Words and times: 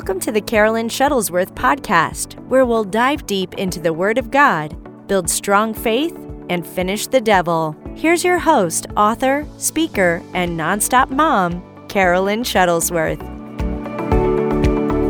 Welcome 0.00 0.20
to 0.20 0.32
the 0.32 0.40
Carolyn 0.40 0.88
Shuttlesworth 0.88 1.54
podcast, 1.54 2.42
where 2.48 2.64
we'll 2.64 2.84
dive 2.84 3.26
deep 3.26 3.52
into 3.58 3.78
the 3.78 3.92
Word 3.92 4.16
of 4.16 4.30
God, 4.30 4.74
build 5.06 5.28
strong 5.28 5.74
faith, 5.74 6.16
and 6.48 6.66
finish 6.66 7.06
the 7.06 7.20
devil. 7.20 7.76
Here's 7.96 8.24
your 8.24 8.38
host, 8.38 8.86
author, 8.96 9.46
speaker, 9.58 10.22
and 10.32 10.58
nonstop 10.58 11.10
mom, 11.10 11.62
Carolyn 11.88 12.44
Shuttlesworth. 12.44 13.20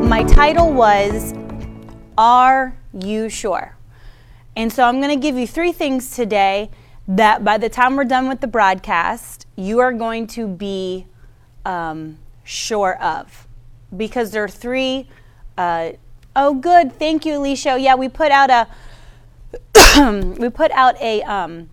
My 0.09 0.25
title 0.25 0.73
was 0.73 1.35
Are 2.19 2.77
You 2.93 3.29
Sure? 3.29 3.77
And 4.57 4.73
so 4.73 4.83
I'm 4.83 5.01
going 5.01 5.17
to 5.17 5.23
give 5.23 5.37
you 5.37 5.47
three 5.47 5.71
things 5.71 6.17
today 6.17 6.69
that 7.07 7.45
by 7.45 7.59
the 7.59 7.69
time 7.69 7.95
we're 7.95 8.03
done 8.03 8.29
with 8.29 8.41
the 8.41 8.49
broadcast, 8.49 9.47
you 9.55 9.79
are 9.79 9.93
going 9.93 10.27
to 10.27 10.49
be 10.49 11.07
um, 11.65 12.19
sure 12.43 13.01
of 13.01 13.47
because 13.97 14.31
there 14.31 14.45
are 14.45 14.49
three. 14.49 15.09
Uh, 15.57 15.93
oh, 16.37 16.55
good. 16.55 16.93
Thank 16.99 17.25
you, 17.27 17.39
Alicia. 17.39 17.79
Yeah, 17.79 17.95
we 17.95 18.09
put 18.09 18.31
out 18.31 18.51
a 18.51 18.69
we 20.39 20.49
put 20.49 20.71
out 20.73 21.01
a 21.01 21.23
um, 21.23 21.69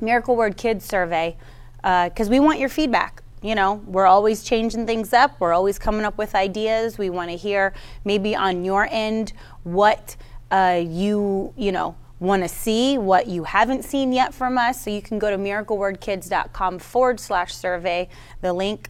Miracle 0.00 0.36
Word 0.36 0.56
Kids 0.56 0.84
survey 0.84 1.36
because 1.76 2.28
uh, 2.28 2.30
we 2.30 2.40
want 2.40 2.58
your 2.58 2.68
feedback. 2.68 3.22
You 3.42 3.54
know, 3.54 3.74
we're 3.86 4.06
always 4.06 4.42
changing 4.42 4.86
things 4.86 5.12
up. 5.12 5.38
We're 5.38 5.52
always 5.52 5.78
coming 5.78 6.04
up 6.04 6.18
with 6.18 6.34
ideas. 6.34 6.98
We 6.98 7.10
want 7.10 7.30
to 7.30 7.36
hear 7.36 7.74
maybe 8.04 8.34
on 8.34 8.64
your 8.64 8.88
end 8.90 9.32
what 9.62 10.16
uh, 10.50 10.82
you 10.84 11.52
you 11.56 11.72
know 11.72 11.96
want 12.18 12.42
to 12.42 12.48
see, 12.48 12.96
what 12.96 13.26
you 13.26 13.44
haven't 13.44 13.84
seen 13.84 14.12
yet 14.12 14.32
from 14.32 14.56
us. 14.56 14.82
So 14.82 14.90
you 14.90 15.02
can 15.02 15.18
go 15.18 15.30
to 15.30 15.36
miraclewordkids.com 15.36 16.78
forward 16.78 17.20
slash 17.20 17.54
survey. 17.54 18.08
The 18.40 18.52
link 18.52 18.88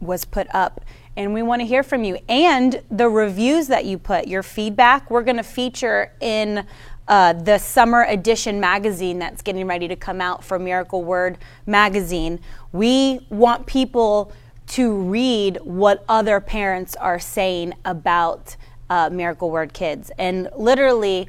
was 0.00 0.24
put 0.24 0.52
up 0.54 0.84
and 1.18 1.34
we 1.34 1.42
want 1.42 1.60
to 1.60 1.66
hear 1.66 1.82
from 1.82 2.04
you 2.04 2.16
and 2.28 2.80
the 2.92 3.08
reviews 3.08 3.66
that 3.66 3.84
you 3.84 3.98
put, 3.98 4.28
your 4.28 4.44
feedback. 4.44 5.10
We're 5.10 5.24
going 5.24 5.36
to 5.36 5.42
feature 5.42 6.12
in 6.20 6.64
uh, 7.08 7.32
the 7.32 7.58
summer 7.58 8.04
edition 8.04 8.60
magazine 8.60 9.18
that's 9.18 9.42
getting 9.42 9.66
ready 9.66 9.88
to 9.88 9.96
come 9.96 10.20
out 10.20 10.44
for 10.44 10.60
Miracle 10.60 11.02
Word 11.02 11.38
magazine. 11.66 12.38
We 12.70 13.26
want 13.30 13.66
people 13.66 14.32
to 14.68 14.94
read 14.94 15.58
what 15.64 16.04
other 16.08 16.38
parents 16.38 16.94
are 16.94 17.18
saying 17.18 17.74
about 17.84 18.54
uh, 18.88 19.10
Miracle 19.10 19.50
Word 19.50 19.72
Kids. 19.72 20.12
And 20.18 20.48
literally, 20.56 21.28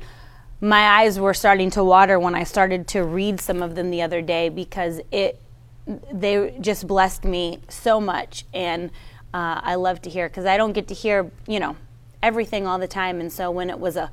my 0.62 1.00
eyes 1.00 1.20
were 1.20 1.34
starting 1.34 1.72
to 1.72 1.84
water 1.84 2.20
when 2.20 2.36
I 2.36 2.44
started 2.44 2.88
to 2.90 3.04
read 3.04 3.40
some 3.40 3.64
of 3.64 3.74
them 3.74 3.90
the 3.90 4.04
other 4.04 4.22
day 4.22 4.50
because 4.50 5.02
it 5.12 5.42
they 6.14 6.56
just 6.62 6.86
blessed 6.86 7.24
me 7.24 7.58
so 7.68 8.00
much 8.00 8.46
and 8.54 8.92
uh, 9.34 9.62
I 9.64 9.76
love 9.76 10.02
to 10.04 10.10
hear 10.10 10.28
because 10.28 10.46
I 10.46 10.58
don't 10.58 10.74
get 10.74 10.88
to 10.88 10.94
hear, 10.94 11.32
you 11.48 11.60
know, 11.60 11.76
everything 12.22 12.68
all 12.68 12.80
the 12.80 12.88
time. 12.88 13.20
And 13.20 13.32
so 13.32 13.52
when 13.52 13.70
it 13.70 13.80
was 13.80 13.96
a, 13.96 14.12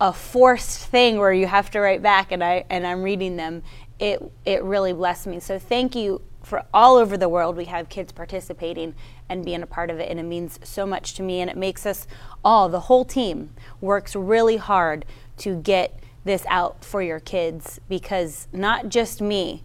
a 0.00 0.12
forced 0.12 0.86
thing 0.86 1.18
where 1.18 1.32
you 1.32 1.46
have 1.46 1.70
to 1.72 1.80
write 1.80 2.02
back 2.02 2.32
and 2.32 2.42
I 2.42 2.64
and 2.70 2.86
I'm 2.86 3.02
reading 3.02 3.36
them, 3.36 3.62
it 3.98 4.22
it 4.44 4.62
really 4.62 4.92
blessed 4.92 5.26
me. 5.26 5.40
So 5.40 5.58
thank 5.58 5.94
you 5.94 6.22
for 6.42 6.64
all 6.74 6.96
over 6.96 7.16
the 7.16 7.28
world 7.28 7.56
we 7.56 7.66
have 7.66 7.88
kids 7.88 8.12
participating 8.12 8.94
and 9.28 9.44
being 9.44 9.62
a 9.62 9.66
part 9.66 9.90
of 9.90 9.98
it 9.98 10.10
and 10.10 10.18
it 10.18 10.24
means 10.24 10.58
so 10.62 10.84
much 10.84 11.14
to 11.14 11.22
me 11.22 11.40
and 11.40 11.48
it 11.48 11.56
makes 11.56 11.86
us 11.86 12.06
all 12.44 12.68
the 12.68 12.80
whole 12.80 13.04
team 13.04 13.50
works 13.80 14.16
really 14.16 14.56
hard 14.56 15.04
to 15.36 15.54
get 15.54 16.00
this 16.24 16.44
out 16.48 16.84
for 16.84 17.02
your 17.02 17.20
kids 17.20 17.80
because 17.88 18.48
not 18.52 18.88
just 18.88 19.20
me 19.20 19.62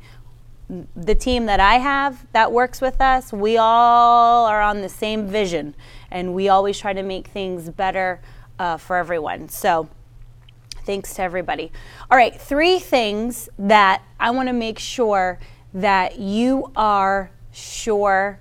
the 0.95 1.15
team 1.15 1.45
that 1.45 1.59
I 1.59 1.75
have 1.75 2.25
that 2.33 2.51
works 2.51 2.81
with 2.81 2.99
us, 2.99 3.31
we 3.31 3.57
all 3.57 4.45
are 4.45 4.61
on 4.61 4.81
the 4.81 4.89
same 4.89 5.27
vision 5.27 5.75
and 6.11 6.33
we 6.33 6.49
always 6.49 6.77
try 6.77 6.93
to 6.93 7.03
make 7.03 7.27
things 7.27 7.69
better 7.69 8.19
uh, 8.59 8.77
for 8.77 8.97
everyone. 8.97 9.49
So, 9.49 9.87
thanks 10.83 11.13
to 11.15 11.21
everybody. 11.21 11.71
All 12.09 12.17
right, 12.17 12.33
three 12.33 12.79
things 12.79 13.49
that 13.59 14.01
I 14.19 14.31
want 14.31 14.47
to 14.47 14.53
make 14.53 14.79
sure 14.79 15.37
that 15.73 16.17
you 16.17 16.71
are 16.75 17.29
sure 17.51 18.39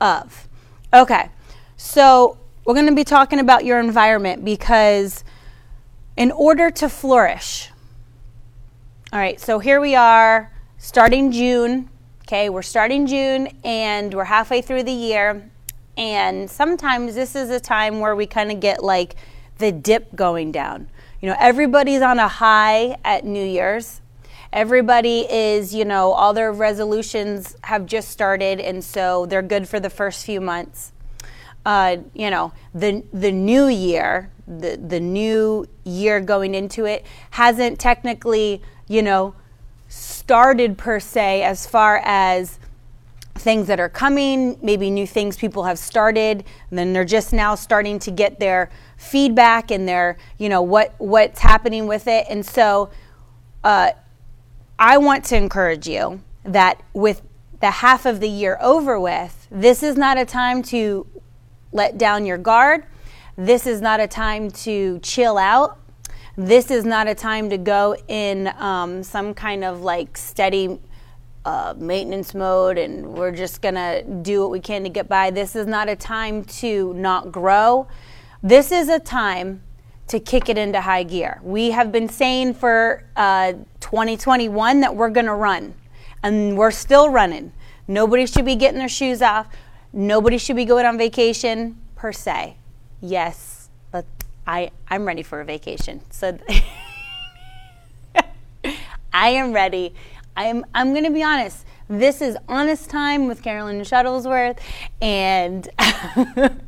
of. 0.00 0.46
Okay, 0.92 1.30
so 1.76 2.38
we're 2.64 2.74
going 2.74 2.86
to 2.86 2.94
be 2.94 3.04
talking 3.04 3.40
about 3.40 3.64
your 3.64 3.80
environment 3.80 4.44
because 4.44 5.24
in 6.16 6.30
order 6.30 6.70
to 6.70 6.88
flourish, 6.88 7.70
all 9.12 9.18
right, 9.18 9.40
so 9.40 9.58
here 9.58 9.80
we 9.80 9.94
are 9.94 10.52
starting 10.86 11.32
June. 11.32 11.90
Okay, 12.22 12.48
we're 12.48 12.62
starting 12.62 13.08
June 13.08 13.48
and 13.64 14.14
we're 14.14 14.22
halfway 14.22 14.62
through 14.62 14.84
the 14.84 14.92
year. 14.92 15.50
And 15.96 16.48
sometimes 16.48 17.16
this 17.16 17.34
is 17.34 17.50
a 17.50 17.58
time 17.58 17.98
where 17.98 18.14
we 18.14 18.24
kind 18.24 18.52
of 18.52 18.60
get 18.60 18.84
like 18.84 19.16
the 19.58 19.72
dip 19.72 20.14
going 20.14 20.52
down. 20.52 20.88
You 21.20 21.30
know, 21.30 21.36
everybody's 21.40 22.02
on 22.02 22.20
a 22.20 22.28
high 22.28 22.98
at 23.04 23.24
New 23.24 23.44
Year's. 23.44 24.00
Everybody 24.52 25.26
is, 25.28 25.74
you 25.74 25.84
know, 25.84 26.12
all 26.12 26.32
their 26.32 26.52
resolutions 26.52 27.56
have 27.64 27.84
just 27.84 28.10
started, 28.10 28.60
and 28.60 28.82
so 28.84 29.26
they're 29.26 29.42
good 29.42 29.68
for 29.68 29.80
the 29.80 29.90
first 29.90 30.24
few 30.24 30.40
months. 30.40 30.92
Uh, 31.64 31.96
you 32.14 32.30
know, 32.30 32.52
the 32.72 33.02
the 33.12 33.32
new 33.32 33.66
year, 33.66 34.30
the 34.46 34.76
the 34.76 35.00
new 35.00 35.66
year 35.82 36.20
going 36.20 36.54
into 36.54 36.84
it 36.84 37.04
hasn't 37.30 37.80
technically, 37.80 38.62
you 38.86 39.02
know, 39.02 39.34
started 40.26 40.76
per 40.76 40.98
se 40.98 41.44
as 41.44 41.68
far 41.68 42.02
as 42.04 42.58
things 43.36 43.68
that 43.68 43.78
are 43.78 43.88
coming, 43.88 44.58
maybe 44.60 44.90
new 44.90 45.06
things 45.06 45.36
people 45.36 45.62
have 45.62 45.78
started, 45.78 46.42
and 46.68 46.76
then 46.76 46.92
they're 46.92 47.04
just 47.04 47.32
now 47.32 47.54
starting 47.54 48.00
to 48.00 48.10
get 48.10 48.40
their 48.40 48.68
feedback 48.96 49.70
and 49.70 49.86
their, 49.86 50.16
you 50.36 50.48
know, 50.48 50.62
what 50.62 50.96
what's 50.98 51.38
happening 51.38 51.86
with 51.86 52.08
it. 52.08 52.26
And 52.28 52.44
so 52.44 52.90
uh, 53.62 53.92
I 54.80 54.98
want 54.98 55.24
to 55.26 55.36
encourage 55.36 55.86
you 55.86 56.20
that 56.42 56.82
with 56.92 57.22
the 57.60 57.70
half 57.70 58.04
of 58.04 58.18
the 58.18 58.28
year 58.28 58.58
over 58.60 58.98
with, 58.98 59.46
this 59.48 59.80
is 59.84 59.96
not 59.96 60.18
a 60.18 60.24
time 60.24 60.60
to 60.64 61.06
let 61.70 61.98
down 61.98 62.26
your 62.26 62.38
guard. 62.38 62.84
This 63.36 63.64
is 63.64 63.80
not 63.80 64.00
a 64.00 64.08
time 64.08 64.50
to 64.66 64.98
chill 65.04 65.38
out 65.38 65.78
this 66.36 66.70
is 66.70 66.84
not 66.84 67.08
a 67.08 67.14
time 67.14 67.48
to 67.50 67.58
go 67.58 67.96
in 68.08 68.48
um, 68.58 69.02
some 69.02 69.32
kind 69.32 69.64
of 69.64 69.80
like 69.80 70.16
steady 70.16 70.78
uh, 71.46 71.74
maintenance 71.78 72.34
mode 72.34 72.76
and 72.76 73.06
we're 73.06 73.30
just 73.30 73.62
gonna 73.62 74.02
do 74.02 74.42
what 74.42 74.50
we 74.50 74.60
can 74.60 74.82
to 74.82 74.88
get 74.88 75.08
by. 75.08 75.30
This 75.30 75.56
is 75.56 75.66
not 75.66 75.88
a 75.88 75.96
time 75.96 76.44
to 76.44 76.92
not 76.94 77.32
grow. 77.32 77.86
This 78.42 78.70
is 78.70 78.88
a 78.88 78.98
time 78.98 79.62
to 80.08 80.20
kick 80.20 80.48
it 80.48 80.58
into 80.58 80.80
high 80.80 81.02
gear. 81.04 81.40
We 81.42 81.70
have 81.70 81.90
been 81.90 82.08
saying 82.08 82.54
for 82.54 83.04
uh, 83.16 83.54
2021 83.80 84.80
that 84.80 84.94
we're 84.94 85.10
gonna 85.10 85.34
run, 85.34 85.74
and 86.22 86.56
we're 86.56 86.70
still 86.70 87.08
running. 87.08 87.52
Nobody 87.88 88.26
should 88.26 88.44
be 88.44 88.56
getting 88.56 88.78
their 88.78 88.88
shoes 88.88 89.22
off. 89.22 89.48
Nobody 89.92 90.38
should 90.38 90.56
be 90.56 90.64
going 90.64 90.84
on 90.84 90.98
vacation 90.98 91.80
per 91.94 92.12
se. 92.12 92.56
Yes, 93.00 93.38
I, 94.46 94.70
I'm 94.88 95.04
ready 95.04 95.22
for 95.22 95.40
a 95.40 95.44
vacation. 95.44 96.00
So 96.10 96.38
I 99.12 99.28
am 99.30 99.52
ready. 99.52 99.94
I'm, 100.36 100.64
I'm 100.74 100.92
going 100.92 101.04
to 101.04 101.10
be 101.10 101.22
honest. 101.22 101.64
This 101.88 102.20
is 102.20 102.36
honest 102.48 102.90
time 102.90 103.28
with 103.28 103.42
Carolyn 103.42 103.80
Shuttlesworth, 103.80 104.58
and 105.00 105.68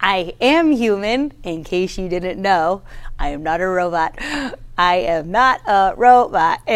I 0.00 0.34
am 0.40 0.70
human, 0.72 1.32
in 1.42 1.64
case 1.64 1.98
you 1.98 2.08
didn't 2.08 2.40
know. 2.40 2.82
I 3.18 3.30
am 3.30 3.42
not 3.42 3.60
a 3.60 3.66
robot. 3.66 4.16
I 4.78 4.96
am 4.96 5.30
not 5.30 5.60
a 5.66 5.94
robot. 5.96 6.60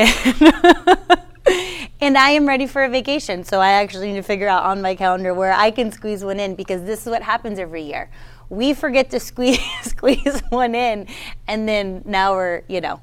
and 2.01 2.19
I 2.19 2.31
am 2.31 2.47
ready 2.47 2.67
for 2.67 2.85
a 2.85 2.89
vacation. 2.89 3.45
So 3.45 3.61
I 3.61 3.71
actually 3.71 4.09
need 4.09 4.17
to 4.17 4.23
figure 4.23 4.49
out 4.49 4.65
on 4.65 4.83
my 4.83 4.95
calendar 4.95 5.33
where 5.35 5.53
I 5.53 5.71
can 5.71 5.91
squeeze 5.93 6.25
one 6.25 6.39
in 6.39 6.55
because 6.55 6.83
this 6.85 7.03
is 7.03 7.09
what 7.09 7.23
happens 7.23 7.59
every 7.59 7.83
year 7.83 8.11
we 8.51 8.75
forget 8.75 9.11
to 9.11 9.21
squeeze 9.21 9.61
squeeze 9.83 10.41
one 10.51 10.75
in 10.75 11.07
and 11.47 11.69
then 11.69 12.03
now 12.05 12.33
we're 12.33 12.63
you 12.69 12.81
know 12.81 13.01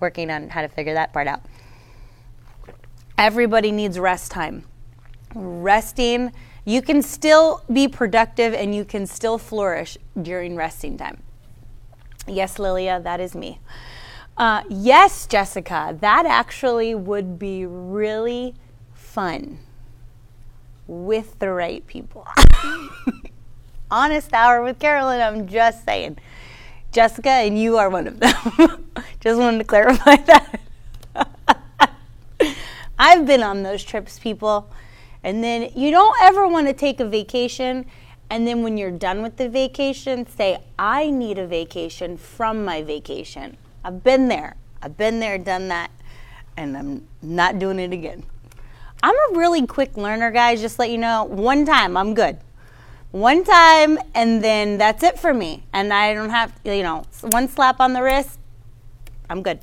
working 0.00 0.30
on 0.30 0.48
how 0.48 0.62
to 0.62 0.68
figure 0.68 0.94
that 0.94 1.12
part 1.12 1.26
out. 1.26 1.40
Everybody 3.16 3.70
needs 3.70 3.98
rest 3.98 4.30
time. 4.30 4.64
Resting 5.34 6.32
you 6.66 6.80
can 6.80 7.02
still 7.02 7.62
be 7.70 7.88
productive 7.88 8.54
and 8.54 8.74
you 8.74 8.86
can 8.86 9.06
still 9.06 9.36
flourish 9.36 9.98
during 10.20 10.56
resting 10.56 10.96
time. 10.96 11.22
Yes 12.26 12.58
lilia 12.58 13.00
that 13.00 13.20
is 13.20 13.34
me. 13.34 13.60
Uh, 14.36 14.62
yes 14.68 15.26
jessica 15.26 15.96
that 16.00 16.26
actually 16.26 16.94
would 16.94 17.38
be 17.38 17.66
really 17.66 18.54
fun 18.92 19.58
with 20.86 21.38
the 21.38 21.48
right 21.48 21.86
people 21.86 22.26
honest 23.94 24.32
hour 24.32 24.62
with 24.62 24.78
Carolyn. 24.78 25.20
I'm 25.20 25.46
just 25.46 25.84
saying. 25.84 26.18
Jessica, 26.92 27.30
and 27.30 27.58
you 27.58 27.76
are 27.78 27.90
one 27.90 28.06
of 28.06 28.20
them. 28.20 28.34
just 29.20 29.38
wanted 29.38 29.58
to 29.58 29.64
clarify 29.64 30.16
that. 30.26 30.60
I've 32.98 33.26
been 33.26 33.42
on 33.42 33.62
those 33.62 33.82
trips, 33.84 34.18
people. 34.18 34.70
And 35.22 35.42
then 35.42 35.70
you 35.74 35.90
don't 35.90 36.16
ever 36.22 36.46
want 36.46 36.66
to 36.68 36.72
take 36.72 37.00
a 37.00 37.04
vacation 37.04 37.86
And 38.30 38.46
then 38.46 38.62
when 38.62 38.78
you're 38.78 38.90
done 38.90 39.22
with 39.22 39.36
the 39.36 39.48
vacation, 39.48 40.26
say, 40.26 40.58
I 40.78 41.10
need 41.10 41.38
a 41.38 41.46
vacation 41.46 42.16
from 42.16 42.64
my 42.64 42.82
vacation. 42.82 43.56
I've 43.84 44.02
been 44.02 44.28
there. 44.28 44.56
I've 44.82 44.96
been 44.96 45.20
there, 45.20 45.38
done 45.38 45.68
that, 45.68 45.90
and 46.56 46.76
I'm 46.76 47.06
not 47.22 47.58
doing 47.58 47.78
it 47.78 47.92
again. 47.92 48.24
I'm 49.02 49.14
a 49.14 49.38
really 49.38 49.66
quick 49.66 49.96
learner, 49.96 50.30
guys, 50.30 50.60
just 50.60 50.78
let 50.78 50.90
you 50.90 50.98
know. 50.98 51.24
One 51.24 51.64
time, 51.64 51.96
I'm 51.96 52.14
good. 52.14 52.38
One 53.14 53.44
time, 53.44 53.96
and 54.12 54.42
then 54.42 54.76
that's 54.76 55.04
it 55.04 55.20
for 55.20 55.32
me. 55.32 55.62
And 55.72 55.92
I 55.92 56.14
don't 56.14 56.30
have, 56.30 56.52
you 56.64 56.82
know, 56.82 57.04
one 57.20 57.46
slap 57.46 57.78
on 57.78 57.92
the 57.92 58.02
wrist, 58.02 58.40
I'm 59.30 59.40
good. 59.40 59.60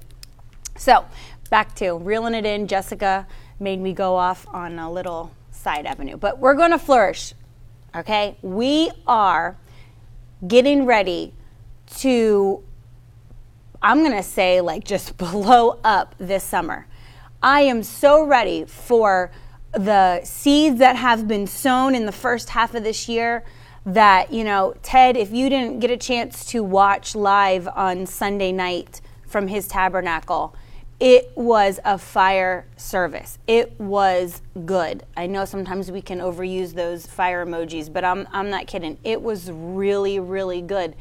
So, 0.77 1.03
back 1.49 1.75
to 1.75 1.97
reeling 1.97 2.33
it 2.33 2.45
in. 2.45 2.65
Jessica 2.65 3.27
made 3.59 3.81
me 3.81 3.91
go 3.91 4.15
off 4.15 4.47
on 4.53 4.79
a 4.79 4.89
little 4.89 5.33
side 5.51 5.85
avenue, 5.85 6.15
but 6.15 6.39
we're 6.39 6.53
going 6.53 6.71
to 6.71 6.79
flourish. 6.79 7.33
Okay? 7.93 8.37
We 8.41 8.89
are 9.05 9.57
getting 10.47 10.85
ready 10.85 11.33
to, 11.97 12.63
I'm 13.81 13.99
going 13.99 14.15
to 14.15 14.23
say, 14.23 14.61
like, 14.61 14.85
just 14.85 15.17
blow 15.17 15.77
up 15.83 16.15
this 16.19 16.45
summer. 16.45 16.87
I 17.43 17.63
am 17.63 17.83
so 17.83 18.23
ready 18.23 18.63
for 18.63 19.29
the 19.73 20.21
seeds 20.23 20.79
that 20.79 20.95
have 20.95 21.27
been 21.27 21.47
sown 21.47 21.95
in 21.95 22.05
the 22.05 22.11
first 22.11 22.49
half 22.49 22.75
of 22.75 22.83
this 22.83 23.07
year. 23.07 23.43
That, 23.83 24.31
you 24.31 24.43
know, 24.43 24.75
Ted, 24.83 25.17
if 25.17 25.31
you 25.31 25.49
didn't 25.49 25.79
get 25.79 25.89
a 25.89 25.97
chance 25.97 26.45
to 26.51 26.63
watch 26.63 27.15
live 27.15 27.67
on 27.67 28.05
Sunday 28.05 28.51
night 28.51 29.01
from 29.25 29.47
his 29.47 29.67
tabernacle, 29.67 30.55
it 30.99 31.31
was 31.35 31.79
a 31.83 31.97
fire 31.97 32.67
service. 32.77 33.39
It 33.47 33.79
was 33.79 34.43
good. 34.65 35.03
I 35.17 35.25
know 35.25 35.45
sometimes 35.45 35.89
we 35.89 35.99
can 35.99 36.19
overuse 36.19 36.75
those 36.75 37.07
fire 37.07 37.43
emojis, 37.43 37.91
but 37.91 38.05
I'm, 38.05 38.27
I'm 38.31 38.51
not 38.51 38.67
kidding. 38.67 38.99
It 39.03 39.23
was 39.23 39.49
really, 39.49 40.19
really 40.19 40.61
good. 40.61 40.95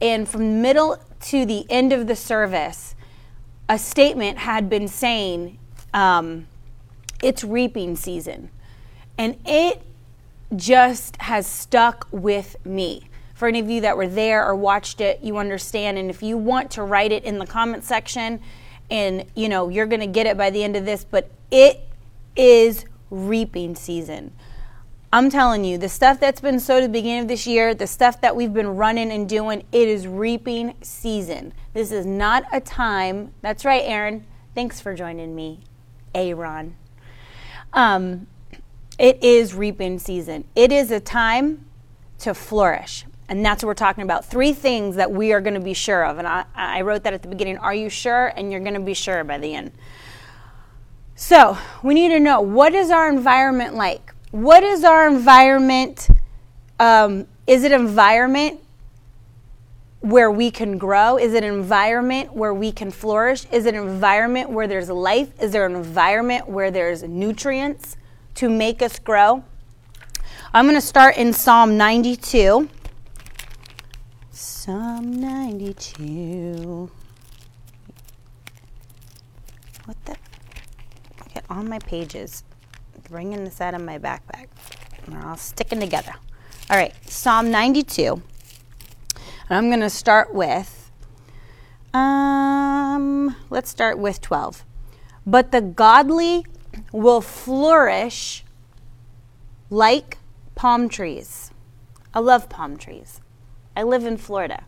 And 0.00 0.28
from 0.28 0.60
middle 0.60 0.98
to 1.20 1.46
the 1.46 1.64
end 1.70 1.92
of 1.92 2.08
the 2.08 2.16
service, 2.16 2.96
a 3.68 3.78
statement 3.78 4.38
had 4.38 4.68
been 4.68 4.88
saying, 4.88 5.58
um, 5.94 6.48
it's 7.22 7.44
reaping 7.44 7.96
season. 7.96 8.50
And 9.18 9.38
it 9.44 9.82
just 10.54 11.20
has 11.22 11.46
stuck 11.46 12.06
with 12.10 12.56
me. 12.64 13.08
For 13.34 13.48
any 13.48 13.60
of 13.60 13.68
you 13.68 13.82
that 13.82 13.96
were 13.96 14.08
there 14.08 14.46
or 14.46 14.54
watched 14.54 15.00
it, 15.00 15.20
you 15.22 15.36
understand. 15.36 15.98
And 15.98 16.08
if 16.08 16.22
you 16.22 16.38
want 16.38 16.70
to 16.72 16.82
write 16.82 17.12
it 17.12 17.24
in 17.24 17.38
the 17.38 17.46
comment 17.46 17.84
section, 17.84 18.40
and 18.90 19.24
you 19.34 19.48
know 19.48 19.68
you're 19.68 19.86
going 19.86 20.00
to 20.00 20.06
get 20.06 20.26
it 20.26 20.36
by 20.36 20.50
the 20.50 20.62
end 20.62 20.76
of 20.76 20.84
this 20.84 21.04
but 21.04 21.30
it 21.50 21.80
is 22.34 22.84
reaping 23.10 23.74
season 23.74 24.32
i'm 25.12 25.30
telling 25.30 25.64
you 25.64 25.78
the 25.78 25.88
stuff 25.88 26.20
that's 26.20 26.40
been 26.40 26.60
sowed 26.60 26.78
at 26.78 26.82
the 26.82 26.88
beginning 26.88 27.22
of 27.22 27.28
this 27.28 27.46
year 27.46 27.74
the 27.74 27.86
stuff 27.86 28.20
that 28.20 28.34
we've 28.36 28.54
been 28.54 28.76
running 28.76 29.10
and 29.10 29.28
doing 29.28 29.62
it 29.72 29.88
is 29.88 30.06
reaping 30.06 30.74
season 30.82 31.52
this 31.72 31.90
is 31.90 32.06
not 32.06 32.44
a 32.52 32.60
time 32.60 33.32
that's 33.42 33.64
right 33.64 33.82
aaron 33.84 34.24
thanks 34.54 34.80
for 34.80 34.94
joining 34.94 35.34
me 35.34 35.60
aaron 36.14 36.76
um, 37.76 38.26
it 38.98 39.22
is 39.22 39.54
reaping 39.54 39.98
season 39.98 40.44
it 40.56 40.72
is 40.72 40.90
a 40.90 40.98
time 40.98 41.64
to 42.18 42.34
flourish 42.34 43.04
and 43.28 43.44
that's 43.44 43.62
what 43.62 43.68
we're 43.68 43.74
talking 43.74 44.04
about. 44.04 44.24
Three 44.24 44.52
things 44.52 44.96
that 44.96 45.10
we 45.10 45.32
are 45.32 45.40
going 45.40 45.54
to 45.54 45.60
be 45.60 45.74
sure 45.74 46.04
of. 46.04 46.18
And 46.18 46.28
I, 46.28 46.44
I 46.54 46.82
wrote 46.82 47.02
that 47.04 47.12
at 47.12 47.22
the 47.22 47.28
beginning. 47.28 47.58
Are 47.58 47.74
you 47.74 47.88
sure? 47.88 48.28
And 48.28 48.52
you're 48.52 48.60
going 48.60 48.74
to 48.74 48.80
be 48.80 48.94
sure 48.94 49.24
by 49.24 49.38
the 49.38 49.54
end. 49.54 49.72
So 51.16 51.58
we 51.82 51.94
need 51.94 52.10
to 52.10 52.20
know 52.20 52.40
what 52.40 52.74
is 52.74 52.90
our 52.90 53.08
environment 53.08 53.74
like? 53.74 54.14
What 54.30 54.62
is 54.62 54.84
our 54.84 55.08
environment? 55.08 56.08
Um, 56.78 57.26
is 57.46 57.64
it 57.64 57.72
environment 57.72 58.60
where 60.06 60.30
we 60.30 60.52
can 60.52 60.78
grow? 60.78 61.18
Is 61.18 61.34
it 61.34 61.42
an 61.42 61.52
environment 61.52 62.32
where 62.32 62.54
we 62.54 62.70
can 62.70 62.92
flourish? 62.92 63.44
Is 63.50 63.66
it 63.66 63.74
an 63.74 63.88
environment 63.88 64.50
where 64.50 64.68
there's 64.68 64.88
life? 64.88 65.30
Is 65.42 65.50
there 65.50 65.66
an 65.66 65.74
environment 65.74 66.48
where 66.48 66.70
there's 66.70 67.02
nutrients 67.02 67.96
to 68.36 68.48
make 68.48 68.82
us 68.82 69.00
grow? 69.00 69.42
I'm 70.54 70.66
going 70.66 70.76
to 70.76 70.80
start 70.80 71.16
in 71.16 71.32
Psalm 71.32 71.76
92. 71.76 72.68
Psalm 74.30 75.20
92. 75.20 76.88
What 79.86 79.96
the? 80.04 80.16
Get 81.34 81.44
on 81.50 81.68
my 81.68 81.80
pages. 81.80 82.44
Bringing 83.10 83.44
this 83.44 83.60
out 83.60 83.74
of 83.74 83.80
my 83.80 83.98
backpack. 83.98 84.46
They're 85.08 85.26
all 85.26 85.36
sticking 85.36 85.80
together. 85.80 86.14
All 86.70 86.76
right, 86.76 86.94
Psalm 87.08 87.50
92. 87.50 88.22
And 89.48 89.58
I'm 89.58 89.68
going 89.68 89.80
to 89.80 89.90
start 89.90 90.34
with, 90.34 90.90
um, 91.94 93.36
let's 93.48 93.70
start 93.70 93.98
with 93.98 94.20
12. 94.20 94.64
But 95.24 95.52
the 95.52 95.60
godly 95.60 96.44
will 96.92 97.20
flourish 97.20 98.44
like 99.70 100.18
palm 100.54 100.88
trees. 100.88 101.50
I 102.12 102.20
love 102.20 102.48
palm 102.48 102.76
trees. 102.76 103.20
I 103.76 103.82
live 103.82 104.04
in 104.04 104.16
Florida. 104.16 104.64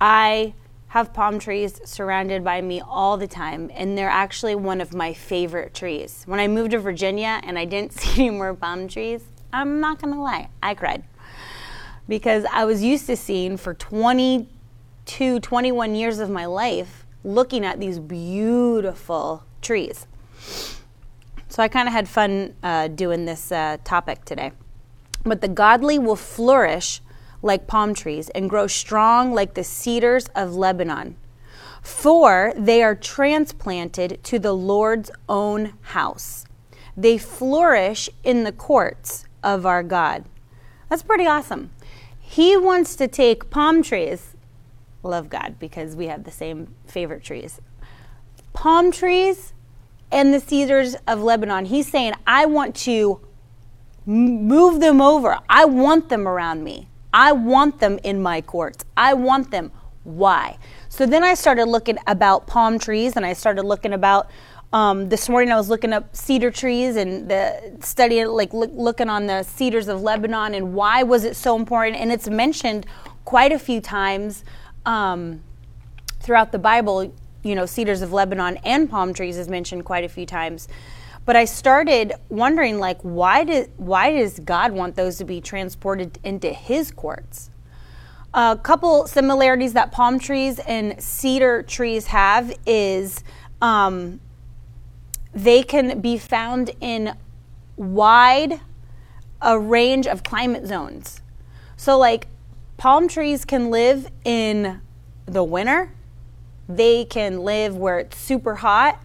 I 0.00 0.54
have 0.88 1.12
palm 1.12 1.38
trees 1.38 1.80
surrounded 1.84 2.42
by 2.42 2.62
me 2.62 2.80
all 2.80 3.16
the 3.16 3.26
time, 3.26 3.70
and 3.74 3.96
they're 3.96 4.08
actually 4.08 4.54
one 4.54 4.80
of 4.80 4.94
my 4.94 5.12
favorite 5.12 5.74
trees. 5.74 6.22
When 6.26 6.40
I 6.40 6.48
moved 6.48 6.70
to 6.70 6.78
Virginia 6.78 7.40
and 7.44 7.58
I 7.58 7.64
didn't 7.64 7.92
see 8.00 8.26
any 8.26 8.30
more 8.30 8.54
palm 8.54 8.88
trees, 8.88 9.22
I'm 9.52 9.80
not 9.80 10.00
gonna 10.00 10.22
lie, 10.22 10.48
I 10.62 10.74
cried. 10.74 11.04
Because 12.08 12.44
I 12.50 12.64
was 12.64 12.82
used 12.82 13.06
to 13.06 13.16
seeing 13.16 13.56
for 13.56 13.74
22, 13.74 15.40
21 15.40 15.94
years 15.94 16.18
of 16.18 16.30
my 16.30 16.46
life 16.46 17.04
looking 17.22 17.64
at 17.64 17.78
these 17.78 17.98
beautiful 17.98 19.44
trees. 19.60 20.06
So 21.48 21.62
I 21.62 21.68
kind 21.68 21.88
of 21.88 21.92
had 21.92 22.08
fun 22.08 22.54
uh, 22.62 22.88
doing 22.88 23.24
this 23.24 23.52
uh, 23.52 23.78
topic 23.84 24.24
today. 24.24 24.52
But 25.24 25.40
the 25.40 25.48
godly 25.48 25.98
will 25.98 26.16
flourish 26.16 27.00
like 27.42 27.66
palm 27.66 27.94
trees 27.94 28.28
and 28.30 28.48
grow 28.48 28.66
strong 28.66 29.32
like 29.32 29.54
the 29.54 29.64
cedars 29.64 30.28
of 30.34 30.54
Lebanon. 30.54 31.16
For 31.82 32.52
they 32.56 32.82
are 32.82 32.94
transplanted 32.94 34.22
to 34.24 34.38
the 34.38 34.52
Lord's 34.52 35.10
own 35.28 35.74
house. 35.82 36.44
They 36.96 37.18
flourish 37.18 38.10
in 38.24 38.44
the 38.44 38.52
courts 38.52 39.24
of 39.42 39.64
our 39.64 39.82
God. 39.82 40.24
That's 40.88 41.02
pretty 41.02 41.26
awesome. 41.26 41.70
He 42.30 42.58
wants 42.58 42.94
to 42.96 43.08
take 43.08 43.48
palm 43.48 43.82
trees, 43.82 44.36
love 45.02 45.30
God 45.30 45.58
because 45.58 45.96
we 45.96 46.08
have 46.08 46.24
the 46.24 46.30
same 46.30 46.74
favorite 46.86 47.24
trees. 47.24 47.58
Palm 48.52 48.92
trees 48.92 49.54
and 50.12 50.34
the 50.34 50.38
cedars 50.38 50.94
of 51.06 51.22
Lebanon. 51.22 51.64
He's 51.64 51.90
saying, 51.90 52.12
I 52.26 52.44
want 52.44 52.76
to 52.76 53.18
move 54.04 54.80
them 54.80 55.00
over. 55.00 55.38
I 55.48 55.64
want 55.64 56.10
them 56.10 56.28
around 56.28 56.64
me. 56.64 56.90
I 57.14 57.32
want 57.32 57.80
them 57.80 57.98
in 58.04 58.20
my 58.20 58.42
courts. 58.42 58.84
I 58.94 59.14
want 59.14 59.50
them. 59.50 59.72
Why? 60.04 60.58
So 60.90 61.06
then 61.06 61.24
I 61.24 61.32
started 61.32 61.64
looking 61.64 61.96
about 62.06 62.46
palm 62.46 62.78
trees 62.78 63.16
and 63.16 63.24
I 63.24 63.32
started 63.32 63.62
looking 63.62 63.94
about 63.94 64.30
um, 64.72 65.08
this 65.08 65.28
morning 65.28 65.50
I 65.50 65.56
was 65.56 65.70
looking 65.70 65.92
up 65.92 66.14
cedar 66.14 66.50
trees 66.50 66.96
and 66.96 67.30
the 67.30 67.78
study 67.80 68.24
like 68.26 68.52
look, 68.52 68.70
looking 68.74 69.08
on 69.08 69.26
the 69.26 69.42
cedars 69.42 69.88
of 69.88 70.02
Lebanon 70.02 70.54
and 70.54 70.74
why 70.74 71.02
was 71.02 71.24
it 71.24 71.36
so 71.36 71.56
important. 71.56 71.96
And 71.96 72.12
it's 72.12 72.28
mentioned 72.28 72.86
quite 73.24 73.50
a 73.50 73.58
few 73.58 73.80
times 73.80 74.44
um, 74.84 75.42
throughout 76.20 76.52
the 76.52 76.58
Bible. 76.58 77.14
You 77.42 77.54
know, 77.54 77.64
cedars 77.66 78.02
of 78.02 78.12
Lebanon 78.12 78.58
and 78.58 78.90
palm 78.90 79.14
trees 79.14 79.38
is 79.38 79.48
mentioned 79.48 79.84
quite 79.86 80.04
a 80.04 80.08
few 80.08 80.26
times. 80.26 80.68
But 81.24 81.36
I 81.36 81.44
started 81.44 82.14
wondering, 82.30 82.78
like, 82.78 83.00
why 83.02 83.44
did 83.44 83.70
why 83.76 84.12
does 84.12 84.38
God 84.40 84.72
want 84.72 84.96
those 84.96 85.16
to 85.18 85.24
be 85.24 85.40
transported 85.40 86.18
into 86.24 86.52
His 86.52 86.90
courts? 86.90 87.50
A 88.34 88.58
couple 88.62 89.06
similarities 89.06 89.72
that 89.74 89.92
palm 89.92 90.18
trees 90.18 90.58
and 90.58 91.02
cedar 91.02 91.62
trees 91.62 92.06
have 92.08 92.54
is 92.66 93.22
um, 93.62 94.20
they 95.44 95.62
can 95.62 96.00
be 96.00 96.18
found 96.18 96.70
in 96.80 97.16
wide 97.76 98.60
a 99.40 99.58
range 99.58 100.06
of 100.06 100.22
climate 100.22 100.66
zones. 100.66 101.20
So, 101.76 101.98
like, 101.98 102.26
palm 102.76 103.08
trees 103.08 103.44
can 103.44 103.70
live 103.70 104.10
in 104.24 104.80
the 105.26 105.44
winter. 105.44 105.92
They 106.68 107.04
can 107.04 107.38
live 107.44 107.76
where 107.76 107.98
it's 107.98 108.16
super 108.16 108.56
hot 108.56 109.00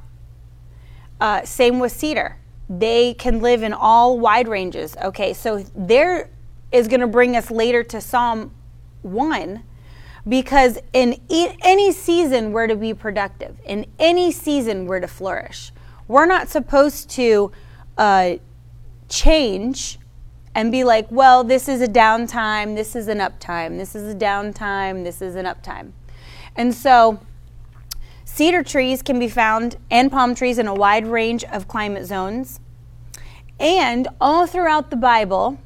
uh, 1.23 1.45
same 1.45 1.79
with 1.79 1.93
cedar. 1.93 2.37
They 2.69 3.13
can 3.13 3.41
live 3.41 3.63
in 3.63 3.71
all 3.71 4.19
wide 4.19 4.49
ranges. 4.49 4.97
Okay, 5.01 5.33
so 5.33 5.63
there 5.73 6.29
is 6.71 6.89
going 6.89 6.99
to 6.99 7.07
bring 7.07 7.37
us 7.37 7.49
later 7.49 7.81
to 7.83 8.01
Psalm 8.01 8.53
1 9.03 9.63
because 10.27 10.79
in 10.91 11.21
e- 11.29 11.55
any 11.61 11.93
season 11.93 12.51
we're 12.51 12.67
to 12.67 12.75
be 12.75 12.93
productive, 12.93 13.57
in 13.65 13.85
any 13.99 14.31
season 14.31 14.85
we're 14.85 14.99
to 14.99 15.07
flourish. 15.07 15.71
We're 16.13 16.27
not 16.27 16.47
supposed 16.47 17.09
to 17.15 17.51
uh, 17.97 18.35
change 19.09 19.97
and 20.53 20.71
be 20.71 20.83
like, 20.83 21.07
well, 21.09 21.43
this 21.43 21.67
is 21.67 21.81
a 21.81 21.87
downtime, 21.87 22.75
this 22.75 22.95
is 22.95 23.07
an 23.07 23.17
uptime, 23.17 23.79
this 23.79 23.95
is 23.95 24.13
a 24.13 24.15
downtime, 24.15 25.03
this 25.03 25.23
is 25.23 25.33
an 25.33 25.47
uptime. 25.47 25.91
And 26.55 26.71
so, 26.71 27.19
cedar 28.25 28.61
trees 28.61 29.01
can 29.01 29.17
be 29.17 29.27
found 29.27 29.77
and 29.89 30.11
palm 30.11 30.35
trees 30.35 30.59
in 30.59 30.67
a 30.67 30.75
wide 30.75 31.07
range 31.07 31.45
of 31.45 31.67
climate 31.67 32.05
zones. 32.05 32.59
And 33.59 34.07
all 34.21 34.45
throughout 34.45 34.91
the 34.91 34.97
Bible, 34.97 35.57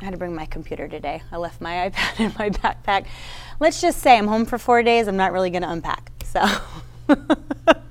I 0.00 0.06
had 0.06 0.12
to 0.12 0.16
bring 0.16 0.34
my 0.34 0.46
computer 0.46 0.88
today. 0.88 1.22
I 1.30 1.36
left 1.36 1.60
my 1.60 1.74
iPad 1.90 2.18
in 2.18 2.32
my 2.38 2.48
backpack. 2.48 3.04
Let's 3.60 3.82
just 3.82 3.98
say 3.98 4.16
I'm 4.16 4.26
home 4.26 4.46
for 4.46 4.56
four 4.56 4.82
days. 4.82 5.06
I'm 5.06 5.18
not 5.18 5.34
really 5.34 5.50
going 5.50 5.64
to 5.64 5.70
unpack. 5.70 6.12
So, 6.24 6.46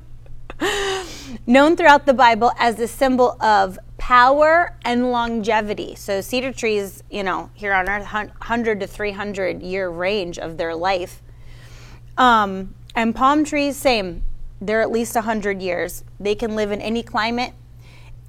known 1.48 1.76
throughout 1.76 2.06
the 2.06 2.14
Bible 2.14 2.52
as 2.58 2.80
a 2.80 2.88
symbol 2.88 3.38
of 3.42 3.80
power 3.98 4.76
and 4.84 5.12
longevity. 5.12 5.96
So, 5.96 6.22
cedar 6.22 6.54
trees, 6.54 7.04
you 7.10 7.24
know, 7.24 7.50
here 7.54 7.74
on 7.74 7.90
Earth, 7.90 8.04
100 8.04 8.80
to 8.80 8.88
300 8.88 9.62
year 9.62 9.90
range 9.90 10.40
of 10.40 10.58
their 10.58 10.76
life. 10.76 11.22
Um, 12.18 12.76
and 12.96 13.16
palm 13.16 13.44
trees, 13.44 13.78
same. 13.78 14.24
They're 14.62 14.82
at 14.82 14.92
least 14.92 15.16
100 15.16 15.62
years. 15.62 16.04
They 16.20 16.36
can 16.36 16.56
live 16.56 16.72
in 16.72 16.82
any 16.82 17.04
climate. 17.04 17.54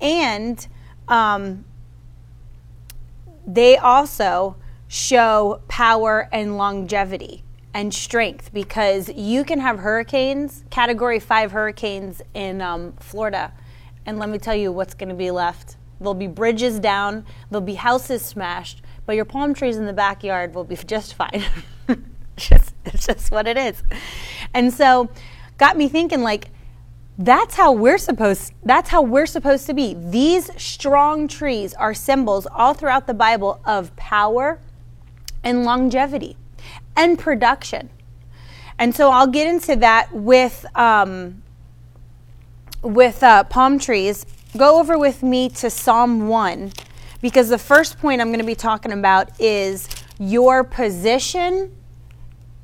And 0.01 0.67
um, 1.09 1.65
they 3.47 3.77
also 3.77 4.57
show 4.87 5.61
power 5.69 6.29
and 6.33 6.57
longevity 6.57 7.45
and 7.75 7.95
strength 7.95 8.53
because 8.53 9.09
you 9.11 9.45
can 9.45 9.61
have 9.61 9.79
hurricanes, 9.79 10.65
category 10.71 11.21
five 11.21 11.53
hurricanes 11.53 12.23
in 12.35 12.61
um, 12.61 12.93
Florida. 12.99 13.53
And 14.07 14.19
let 14.19 14.29
me 14.29 14.39
tell 14.39 14.55
you 14.55 14.73
what's 14.73 14.95
going 14.95 15.09
to 15.09 15.15
be 15.15 15.31
left. 15.31 15.77
There'll 16.01 16.15
be 16.15 16.27
bridges 16.27 16.81
down, 16.81 17.27
there'll 17.51 17.65
be 17.65 17.75
houses 17.75 18.23
smashed, 18.25 18.83
but 19.07 19.17
your 19.17 19.25
palm 19.25 19.55
trees 19.55 19.77
in 19.77 19.87
the 19.87 19.93
backyard 19.93 20.55
will 20.55 20.65
be 20.65 20.77
just 20.87 21.15
fine. 21.15 21.45
just, 22.37 22.75
it's 22.85 23.07
just 23.07 23.31
what 23.31 23.47
it 23.47 23.57
is. 23.57 23.83
And 24.55 24.73
so, 24.73 25.11
got 25.59 25.77
me 25.77 25.89
thinking 25.89 26.23
like, 26.23 26.51
that's 27.19 27.55
how 27.55 27.71
we're 27.71 27.99
supposed 27.99 28.55
that's 28.63 28.89
how 28.89 29.03
we're 29.03 29.27
supposed 29.27 29.67
to 29.67 29.75
be 29.75 29.95
these 29.95 30.51
strong 30.57 31.29
trees 31.29 31.75
are 31.75 31.93
symbols 31.93 32.47
all 32.47 32.73
throughout 32.73 33.07
the 33.07 33.13
bible 33.13 33.61
of 33.67 33.95
power 33.97 34.59
and 35.45 35.65
longevity 35.65 36.35
and 36.97 37.19
production. 37.19 37.91
And 38.79 38.95
so 38.95 39.11
i'll 39.11 39.27
get 39.27 39.47
into 39.47 39.77
that 39.77 40.13
with 40.13 40.65
um, 40.75 41.43
with 42.83 43.23
uh, 43.23 43.45
palm 43.45 43.79
trees. 43.79 44.25
Go 44.57 44.81
over 44.81 44.99
with 44.99 45.23
me 45.23 45.49
to 45.51 45.71
psalm 45.71 46.29
1 46.29 46.73
because 47.21 47.49
the 47.49 47.59
first 47.59 47.99
point 47.99 48.21
i'm 48.21 48.29
going 48.29 48.41
to 48.41 48.47
be 48.47 48.55
talking 48.55 48.93
about 48.93 49.39
is 49.41 49.89
your 50.19 50.65
position 50.65 51.75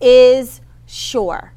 is 0.01 0.61
sure. 0.87 1.53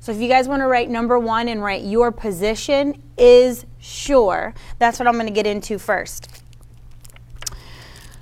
So 0.00 0.12
if 0.12 0.20
you 0.20 0.28
guys 0.28 0.48
want 0.48 0.60
to 0.60 0.66
write 0.66 0.90
number 0.90 1.18
one 1.18 1.48
and 1.48 1.62
write 1.62 1.82
your 1.82 2.12
position 2.12 3.02
is 3.16 3.64
sure, 3.78 4.52
that's 4.78 4.98
what 4.98 5.08
I'm 5.08 5.14
going 5.14 5.26
to 5.26 5.32
get 5.32 5.46
into 5.46 5.78
first. 5.78 6.42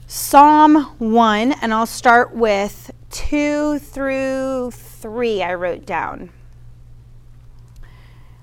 Psalm 0.06 0.84
1, 0.98 1.52
and 1.60 1.74
I'll 1.74 1.86
start 1.86 2.36
with 2.36 2.92
2 3.12 3.78
through 3.78 4.72
3, 4.72 5.42
I 5.42 5.54
wrote 5.54 5.86
down. 5.86 6.30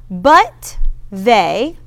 But 0.10 0.80
they, 1.12 1.78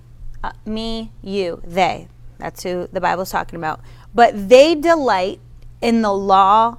uh, 0.45 0.53
me, 0.67 1.13
you, 1.23 1.63
they, 1.65 2.09
that's 2.39 2.63
who 2.63 2.89
the 2.93 3.01
Bible's 3.01 3.31
talking 3.31 3.57
about. 3.57 3.81
But 4.15 4.49
they 4.49 4.75
delight 4.75 5.41
in 5.81 6.03
the 6.03 6.13
law 6.13 6.77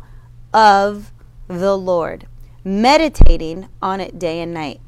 of 0.54 1.12
the 1.48 1.78
Lord 1.78 2.28
meditating 2.64 3.68
on 3.82 4.00
it 4.00 4.18
day 4.18 4.40
and 4.40 4.54
night. 4.54 4.80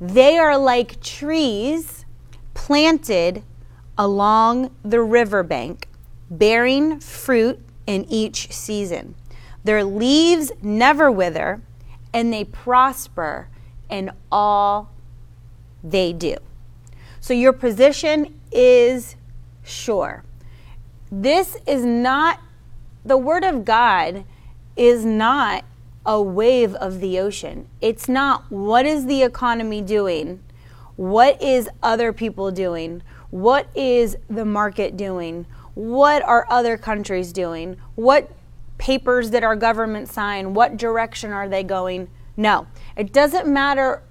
They 0.00 0.38
are 0.38 0.56
like 0.56 1.00
trees 1.02 2.04
planted 2.54 3.42
along 3.96 4.74
the 4.82 5.02
riverbank, 5.02 5.88
bearing 6.30 7.00
fruit 7.00 7.60
in 7.86 8.04
each 8.08 8.52
season. 8.52 9.14
Their 9.68 9.84
leaves 9.84 10.50
never 10.62 11.10
wither, 11.10 11.60
and 12.14 12.32
they 12.32 12.42
prosper 12.42 13.48
in 13.90 14.12
all 14.32 14.90
they 15.84 16.14
do. 16.14 16.38
So 17.20 17.34
your 17.34 17.52
position 17.52 18.40
is 18.50 19.16
sure. 19.62 20.24
This 21.12 21.58
is 21.66 21.84
not, 21.84 22.40
the 23.04 23.18
Word 23.18 23.44
of 23.44 23.66
God 23.66 24.24
is 24.74 25.04
not 25.04 25.66
a 26.06 26.18
wave 26.18 26.74
of 26.76 27.00
the 27.00 27.18
ocean. 27.18 27.68
It's 27.82 28.08
not 28.08 28.50
what 28.50 28.86
is 28.86 29.04
the 29.04 29.22
economy 29.22 29.82
doing? 29.82 30.42
What 30.96 31.42
is 31.42 31.68
other 31.82 32.14
people 32.14 32.50
doing? 32.50 33.02
What 33.28 33.68
is 33.74 34.16
the 34.30 34.46
market 34.46 34.96
doing? 34.96 35.44
What 35.74 36.22
are 36.22 36.46
other 36.48 36.78
countries 36.78 37.34
doing? 37.34 37.76
What 37.94 38.32
papers 38.78 39.30
that 39.30 39.44
our 39.44 39.56
government 39.56 40.08
sign? 40.08 40.54
What 40.54 40.76
direction 40.76 41.32
are 41.32 41.48
they 41.48 41.62
going? 41.62 42.08
No, 42.36 42.66
it 42.96 43.12
doesn't 43.12 43.46
matter 43.46 44.02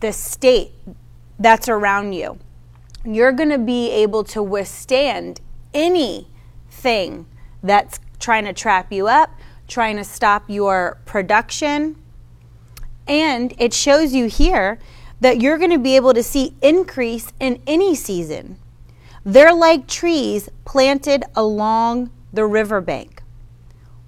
the 0.00 0.12
state 0.12 0.72
that's 1.38 1.68
around 1.68 2.12
you. 2.12 2.38
You're 3.04 3.32
going 3.32 3.48
to 3.48 3.58
be 3.58 3.90
able 3.90 4.24
to 4.24 4.42
withstand 4.42 5.40
anything 5.72 7.26
that's 7.62 7.98
trying 8.18 8.44
to 8.44 8.52
trap 8.52 8.92
you 8.92 9.08
up, 9.08 9.30
trying 9.68 9.96
to 9.96 10.04
stop 10.04 10.44
your 10.48 11.00
production. 11.06 11.96
And 13.06 13.54
it 13.58 13.72
shows 13.72 14.12
you 14.12 14.26
here 14.26 14.78
that 15.20 15.40
you're 15.40 15.58
going 15.58 15.70
to 15.70 15.78
be 15.78 15.96
able 15.96 16.14
to 16.14 16.22
see 16.22 16.54
increase 16.60 17.32
in 17.40 17.62
any 17.66 17.94
season. 17.94 18.56
They're 19.24 19.54
like 19.54 19.86
trees 19.86 20.48
planted 20.64 21.24
along 21.34 22.10
the 22.32 22.46
riverbank. 22.46 23.19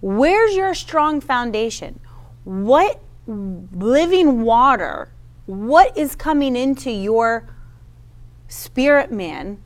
Where's 0.02 0.54
your 0.56 0.74
strong 0.74 1.20
foundation? 1.20 2.00
What 2.42 3.00
living 3.26 4.42
water, 4.42 5.12
what 5.46 5.96
is 5.96 6.16
coming 6.16 6.56
into 6.56 6.90
your 6.90 7.48
spirit 8.48 9.12
man? 9.12 9.62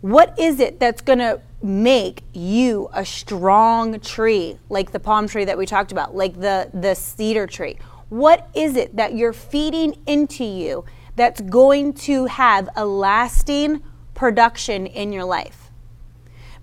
What 0.00 0.38
is 0.38 0.60
it 0.60 0.78
that's 0.78 1.02
going 1.02 1.18
to 1.18 1.40
make 1.60 2.22
you 2.32 2.88
a 2.92 3.04
strong 3.04 3.98
tree 4.00 4.58
like 4.68 4.92
the 4.92 5.00
palm 5.00 5.28
tree 5.28 5.44
that 5.44 5.56
we 5.56 5.64
talked 5.64 5.92
about 5.92 6.14
like 6.14 6.40
the 6.40 6.68
the 6.74 6.92
cedar 6.92 7.46
tree 7.46 7.78
what 8.08 8.48
is 8.52 8.74
it 8.76 8.96
that 8.96 9.14
you're 9.14 9.32
feeding 9.32 9.96
into 10.06 10.44
you 10.44 10.84
that's 11.14 11.40
going 11.42 11.92
to 11.92 12.26
have 12.26 12.68
a 12.74 12.84
lasting 12.84 13.80
production 14.12 14.86
in 14.86 15.12
your 15.12 15.24
life 15.24 15.70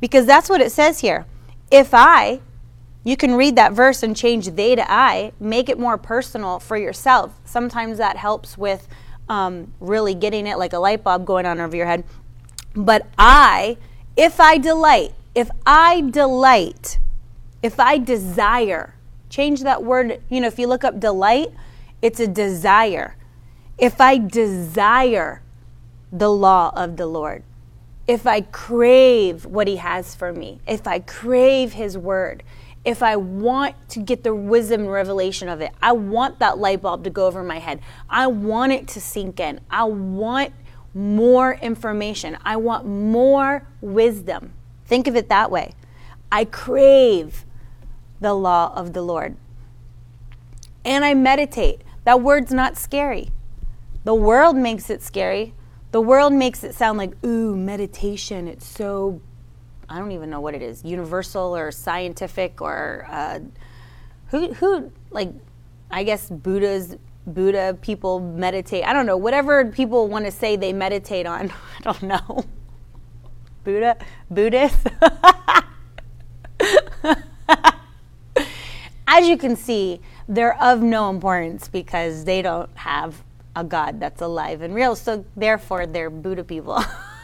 because 0.02 0.26
that's 0.26 0.50
what 0.50 0.60
it 0.60 0.70
says 0.70 1.00
here 1.00 1.26
if 1.72 1.94
i 1.94 2.42
you 3.10 3.18
can 3.18 3.36
read 3.36 3.56
that 3.56 3.74
verse 3.74 4.04
and 4.04 4.16
change 4.16 4.48
they 4.52 4.76
to 4.76 4.92
i 4.92 5.32
make 5.40 5.70
it 5.70 5.80
more 5.80 5.98
personal 5.98 6.60
for 6.60 6.78
yourself 6.78 7.40
sometimes 7.46 7.98
that 7.98 8.18
helps 8.18 8.58
with 8.58 8.88
um, 9.28 9.72
really 9.80 10.16
getting 10.16 10.48
it 10.48 10.58
like 10.58 10.74
a 10.74 10.80
light 10.80 11.04
bulb 11.04 11.26
going 11.26 11.46
on 11.46 11.60
over 11.60 11.76
your 11.76 11.86
head 11.86 12.04
but 12.76 13.08
i 13.18 13.78
if 14.20 14.42
I 14.42 14.58
delight, 14.58 15.14
if 15.34 15.50
I 15.66 16.02
delight, 16.02 17.00
if 17.64 17.80
I 17.80 17.98
desire, 18.00 18.96
change 19.30 19.62
that 19.64 19.82
word. 19.82 20.22
You 20.30 20.42
know, 20.42 20.48
if 20.48 20.60
you 20.60 20.68
look 20.68 20.84
up 20.84 21.00
delight, 21.00 21.54
it's 22.02 22.20
a 22.20 22.28
desire. 22.28 23.16
If 23.78 24.02
I 24.02 24.18
desire 24.18 25.42
the 26.12 26.30
law 26.30 26.74
of 26.76 26.98
the 26.98 27.06
Lord, 27.06 27.44
if 28.08 28.28
I 28.28 28.42
crave 28.42 29.46
what 29.46 29.70
He 29.70 29.78
has 29.78 30.16
for 30.16 30.34
me, 30.34 30.60
if 30.68 30.86
I 30.86 31.00
crave 31.00 31.72
His 31.72 31.98
word, 31.98 32.44
if 32.86 33.04
I 33.04 33.16
want 33.16 33.76
to 33.90 34.00
get 34.00 34.24
the 34.24 34.34
wisdom 34.34 34.82
and 34.82 34.92
revelation 34.92 35.50
of 35.50 35.62
it, 35.62 35.72
I 35.82 35.92
want 35.92 36.40
that 36.40 36.58
light 36.58 36.82
bulb 36.82 37.04
to 37.04 37.10
go 37.10 37.28
over 37.28 37.44
my 37.44 37.60
head. 37.60 37.82
I 38.10 38.28
want 38.28 38.72
it 38.72 38.88
to 38.90 39.02
sink 39.02 39.40
in. 39.40 39.60
I 39.70 39.84
want 39.84 40.54
more 40.94 41.54
information. 41.56 42.38
I 42.44 42.56
want 42.56 42.86
more 42.86 43.68
wisdom. 43.82 44.54
Think 44.86 45.08
of 45.08 45.16
it 45.16 45.30
that 45.30 45.52
way. 45.52 45.74
I 46.32 46.46
crave 46.46 47.46
the 48.20 48.34
law 48.34 48.74
of 48.76 48.94
the 48.94 49.02
Lord. 49.02 49.36
And 50.86 51.04
I 51.04 51.14
meditate. 51.14 51.82
That 52.06 52.22
word's 52.22 52.52
not 52.52 52.78
scary. 52.78 53.30
The 54.04 54.16
world 54.16 54.56
makes 54.56 54.90
it 54.90 55.04
scary. 55.04 55.54
The 55.92 56.02
world 56.02 56.34
makes 56.34 56.64
it 56.64 56.74
sound 56.74 56.98
like, 56.98 57.24
ooh, 57.24 57.56
meditation. 57.56 58.48
It's 58.48 58.66
so, 58.66 59.22
I 59.90 59.98
don't 59.98 60.12
even 60.12 60.30
know 60.30 60.40
what 60.40 60.54
it 60.54 60.62
is, 60.62 60.84
universal 60.86 61.56
or 61.56 61.72
scientific 61.72 62.62
or 62.62 63.08
uh, 63.10 63.40
who, 64.28 64.54
who, 64.54 64.92
like, 65.10 65.32
I 65.90 66.04
guess 66.04 66.30
Buddha's 66.30 66.96
Buddha 67.26 67.78
people 67.82 68.20
meditate. 68.20 68.86
I 68.86 68.94
don't 68.94 69.06
know, 69.06 69.18
whatever 69.18 69.66
people 69.66 70.08
want 70.08 70.26
to 70.26 70.32
say 70.32 70.56
they 70.56 70.74
meditate 70.74 71.26
on. 71.26 71.52
I 71.80 71.82
don't 71.82 72.04
know. 72.04 72.46
Buddha, 73.64 73.98
Buddhist. 74.30 74.88
as 79.08 79.28
you 79.28 79.38
can 79.38 79.56
see, 79.56 80.00
they're 80.28 80.62
of 80.62 80.82
no 80.82 81.10
importance 81.10 81.68
because 81.68 82.26
they 82.26 82.42
don't 82.42 82.70
have 82.78 83.24
a 83.56 83.64
God 83.64 84.00
that's 84.00 84.22
alive 84.22 84.62
and 84.62 84.74
real. 84.74 84.96
So 84.96 85.26
therefore, 85.36 85.86
they're 85.86 86.10
Buddha 86.10 86.44
people. 86.44 86.84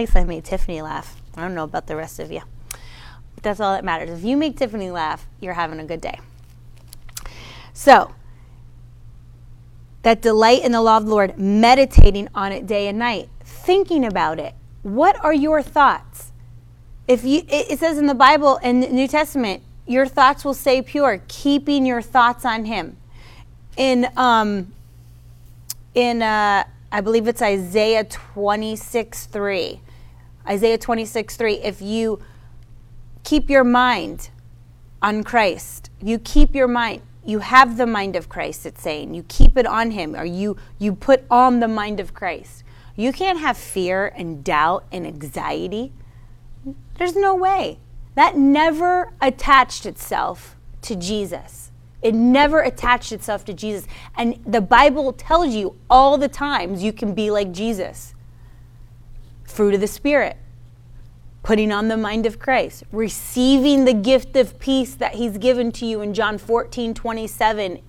Least 0.00 0.16
I 0.16 0.24
made 0.24 0.44
Tiffany 0.46 0.80
laugh. 0.80 1.20
I 1.36 1.42
don't 1.42 1.54
know 1.54 1.64
about 1.64 1.86
the 1.86 1.94
rest 1.94 2.18
of 2.20 2.32
you. 2.32 2.40
But 3.34 3.42
that's 3.42 3.60
all 3.60 3.74
that 3.74 3.84
matters. 3.84 4.08
If 4.08 4.24
you 4.24 4.34
make 4.34 4.56
Tiffany 4.56 4.90
laugh, 4.90 5.26
you're 5.40 5.52
having 5.52 5.78
a 5.78 5.84
good 5.84 6.00
day. 6.00 6.18
So, 7.74 8.14
that 10.00 10.22
delight 10.22 10.64
in 10.64 10.72
the 10.72 10.80
law 10.80 10.96
of 10.96 11.04
the 11.04 11.10
Lord, 11.10 11.38
meditating 11.38 12.28
on 12.34 12.50
it 12.50 12.66
day 12.66 12.88
and 12.88 12.98
night, 12.98 13.28
thinking 13.44 14.02
about 14.06 14.38
it. 14.38 14.54
What 14.82 15.22
are 15.22 15.34
your 15.34 15.60
thoughts? 15.60 16.32
If 17.06 17.22
you 17.22 17.42
it 17.46 17.78
says 17.78 17.98
in 17.98 18.06
the 18.06 18.14
Bible 18.14 18.58
and 18.62 18.82
the 18.82 18.88
New 18.88 19.06
Testament, 19.06 19.62
your 19.86 20.06
thoughts 20.06 20.46
will 20.46 20.54
stay 20.54 20.80
pure, 20.80 21.22
keeping 21.28 21.84
your 21.84 22.00
thoughts 22.00 22.46
on 22.46 22.64
him. 22.64 22.96
In 23.76 24.08
um 24.16 24.72
in 25.94 26.22
uh 26.22 26.64
I 26.90 27.00
believe 27.02 27.28
it's 27.28 27.42
Isaiah 27.42 28.04
26 28.04 29.26
3. 29.26 29.80
Isaiah 30.48 30.78
26 30.78 31.36
3. 31.36 31.54
If 31.54 31.82
you 31.82 32.20
keep 33.24 33.50
your 33.50 33.64
mind 33.64 34.30
on 35.02 35.24
Christ, 35.24 35.90
you 36.02 36.18
keep 36.18 36.54
your 36.54 36.68
mind 36.68 37.02
you 37.24 37.40
have 37.40 37.76
the 37.76 37.86
mind 37.86 38.16
of 38.16 38.28
Christ, 38.28 38.66
it's 38.66 38.82
saying. 38.82 39.14
You 39.14 39.24
keep 39.28 39.56
it 39.56 39.66
on 39.66 39.90
him, 39.90 40.16
or 40.16 40.24
you, 40.24 40.56
you 40.78 40.94
put 40.94 41.24
on 41.30 41.60
the 41.60 41.68
mind 41.68 42.00
of 42.00 42.14
Christ. 42.14 42.64
You 42.96 43.12
can't 43.12 43.38
have 43.38 43.56
fear 43.56 44.12
and 44.16 44.42
doubt 44.42 44.84
and 44.90 45.06
anxiety. 45.06 45.92
There's 46.96 47.16
no 47.16 47.34
way. 47.34 47.78
That 48.14 48.36
never 48.36 49.12
attached 49.20 49.86
itself 49.86 50.56
to 50.82 50.96
Jesus. 50.96 51.70
It 52.02 52.14
never 52.14 52.60
attached 52.60 53.12
itself 53.12 53.44
to 53.44 53.52
Jesus. 53.52 53.86
And 54.16 54.42
the 54.46 54.60
Bible 54.60 55.12
tells 55.12 55.54
you 55.54 55.76
all 55.88 56.16
the 56.16 56.28
times 56.28 56.82
you 56.82 56.92
can 56.92 57.14
be 57.14 57.30
like 57.30 57.52
Jesus. 57.52 58.14
Fruit 59.50 59.74
of 59.74 59.80
the 59.80 59.86
Spirit 59.86 60.36
putting 61.42 61.72
on 61.72 61.88
the 61.88 61.96
mind 61.96 62.26
of 62.26 62.38
Christ, 62.38 62.84
receiving 62.92 63.84
the 63.84 63.94
gift 63.94 64.36
of 64.36 64.58
peace 64.58 64.94
that 64.94 65.14
He's 65.14 65.38
given 65.38 65.72
to 65.72 65.86
you 65.86 66.00
in 66.00 66.14
John 66.14 66.38
14 66.38 66.94
27 66.94 67.80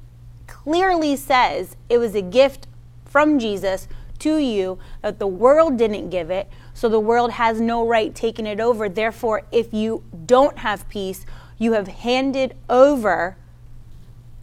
clearly 0.48 1.16
says 1.16 1.76
it 1.90 1.98
was 1.98 2.16
a 2.16 2.22
gift 2.22 2.68
from 3.06 3.40
Jesus 3.40 3.88
to 4.20 4.38
you 4.38 4.78
that 5.02 5.20
the 5.20 5.28
world 5.28 5.78
didn't 5.78 6.10
give 6.10 6.30
it, 6.30 6.48
so 6.74 6.88
the 6.88 7.00
world 7.00 7.32
has 7.32 7.60
no 7.60 7.86
right 7.86 8.14
taking 8.14 8.46
it 8.46 8.60
over. 8.60 8.88
Therefore, 8.88 9.44
if 9.52 9.74
you 9.74 10.04
don't 10.26 10.60
have 10.60 10.88
peace, 10.90 11.26
you 11.58 11.74
have 11.74 11.88
handed 11.88 12.56
over 12.70 13.38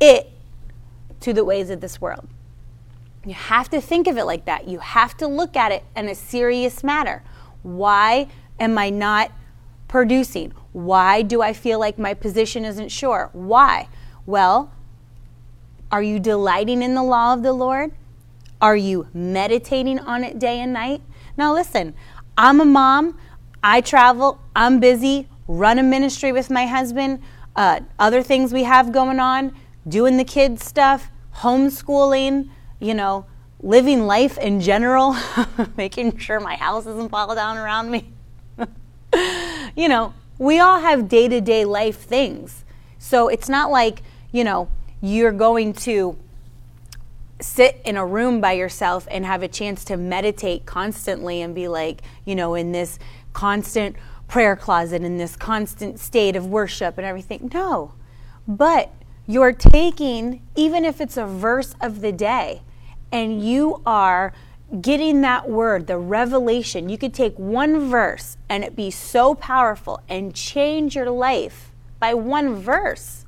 it 0.00 0.30
to 1.20 1.32
the 1.32 1.44
ways 1.44 1.70
of 1.70 1.80
this 1.80 2.00
world. 2.00 2.28
You 3.25 3.34
have 3.34 3.68
to 3.70 3.80
think 3.80 4.06
of 4.06 4.16
it 4.16 4.25
like 4.25 4.44
that. 4.46 4.68
You 4.68 4.78
have 4.78 5.16
to 5.18 5.26
look 5.26 5.56
at 5.56 5.72
it 5.72 5.84
in 5.96 6.08
a 6.08 6.14
serious 6.14 6.82
matter. 6.82 7.22
Why? 7.62 8.28
am 8.58 8.78
I 8.78 8.90
not 8.90 9.32
producing? 9.87 10.52
Why 10.72 11.22
do 11.22 11.42
I 11.42 11.52
feel 11.52 11.78
like 11.78 11.98
my 11.98 12.14
position 12.14 12.64
isn't 12.64 12.90
sure? 12.90 13.30
Why? 13.32 13.88
Well, 14.26 14.72
are 15.90 16.02
you 16.02 16.18
delighting 16.18 16.82
in 16.82 16.94
the 16.94 17.02
law 17.02 17.32
of 17.32 17.42
the 17.42 17.52
Lord? 17.52 17.92
Are 18.60 18.76
you 18.76 19.08
meditating 19.14 19.98
on 20.00 20.25
it 20.25 20.38
day 20.38 20.60
and 20.60 20.72
night? 20.72 21.00
Now, 21.37 21.54
listen, 21.54 21.94
I'm 22.37 22.60
a 22.60 22.64
mom. 22.64 23.18
I 23.62 23.80
travel. 23.80 24.40
I'm 24.54 24.80
busy, 24.80 25.28
run 25.46 25.78
a 25.78 25.83
ministry 25.83 26.33
with 26.33 26.50
my 26.50 26.66
husband, 26.66 27.20
uh, 27.57 27.81
other 27.98 28.22
things 28.22 28.52
we 28.52 28.64
have 28.64 28.92
going 28.92 29.18
on, 29.18 29.52
doing 29.88 30.16
the 30.16 30.24
kids' 30.24 30.64
stuff, 30.64 31.11
homeschooling, 31.38 32.50
you 32.80 32.94
know, 32.94 33.26
living 33.60 34.06
life 34.06 34.38
in 34.38 34.60
general, 34.60 35.16
making 35.76 36.18
sure 36.18 36.40
my 36.40 36.56
house 36.56 36.84
doesn't 36.84 37.08
fall 37.08 37.34
down 37.34 37.56
around 37.56 37.90
me 37.90 38.12
you 39.76 39.88
know, 39.88 40.14
we 40.38 40.58
all 40.58 40.80
have 40.80 41.08
day 41.08 41.28
to 41.28 41.40
day 41.40 41.64
life 41.64 41.98
things. 41.98 42.64
So 42.98 43.28
it's 43.28 43.48
not 43.48 43.70
like, 43.70 44.02
you 44.32 44.44
know, 44.44 44.68
you're 45.00 45.32
going 45.32 45.72
to 45.72 46.18
sit 47.40 47.80
in 47.84 47.96
a 47.96 48.04
room 48.04 48.40
by 48.40 48.52
yourself 48.52 49.06
and 49.10 49.24
have 49.24 49.42
a 49.42 49.48
chance 49.48 49.84
to 49.84 49.96
meditate 49.96 50.66
constantly 50.66 51.40
and 51.40 51.54
be 51.54 51.68
like, 51.68 52.02
you 52.24 52.34
know, 52.34 52.54
in 52.54 52.72
this 52.72 52.98
constant 53.32 53.94
prayer 54.26 54.56
closet, 54.56 55.02
in 55.02 55.16
this 55.16 55.36
constant 55.36 56.00
state 56.00 56.34
of 56.34 56.46
worship 56.46 56.98
and 56.98 57.06
everything. 57.06 57.50
No. 57.54 57.94
But 58.46 58.92
you're 59.26 59.52
taking, 59.52 60.42
even 60.56 60.84
if 60.84 61.00
it's 61.00 61.16
a 61.16 61.26
verse 61.26 61.74
of 61.80 62.00
the 62.00 62.12
day, 62.12 62.62
and 63.11 63.42
you 63.44 63.83
are 63.87 64.33
getting 64.81 65.23
that 65.23 65.49
word, 65.49 65.87
the 65.87 65.97
revelation, 65.97 66.88
you 66.88 66.99
could 66.99 67.14
take 67.14 67.38
one 67.38 67.88
verse 67.88 68.37
and 68.49 68.62
it 68.62 68.77
be 68.77 68.90
so 68.90 69.35
powerful 69.35 70.01
and 70.09 70.35
change 70.35 70.94
your 70.94 71.11
life 71.11 71.73
by 71.99 72.14
one 72.14 72.55
verse. 72.57 73.25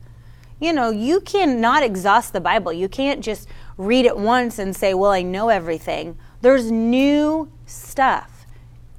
You 0.60 0.74
know, 0.74 0.90
you 0.90 1.20
cannot 1.20 1.82
exhaust 1.82 2.34
the 2.34 2.40
Bible. 2.40 2.72
You 2.72 2.88
can't 2.88 3.24
just 3.24 3.48
read 3.78 4.04
it 4.04 4.18
once 4.18 4.58
and 4.58 4.76
say, 4.76 4.92
well, 4.92 5.12
I 5.12 5.22
know 5.22 5.48
everything. 5.48 6.18
There's 6.42 6.70
new 6.70 7.50
stuff 7.64 8.46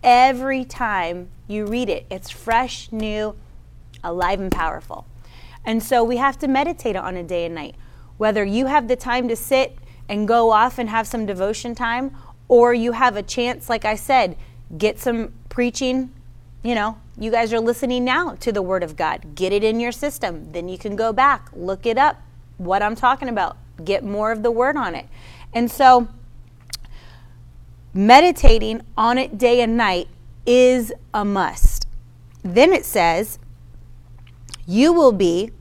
every 0.04 0.66
time 0.66 1.30
you 1.48 1.68
read 1.68 1.90
it. 1.90 2.08
It's 2.10 2.32
fresh, 2.32 2.92
new, 2.92 3.36
alive, 4.04 4.40
and 4.40 4.52
powerful. 4.52 5.06
And 5.64 5.84
so 5.84 6.04
we 6.04 6.18
have 6.18 6.40
to 6.40 6.48
meditate 6.48 6.96
on 6.96 7.16
a 7.16 7.24
day 7.24 7.46
and 7.46 7.54
night. 7.54 7.76
Whether 8.18 8.44
you 8.44 8.66
have 8.66 8.88
the 8.88 8.96
time 8.96 9.28
to 9.28 9.36
sit 9.36 9.78
and 10.12 10.28
go 10.28 10.52
off 10.52 10.78
and 10.78 10.90
have 10.90 11.08
some 11.08 11.26
devotion 11.26 11.74
time, 11.74 12.14
or 12.50 12.74
you 12.74 12.92
have 12.92 13.16
a 13.16 13.24
chance, 13.24 13.70
like 13.70 13.86
I 13.86 13.96
said, 13.96 14.36
get 14.78 15.00
some 15.00 15.32
preaching. 15.48 16.12
You 16.64 16.76
know, 16.76 16.98
you 17.18 17.32
guys 17.32 17.54
are 17.54 17.62
listening 17.62 18.04
now 18.04 18.36
to 18.42 18.52
the 18.52 18.62
Word 18.62 18.84
of 18.84 18.98
God. 18.98 19.36
Get 19.36 19.54
it 19.54 19.64
in 19.64 19.80
your 19.80 19.94
system. 19.94 20.52
Then 20.52 20.68
you 20.68 20.78
can 20.78 20.98
go 20.98 21.14
back, 21.14 21.50
look 21.54 21.86
it 21.86 21.98
up, 21.98 22.22
what 22.58 22.84
I'm 22.84 22.94
talking 22.94 23.30
about, 23.30 23.56
get 23.86 24.04
more 24.04 24.34
of 24.34 24.44
the 24.44 24.52
Word 24.52 24.76
on 24.76 24.96
it. 24.96 25.06
And 25.54 25.72
so, 25.72 26.10
meditating 27.94 28.82
on 28.98 29.18
it 29.18 29.38
day 29.38 29.62
and 29.62 29.78
night 29.78 30.10
is 30.46 30.92
a 31.14 31.24
must. 31.24 31.88
Then 32.44 32.74
it 32.74 32.84
says, 32.84 33.40
You 34.68 34.92
will 34.92 35.14
be, 35.14 35.52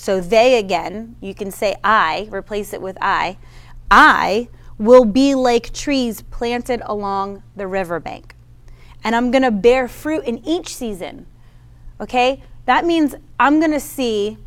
so 0.00 0.18
they 0.18 0.58
again, 0.58 1.14
you 1.20 1.34
can 1.34 1.50
say 1.50 1.76
I, 1.84 2.26
replace 2.32 2.72
it 2.72 2.80
with 2.80 2.96
I. 3.02 3.36
I 3.90 4.48
will 4.78 5.04
be 5.04 5.34
like 5.34 5.74
trees 5.74 6.22
planted 6.22 6.80
along 6.86 7.42
the 7.54 7.66
riverbank. 7.66 8.34
And 9.04 9.14
I'm 9.14 9.30
going 9.30 9.42
to 9.42 9.50
bear 9.50 9.88
fruit 9.88 10.24
in 10.24 10.38
each 10.38 10.74
season. 10.74 11.26
Okay? 12.00 12.42
That 12.64 12.86
means 12.86 13.14
I'm 13.38 13.60
going 13.60 13.72
to 13.72 13.80
see 13.80 14.38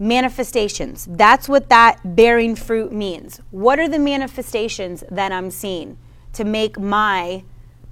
manifestations. 0.00 1.06
That's 1.08 1.48
what 1.48 1.68
that 1.68 2.16
bearing 2.16 2.56
fruit 2.56 2.90
means. 2.92 3.40
What 3.52 3.78
are 3.78 3.88
the 3.88 4.00
manifestations 4.00 5.04
that 5.08 5.30
I'm 5.30 5.52
seeing 5.52 5.98
to 6.32 6.42
make 6.42 6.76
my 6.80 7.44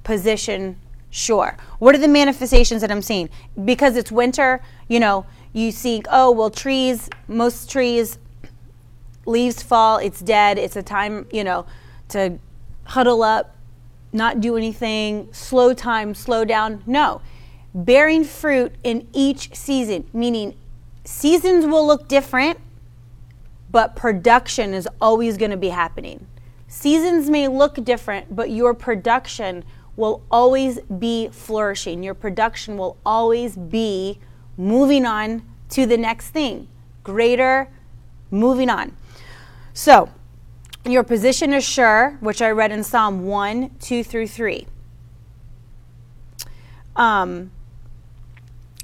position 0.02 0.80
sure? 1.10 1.56
What 1.78 1.94
are 1.94 1.98
the 1.98 2.08
manifestations 2.08 2.80
that 2.80 2.90
I'm 2.90 3.02
seeing? 3.02 3.30
Because 3.64 3.94
it's 3.94 4.10
winter, 4.10 4.60
you 4.88 4.98
know, 4.98 5.26
you 5.56 5.72
think, 5.72 6.06
oh, 6.10 6.30
well, 6.30 6.50
trees, 6.50 7.08
most 7.28 7.70
trees 7.70 8.18
leaves 9.24 9.62
fall, 9.62 9.96
it's 9.98 10.20
dead, 10.20 10.58
it's 10.58 10.76
a 10.76 10.82
time, 10.82 11.26
you 11.32 11.42
know, 11.42 11.66
to 12.08 12.38
huddle 12.84 13.22
up, 13.22 13.56
not 14.12 14.40
do 14.40 14.56
anything, 14.56 15.28
slow 15.32 15.72
time, 15.72 16.14
slow 16.14 16.44
down. 16.44 16.82
No. 16.86 17.22
Bearing 17.74 18.24
fruit 18.24 18.74
in 18.84 19.08
each 19.12 19.54
season, 19.54 20.08
meaning 20.12 20.56
seasons 21.04 21.66
will 21.66 21.86
look 21.86 22.06
different, 22.06 22.58
but 23.70 23.96
production 23.96 24.74
is 24.74 24.88
always 25.00 25.36
going 25.36 25.50
to 25.50 25.56
be 25.56 25.70
happening. 25.70 26.26
Seasons 26.68 27.30
may 27.30 27.48
look 27.48 27.82
different, 27.84 28.34
but 28.34 28.50
your 28.50 28.74
production 28.74 29.64
will 29.96 30.22
always 30.30 30.80
be 30.80 31.28
flourishing. 31.28 32.02
Your 32.02 32.14
production 32.14 32.76
will 32.76 32.98
always 33.04 33.56
be 33.56 34.18
moving 34.56 35.04
on 35.04 35.42
to 35.70 35.86
the 35.86 35.96
next 35.96 36.30
thing, 36.30 36.68
greater, 37.02 37.68
moving 38.30 38.70
on. 38.70 38.96
So, 39.74 40.10
your 40.84 41.02
position 41.02 41.52
is 41.52 41.64
sure, 41.64 42.16
which 42.20 42.40
I 42.40 42.50
read 42.50 42.70
in 42.70 42.84
Psalm 42.84 43.26
1, 43.26 43.70
2 43.80 44.04
through 44.04 44.28
3. 44.28 44.66
Um, 46.94 47.50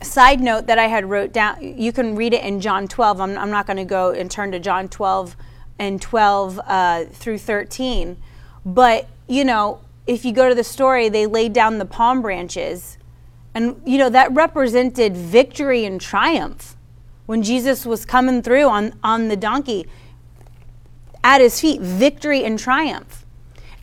side 0.03 0.41
note 0.41 0.67
that 0.67 0.79
I 0.79 0.89
had 0.89 1.09
wrote 1.09 1.33
down, 1.33 1.63
you 1.63 1.93
can 1.93 2.17
read 2.17 2.35
it 2.35 2.43
in 2.43 2.61
John 2.61 2.89
12. 2.89 3.21
I'm, 3.21 3.39
I'm 3.39 3.51
not 3.51 3.67
going 3.67 3.77
to 3.77 3.85
go 3.85 4.11
and 4.11 4.31
turn 4.31 4.53
to 4.53 4.59
John 4.59 4.89
12 4.89 5.37
and 5.79 6.03
12 6.03 6.61
uh, 6.67 7.05
through 7.07 7.39
13. 7.39 8.17
But, 8.67 9.09
you 9.29 9.45
know, 9.45 9.81
if 10.07 10.25
you 10.25 10.33
go 10.33 10.49
to 10.49 10.55
the 10.55 10.65
story, 10.65 11.09
they 11.09 11.27
laid 11.27 11.53
down 11.53 11.79
the 11.79 11.85
palm 11.85 12.23
branches 12.23 12.99
And, 13.55 13.81
you 13.85 13.99
know, 13.99 14.09
that 14.09 14.33
represented 14.33 15.17
victory 15.17 15.85
and 15.85 16.01
triumph. 16.01 16.77
When 17.27 17.43
Jesus 17.43 17.87
was 17.87 18.05
coming 18.05 18.43
through 18.43 18.65
on, 18.65 18.95
on 19.03 19.29
the 19.29 19.37
donkey, 19.37 19.87
at 21.25 21.41
his 21.41 21.61
feet, 21.61 21.81
victory 21.81 22.45
and 22.45 22.59
triumph. 22.59 23.25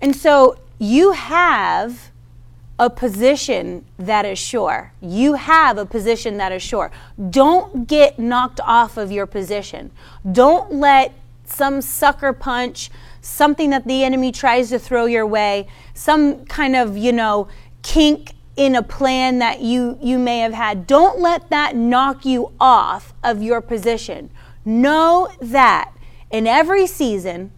And 0.02 0.16
so 0.16 0.58
you 0.78 1.12
have 1.12 2.12
a 2.78 2.90
position 2.90 3.86
that 3.98 4.26
is 4.26 4.40
sure. 4.40 4.94
You 5.02 5.34
have 5.34 5.78
a 5.78 5.86
position 5.86 6.38
that 6.38 6.52
is 6.52 6.62
sure. 6.62 6.92
Don't 7.30 7.88
get 7.88 8.18
knocked 8.18 8.62
off 8.62 8.98
of 8.98 9.12
your 9.12 9.26
position. 9.26 9.92
Don't 10.32 10.74
let 10.74 11.14
some 11.44 11.82
sucker 11.82 12.32
punch, 12.32 12.90
something 13.22 13.70
that 13.72 13.86
the 13.86 14.04
enemy 14.04 14.32
tries 14.32 14.70
to 14.70 14.80
throw 14.80 15.06
your 15.06 15.26
way, 15.26 15.68
some 15.94 16.46
kind 16.46 16.76
of, 16.76 16.98
you 16.98 17.12
know, 17.12 17.50
kink 17.82 18.34
in 18.60 18.76
a 18.76 18.84
plan 18.84 19.40
that 19.40 19.62
you 19.62 19.98
you 20.02 20.20
may 20.20 20.40
have 20.40 20.54
had. 20.54 20.86
Don't 20.86 21.18
let 21.18 21.50
that 21.50 21.78
knock 21.78 22.26
you 22.26 22.52
off 22.60 23.14
of 23.24 23.42
your 23.42 23.62
position. 23.62 24.30
Know 24.66 25.30
that 25.40 25.94
in 26.30 26.46
every 26.46 26.86
season 26.86 27.52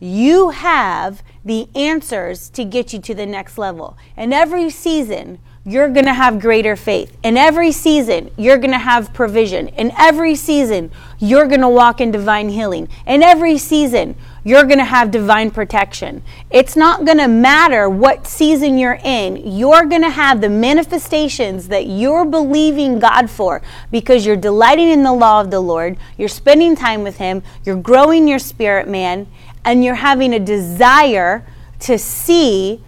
you 0.00 0.50
have 0.50 1.22
the 1.44 1.68
answers 1.74 2.48
to 2.50 2.64
get 2.64 2.94
you 2.94 3.00
to 3.00 3.14
the 3.14 3.26
next 3.26 3.58
level. 3.58 3.98
In 4.16 4.32
every 4.32 4.70
season, 4.70 5.38
you're 5.64 5.88
going 5.88 6.06
to 6.06 6.14
have 6.14 6.40
greater 6.40 6.76
faith. 6.76 7.16
In 7.22 7.36
every 7.36 7.72
season, 7.72 8.30
you're 8.36 8.58
going 8.58 8.72
to 8.72 8.78
have 8.78 9.12
provision. 9.12 9.68
In 9.68 9.92
every 9.98 10.36
season, 10.36 10.90
you're 11.18 11.46
going 11.46 11.60
to 11.60 11.68
walk 11.68 12.00
in 12.00 12.10
divine 12.10 12.48
healing. 12.48 12.88
In 13.06 13.22
every 13.22 13.58
season, 13.58 14.16
you're 14.46 14.62
going 14.62 14.78
to 14.78 14.84
have 14.84 15.10
divine 15.10 15.50
protection. 15.50 16.22
It's 16.50 16.76
not 16.76 17.04
going 17.04 17.18
to 17.18 17.26
matter 17.26 17.90
what 17.90 18.28
season 18.28 18.78
you're 18.78 19.00
in. 19.02 19.36
You're 19.44 19.86
going 19.86 20.02
to 20.02 20.08
have 20.10 20.40
the 20.40 20.48
manifestations 20.48 21.66
that 21.66 21.88
you're 21.88 22.24
believing 22.24 23.00
God 23.00 23.28
for 23.28 23.60
because 23.90 24.24
you're 24.24 24.36
delighting 24.36 24.88
in 24.88 25.02
the 25.02 25.12
law 25.12 25.40
of 25.40 25.50
the 25.50 25.58
Lord. 25.58 25.96
You're 26.16 26.28
spending 26.28 26.76
time 26.76 27.02
with 27.02 27.16
Him. 27.16 27.42
You're 27.64 27.82
growing 27.82 28.28
your 28.28 28.38
spirit, 28.38 28.86
man, 28.86 29.26
and 29.64 29.82
you're 29.82 29.96
having 29.96 30.32
a 30.32 30.38
desire 30.38 31.44
to 31.80 31.98
see 31.98 32.80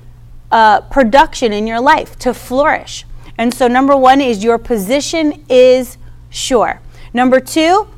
uh, 0.52 0.82
production 0.82 1.52
in 1.52 1.66
your 1.66 1.80
life 1.80 2.16
to 2.20 2.34
flourish. 2.34 3.04
And 3.36 3.52
so, 3.52 3.66
number 3.66 3.96
one 3.96 4.20
is 4.20 4.44
your 4.44 4.58
position 4.58 5.44
is 5.48 5.98
sure. 6.30 6.80
Number 7.12 7.40
two, 7.40 7.88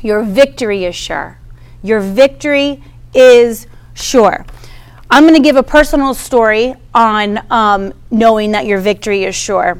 your 0.00 0.22
victory 0.22 0.86
is 0.86 0.96
sure. 0.96 1.37
Your 1.82 2.00
victory 2.00 2.82
is 3.14 3.66
sure. 3.94 4.44
I'm 5.10 5.24
going 5.24 5.34
to 5.34 5.40
give 5.40 5.56
a 5.56 5.62
personal 5.62 6.12
story 6.12 6.74
on 6.94 7.40
um, 7.50 7.94
knowing 8.10 8.52
that 8.52 8.66
your 8.66 8.78
victory 8.78 9.24
is 9.24 9.34
sure. 9.34 9.78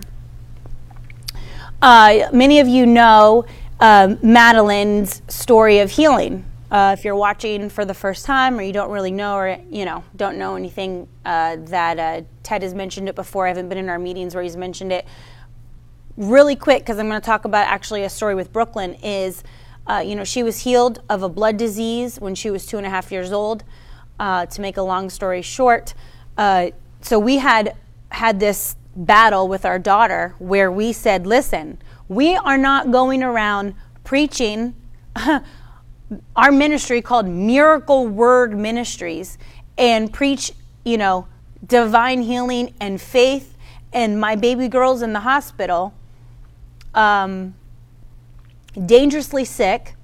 Uh, 1.83 2.29
many 2.33 2.61
of 2.61 2.69
you 2.69 2.87
know 2.87 3.45
uh, 3.81 4.17
Madeline's 4.23 5.23
story 5.29 5.79
of 5.81 5.91
healing. 5.91 6.45
Uh, 6.71 6.95
if 6.99 7.05
you're 7.05 7.17
watching 7.17 7.69
for 7.71 7.85
the 7.85 7.95
first 7.95 8.27
time 8.27 8.59
or 8.59 8.63
you 8.63 8.73
don't 8.73 8.91
really 8.91 9.11
know 9.11 9.37
or 9.37 9.59
you 9.71 9.87
know 9.87 10.05
don't 10.17 10.37
know 10.37 10.55
anything 10.55 11.09
uh, 11.25 11.57
that 11.61 11.99
uh, 11.99 12.21
ted 12.43 12.63
has 12.63 12.75
mentioned 12.75 13.09
it 13.09 13.15
before 13.15 13.47
i 13.47 13.49
haven't 13.49 13.71
been 13.71 13.79
in 13.79 13.89
our 13.89 13.99
meetings 13.99 14.35
where 14.35 14.45
he's 14.45 14.55
mentioned 14.55 14.93
it 14.93 15.07
really 16.19 16.55
quick 16.55 16.83
because 16.83 16.99
i'm 16.99 17.09
going 17.09 17.19
to 17.19 17.25
talk 17.25 17.47
about 17.47 17.67
actually 17.67 18.05
a 18.05 18.11
story 18.11 18.35
with 18.35 18.53
brooklyn 18.53 18.93
is 19.03 19.43
uh, 19.89 20.03
you 20.05 20.15
know 20.15 20.25
she 20.25 20.43
was 20.43 20.61
healed 20.61 21.01
of 21.09 21.23
a 21.23 21.29
blood 21.29 21.57
disease 21.57 22.21
when 22.21 22.35
she 22.35 22.51
was 22.51 22.67
two 22.67 22.77
and 22.77 22.87
a 22.87 22.91
half 22.91 23.11
years 23.11 23.33
old 23.33 23.65
uh, 24.21 24.47
to 24.47 24.61
make 24.61 24.77
a 24.77 24.83
long 24.83 25.11
story 25.11 25.43
short 25.43 25.95
uh, 26.37 26.71
so 27.01 27.19
we 27.19 27.39
had 27.39 27.75
had 28.11 28.41
this 28.41 28.77
battle 28.95 29.49
with 29.49 29.65
our 29.65 29.79
daughter 29.79 30.35
where 30.39 30.71
we 30.71 30.93
said 30.93 31.27
listen 31.27 31.79
we 32.09 32.35
are 32.37 32.59
not 32.59 32.91
going 32.91 33.23
around 33.23 33.75
preaching 34.05 34.75
our 36.37 36.51
ministry 36.51 37.03
called 37.03 37.27
Miracle 37.27 38.07
Word 38.07 38.57
Ministries 38.57 39.39
and 39.77 40.13
preach, 40.13 40.53
you 40.85 40.97
know, 40.97 41.27
divine 41.67 42.23
healing 42.23 42.75
and 42.81 43.01
faith. 43.01 43.55
And 43.93 44.21
my 44.21 44.37
baby 44.37 44.69
girl's 44.69 45.03
in 45.03 45.13
the 45.13 45.21
hospital, 45.21 45.95
um, 46.95 47.55
dangerously 48.87 49.45
sick, 49.45 49.95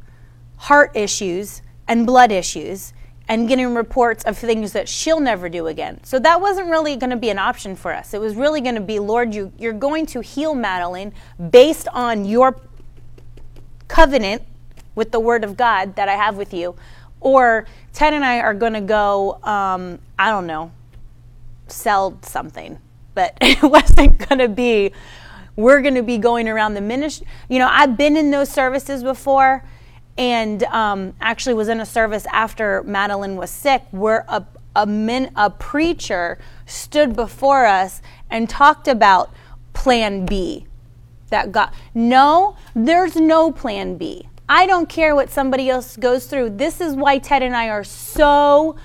heart 0.56 0.92
issues, 0.94 1.62
and 1.87 2.06
blood 2.06 2.32
issues, 2.32 2.92
and 3.28 3.48
getting 3.48 3.74
reports 3.74 4.24
of 4.24 4.37
things 4.37 4.72
that 4.72 4.88
she'll 4.88 5.20
never 5.20 5.48
do 5.48 5.66
again. 5.66 6.02
So 6.04 6.18
that 6.18 6.40
wasn't 6.40 6.68
really 6.68 6.96
going 6.96 7.10
to 7.10 7.16
be 7.16 7.30
an 7.30 7.38
option 7.38 7.74
for 7.74 7.92
us. 7.92 8.12
It 8.12 8.20
was 8.20 8.34
really 8.34 8.60
going 8.60 8.74
to 8.74 8.80
be, 8.80 8.98
Lord, 8.98 9.34
you, 9.34 9.52
you're 9.58 9.72
going 9.72 10.06
to 10.06 10.20
heal 10.20 10.54
Madeline 10.54 11.12
based 11.50 11.88
on 11.88 12.24
your 12.24 12.60
covenant 13.88 14.42
with 14.94 15.10
the 15.10 15.20
word 15.20 15.44
of 15.44 15.56
God 15.56 15.96
that 15.96 16.08
I 16.08 16.14
have 16.14 16.37
with 16.37 16.52
you. 16.52 16.76
Or 17.20 17.66
Ted 17.94 18.12
and 18.12 18.24
I 18.24 18.40
are 18.40 18.54
going 18.54 18.74
to 18.74 18.82
go, 18.82 19.38
um, 19.42 19.98
I 20.18 20.30
don't 20.30 20.46
know, 20.46 20.70
sell 21.68 22.18
something. 22.22 22.78
But 23.14 23.38
it 23.40 23.62
wasn't 23.62 24.28
going 24.28 24.40
to 24.40 24.48
be, 24.48 24.92
we're 25.56 25.80
going 25.82 25.94
to 25.94 26.02
be 26.02 26.18
going 26.18 26.48
around 26.48 26.74
the 26.74 26.80
ministry. 26.80 27.26
You 27.48 27.58
know, 27.58 27.68
I've 27.70 27.96
been 27.96 28.16
in 28.16 28.30
those 28.30 28.48
services 28.48 29.02
before 29.02 29.64
and 30.16 30.62
um, 30.64 31.14
actually 31.20 31.54
was 31.54 31.68
in 31.68 31.80
a 31.80 31.86
service 31.86 32.26
after 32.32 32.82
Madeline 32.84 33.36
was 33.36 33.50
sick 33.50 33.82
where 33.90 34.24
a, 34.28 34.44
a, 34.76 34.86
min, 34.86 35.32
a 35.36 35.50
preacher 35.50 36.38
stood 36.66 37.16
before 37.16 37.66
us 37.66 38.00
and 38.30 38.48
talked 38.48 38.88
about 38.88 39.32
plan 39.72 40.24
B 40.26 40.66
that 41.30 41.52
God. 41.52 41.70
No, 41.94 42.56
there's 42.74 43.16
no 43.16 43.50
plan 43.50 43.96
B. 43.96 44.28
I 44.48 44.66
don't 44.66 44.88
care 44.88 45.14
what 45.14 45.30
somebody 45.30 45.68
else 45.70 45.96
goes 45.96 46.26
through. 46.26 46.50
This 46.50 46.80
is 46.80 46.94
why 46.94 47.18
Ted 47.18 47.42
and 47.42 47.56
I 47.56 47.68
are 47.70 47.84
so 47.84 48.76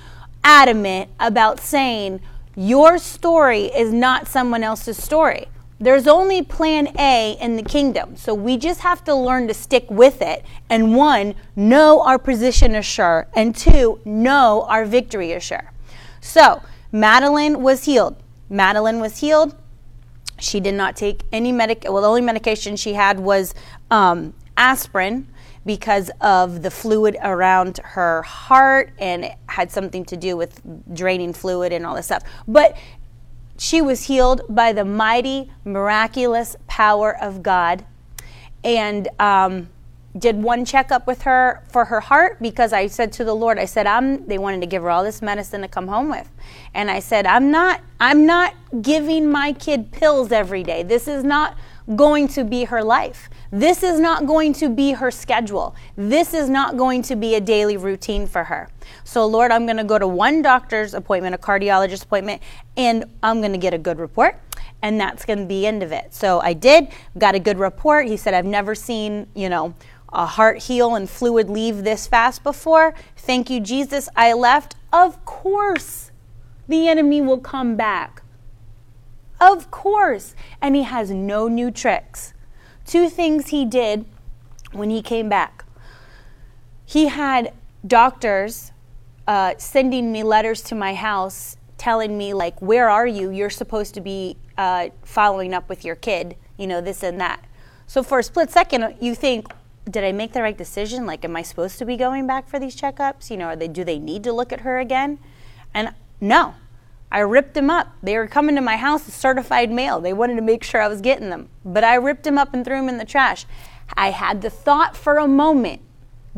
adamant 0.43 1.11
about 1.19 1.59
saying 1.59 2.21
your 2.55 2.97
story 2.97 3.65
is 3.65 3.93
not 3.93 4.27
someone 4.27 4.63
else's 4.63 5.01
story. 5.01 5.47
There's 5.79 6.07
only 6.07 6.41
plan 6.43 6.89
A 6.99 7.37
in 7.39 7.55
the 7.55 7.63
kingdom. 7.63 8.17
So 8.17 8.33
we 8.33 8.57
just 8.57 8.81
have 8.81 9.03
to 9.05 9.15
learn 9.15 9.47
to 9.47 9.53
stick 9.53 9.89
with 9.89 10.21
it. 10.21 10.43
And 10.69 10.95
one, 10.95 11.35
know 11.55 12.01
our 12.01 12.19
position 12.19 12.75
is 12.75 12.85
sure. 12.85 13.27
And 13.33 13.55
two, 13.55 14.01
know 14.03 14.65
our 14.67 14.83
victory 14.83 15.31
is 15.31 15.43
sure. 15.43 15.71
So 16.19 16.61
Madeline 16.91 17.61
was 17.61 17.85
healed. 17.85 18.17
Madeline 18.49 18.99
was 18.99 19.19
healed. 19.19 19.55
She 20.39 20.59
did 20.59 20.73
not 20.73 20.95
take 20.95 21.23
any 21.31 21.51
medic. 21.51 21.85
Well, 21.85 22.01
the 22.01 22.07
only 22.07 22.21
medication 22.21 22.75
she 22.75 22.93
had 22.93 23.19
was 23.19 23.53
um, 23.91 24.33
aspirin 24.57 25.27
because 25.65 26.09
of 26.21 26.61
the 26.61 26.71
fluid 26.71 27.17
around 27.21 27.79
her 27.83 28.21
heart 28.23 28.91
and 28.97 29.25
it 29.25 29.35
had 29.47 29.69
something 29.71 30.05
to 30.05 30.17
do 30.17 30.35
with 30.35 30.61
draining 30.93 31.33
fluid 31.33 31.71
and 31.71 31.85
all 31.85 31.95
this 31.95 32.05
stuff. 32.05 32.23
But 32.47 32.77
she 33.59 33.81
was 33.81 34.05
healed 34.05 34.41
by 34.49 34.73
the 34.73 34.85
mighty, 34.85 35.51
miraculous 35.65 36.55
power 36.67 37.15
of 37.15 37.43
God. 37.43 37.85
And 38.63 39.07
um, 39.19 39.69
did 40.17 40.41
one 40.41 40.65
checkup 40.65 41.05
with 41.05 41.23
her 41.23 41.63
for 41.69 41.85
her 41.85 41.99
heart 41.99 42.37
because 42.41 42.73
I 42.73 42.87
said 42.87 43.11
to 43.13 43.23
the 43.23 43.35
Lord, 43.35 43.59
I 43.59 43.65
said, 43.65 43.85
I'm 43.85 44.25
they 44.27 44.37
wanted 44.37 44.61
to 44.61 44.67
give 44.67 44.81
her 44.81 44.89
all 44.89 45.03
this 45.03 45.21
medicine 45.21 45.61
to 45.61 45.67
come 45.67 45.87
home 45.87 46.09
with. 46.09 46.29
And 46.73 46.89
I 46.89 46.99
said, 46.99 47.25
I'm 47.25 47.51
not 47.51 47.81
I'm 47.99 48.25
not 48.25 48.55
giving 48.81 49.29
my 49.29 49.53
kid 49.53 49.91
pills 49.91 50.31
every 50.31 50.63
day. 50.63 50.83
This 50.83 51.07
is 51.07 51.23
not 51.23 51.57
going 51.95 52.27
to 52.29 52.43
be 52.43 52.65
her 52.65 52.83
life. 52.83 53.29
This 53.51 53.81
is 53.81 53.99
not 53.99 54.27
going 54.27 54.53
to 54.53 54.69
be 54.69 54.91
her 54.91 55.09
schedule. 55.09 55.75
This 55.95 56.33
is 56.33 56.49
not 56.49 56.77
going 56.77 57.01
to 57.03 57.15
be 57.15 57.35
a 57.35 57.41
daily 57.41 57.77
routine 57.77 58.27
for 58.27 58.43
her. 58.43 58.69
So, 59.03 59.25
Lord, 59.25 59.51
I'm 59.51 59.65
going 59.65 59.77
to 59.77 59.83
go 59.83 59.97
to 59.97 60.07
one 60.07 60.41
doctor's 60.41 60.93
appointment, 60.93 61.35
a 61.35 61.37
cardiologist 61.37 62.03
appointment, 62.03 62.41
and 62.77 63.05
I'm 63.23 63.39
going 63.39 63.53
to 63.53 63.57
get 63.57 63.73
a 63.73 63.77
good 63.77 63.99
report. 63.99 64.39
And 64.81 64.99
that's 64.99 65.25
going 65.25 65.39
to 65.39 65.45
be 65.45 65.61
the 65.61 65.67
end 65.67 65.83
of 65.83 65.91
it. 65.91 66.13
So 66.13 66.39
I 66.39 66.53
did, 66.53 66.89
got 67.17 67.35
a 67.35 67.39
good 67.39 67.57
report. 67.57 68.07
He 68.07 68.17
said, 68.17 68.33
I've 68.33 68.45
never 68.45 68.75
seen, 68.75 69.27
you 69.35 69.49
know, 69.49 69.73
a 70.13 70.25
heart 70.25 70.63
heal 70.63 70.95
and 70.95 71.09
fluid 71.09 71.49
leave 71.49 71.83
this 71.83 72.07
fast 72.07 72.43
before. 72.43 72.93
Thank 73.15 73.49
you, 73.49 73.59
Jesus. 73.59 74.09
I 74.15 74.33
left. 74.33 74.75
Of 74.93 75.23
course, 75.25 76.11
the 76.67 76.87
enemy 76.87 77.21
will 77.21 77.39
come 77.39 77.75
back. 77.75 78.23
Of 79.39 79.71
course. 79.71 80.35
And 80.61 80.75
he 80.75 80.83
has 80.83 81.11
no 81.11 81.47
new 81.47 81.71
tricks. 81.71 82.33
Two 82.85 83.09
things 83.09 83.49
he 83.49 83.65
did 83.65 84.05
when 84.71 84.89
he 84.89 85.01
came 85.01 85.29
back. 85.29 85.65
He 86.85 87.07
had 87.07 87.53
doctors 87.85 88.71
uh, 89.27 89.53
sending 89.57 90.11
me 90.11 90.23
letters 90.23 90.61
to 90.63 90.75
my 90.75 90.95
house 90.95 91.55
telling 91.77 92.17
me, 92.17 92.33
like, 92.33 92.61
where 92.61 92.89
are 92.89 93.07
you? 93.07 93.29
You're 93.29 93.49
supposed 93.49 93.93
to 93.93 94.01
be 94.01 94.37
uh, 94.57 94.89
following 95.03 95.53
up 95.53 95.69
with 95.69 95.85
your 95.85 95.95
kid, 95.95 96.35
you 96.57 96.67
know, 96.67 96.81
this 96.81 97.03
and 97.03 97.21
that. 97.21 97.45
So 97.87 98.03
for 98.03 98.19
a 98.19 98.23
split 98.23 98.49
second, 98.51 98.95
you 98.99 99.15
think, 99.15 99.53
did 99.89 100.03
I 100.03 100.11
make 100.11 100.33
the 100.33 100.41
right 100.41 100.57
decision? 100.57 101.05
Like, 101.05 101.23
am 101.23 101.35
I 101.35 101.41
supposed 101.41 101.79
to 101.79 101.85
be 101.85 101.95
going 101.95 102.27
back 102.27 102.49
for 102.49 102.59
these 102.59 102.75
checkups? 102.75 103.31
You 103.31 103.37
know, 103.37 103.55
they, 103.55 103.67
do 103.67 103.83
they 103.83 103.97
need 103.97 104.23
to 104.25 104.33
look 104.33 104.51
at 104.51 104.61
her 104.61 104.79
again? 104.79 105.19
And 105.73 105.93
no, 106.19 106.55
I 107.11 107.19
ripped 107.19 107.55
them 107.55 107.69
up. 107.69 107.87
They 108.03 108.17
were 108.17 108.27
coming 108.27 108.55
to 108.55 108.61
my 108.61 108.77
house 108.77 109.07
as 109.07 109.13
certified 109.13 109.71
mail. 109.71 109.99
They 109.99 110.13
wanted 110.13 110.35
to 110.35 110.41
make 110.41 110.63
sure 110.63 110.81
I 110.81 110.87
was 110.87 111.01
getting 111.01 111.29
them. 111.29 111.49
But 111.65 111.83
I 111.83 111.95
ripped 111.95 112.23
them 112.23 112.37
up 112.37 112.53
and 112.53 112.63
threw 112.63 112.77
them 112.77 112.89
in 112.89 112.97
the 112.97 113.05
trash. 113.05 113.45
I 113.95 114.11
had 114.11 114.41
the 114.41 114.49
thought 114.49 114.95
for 114.95 115.17
a 115.17 115.27
moment 115.27 115.81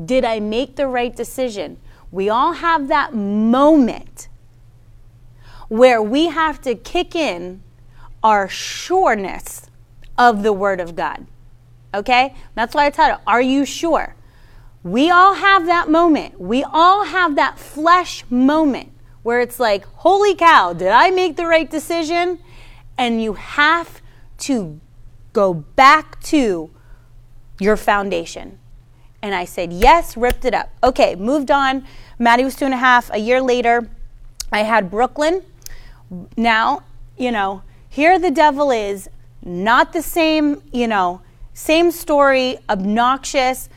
did 0.03 0.23
I 0.23 0.39
make 0.39 0.77
the 0.77 0.87
right 0.87 1.13
decision? 1.13 1.77
We 2.11 2.29
all 2.29 2.53
have 2.53 2.87
that 2.87 3.13
moment 3.13 4.29
where 5.67 6.01
we 6.01 6.27
have 6.27 6.61
to 6.61 6.75
kick 6.75 7.13
in 7.13 7.61
our 8.23 8.47
sureness 8.47 9.69
of 10.17 10.43
the 10.43 10.53
Word 10.53 10.79
of 10.79 10.95
God. 10.95 11.27
Okay? 11.93 12.33
That's 12.55 12.73
why 12.73 12.85
I 12.85 12.89
titled, 12.89 13.21
Are 13.27 13.41
You 13.41 13.65
Sure? 13.65 14.15
We 14.83 15.09
all 15.09 15.35
have 15.35 15.65
that 15.67 15.89
moment. 15.89 16.39
We 16.39 16.63
all 16.63 17.05
have 17.05 17.35
that 17.35 17.59
flesh 17.59 18.23
moment 18.29 18.91
where 19.23 19.39
it's 19.39 19.59
like, 19.59 19.85
holy 19.85 20.35
cow, 20.35 20.73
did 20.73 20.89
I 20.89 21.11
make 21.11 21.35
the 21.35 21.45
right 21.45 21.69
decision? 21.69 22.39
And 22.97 23.21
you 23.21 23.33
have 23.33 24.01
to 24.39 24.79
go 25.33 25.53
back 25.53 26.21
to 26.23 26.69
your 27.59 27.77
foundation. 27.77 28.59
And 29.21 29.35
I 29.35 29.45
said, 29.45 29.71
yes, 29.71 30.17
ripped 30.17 30.45
it 30.45 30.53
up. 30.53 30.71
Okay, 30.83 31.15
moved 31.15 31.51
on. 31.51 31.85
Maddie 32.17 32.43
was 32.43 32.55
two 32.55 32.65
and 32.65 32.73
a 32.73 32.77
half. 32.77 33.11
A 33.13 33.17
year 33.19 33.41
later, 33.41 33.87
I 34.51 34.63
had 34.63 34.89
Brooklyn. 34.89 35.43
Now, 36.35 36.83
you 37.17 37.31
know, 37.31 37.61
here 37.87 38.17
the 38.17 38.31
devil 38.31 38.71
is 38.71 39.09
not 39.43 39.93
the 39.93 40.01
same, 40.01 40.61
you 40.71 40.87
know, 40.87 41.21
same 41.53 41.91
story, 41.91 42.57
obnoxious. 42.69 43.69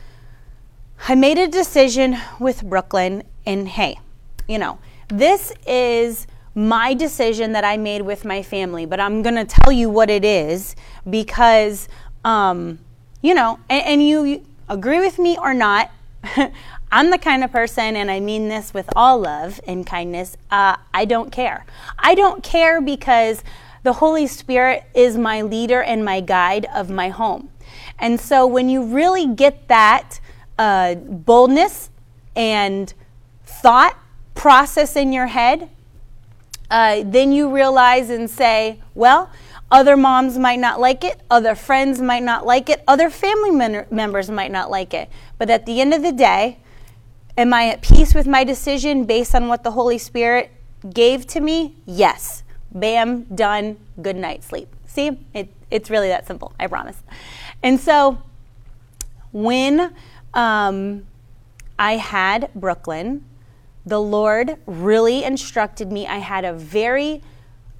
I 1.07 1.15
made 1.15 1.37
a 1.37 1.47
decision 1.47 2.17
with 2.39 2.63
Brooklyn, 2.63 3.23
and 3.45 3.67
hey, 3.67 3.99
you 4.47 4.57
know, 4.57 4.79
this 5.07 5.53
is 5.67 6.27
my 6.53 6.93
decision 6.93 7.51
that 7.51 7.65
I 7.65 7.77
made 7.77 8.01
with 8.01 8.23
my 8.23 8.41
family, 8.41 8.85
but 8.85 8.99
I'm 8.99 9.21
going 9.21 9.35
to 9.35 9.45
tell 9.45 9.71
you 9.71 9.89
what 9.89 10.09
it 10.09 10.23
is 10.23 10.75
because, 11.09 11.89
um, 12.23 12.79
you 13.21 13.33
know, 13.33 13.59
and, 13.69 13.85
and 13.85 14.07
you, 14.07 14.45
agree 14.67 14.99
with 14.99 15.19
me 15.19 15.37
or 15.37 15.53
not. 15.53 15.91
I'm 16.91 17.09
the 17.09 17.17
kind 17.17 17.43
of 17.43 17.51
person, 17.51 17.95
and 17.95 18.09
I 18.09 18.19
mean 18.19 18.47
this 18.47 18.73
with 18.73 18.89
all 18.95 19.19
love 19.19 19.59
and 19.67 19.85
kindness, 19.85 20.37
uh, 20.49 20.77
I 20.93 21.05
don't 21.05 21.31
care. 21.31 21.65
I 21.99 22.15
don't 22.15 22.43
care 22.43 22.81
because 22.81 23.43
the 23.83 23.93
Holy 23.93 24.27
Spirit 24.27 24.83
is 24.93 25.17
my 25.17 25.41
leader 25.41 25.81
and 25.81 26.05
my 26.05 26.21
guide 26.21 26.65
of 26.73 26.89
my 26.89 27.09
home. 27.09 27.49
And 27.99 28.19
so 28.19 28.47
when 28.47 28.69
you 28.69 28.83
really 28.83 29.27
get 29.27 29.67
that 29.67 30.19
uh, 30.57 30.95
boldness 30.95 31.89
and 32.35 32.93
thought 33.45 33.97
process 34.35 34.95
in 34.95 35.11
your 35.11 35.27
head, 35.27 35.69
uh, 36.69 37.01
then 37.05 37.31
you 37.31 37.53
realize 37.53 38.09
and 38.09 38.29
say, 38.29 38.79
well, 38.93 39.31
other 39.71 39.97
moms 39.97 40.37
might 40.37 40.59
not 40.59 40.79
like 40.79 41.03
it, 41.03 41.19
other 41.31 41.55
friends 41.55 42.01
might 42.01 42.23
not 42.23 42.45
like 42.45 42.69
it, 42.69 42.83
other 42.87 43.09
family 43.09 43.51
men- 43.51 43.87
members 43.89 44.29
might 44.29 44.51
not 44.51 44.69
like 44.69 44.93
it. 44.93 45.09
But 45.37 45.49
at 45.49 45.65
the 45.65 45.81
end 45.81 45.93
of 45.93 46.03
the 46.03 46.11
day, 46.11 46.59
am 47.37 47.53
I 47.53 47.69
at 47.69 47.81
peace 47.81 48.13
with 48.13 48.27
my 48.27 48.43
decision 48.43 49.05
based 49.05 49.33
on 49.33 49.47
what 49.47 49.63
the 49.63 49.71
Holy 49.71 49.97
Spirit 49.97 50.51
gave 50.93 51.25
to 51.27 51.39
me? 51.39 51.75
Yes. 51.85 52.43
Bam, 52.71 53.23
done, 53.23 53.77
good 54.01 54.17
night 54.17 54.43
sleep. 54.43 54.67
See, 54.85 55.17
it, 55.33 55.49
it's 55.71 55.89
really 55.89 56.09
that 56.09 56.27
simple, 56.27 56.53
I 56.59 56.67
promise. 56.67 56.97
And 57.63 57.79
so 57.79 58.21
when 59.31 59.93
um, 60.33 61.05
I 61.79 61.97
had 61.97 62.49
Brooklyn, 62.53 63.23
the 63.85 64.01
Lord 64.01 64.57
really 64.65 65.23
instructed 65.23 65.91
me. 65.91 66.07
I 66.07 66.17
had 66.17 66.43
a 66.45 66.53
very 66.53 67.21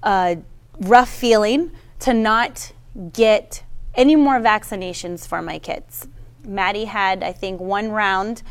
uh, 0.03 0.35
rough 0.79 1.09
feeling 1.09 1.71
to 1.99 2.13
not 2.13 2.71
get 3.11 3.63
any 3.95 4.15
more 4.15 4.39
vaccinations 4.39 5.27
for 5.27 5.41
my 5.41 5.57
kids. 5.57 6.07
Maddie 6.43 6.85
had, 6.85 7.23
I 7.23 7.31
think, 7.31 7.59
one 7.59 7.89
round 7.89 8.43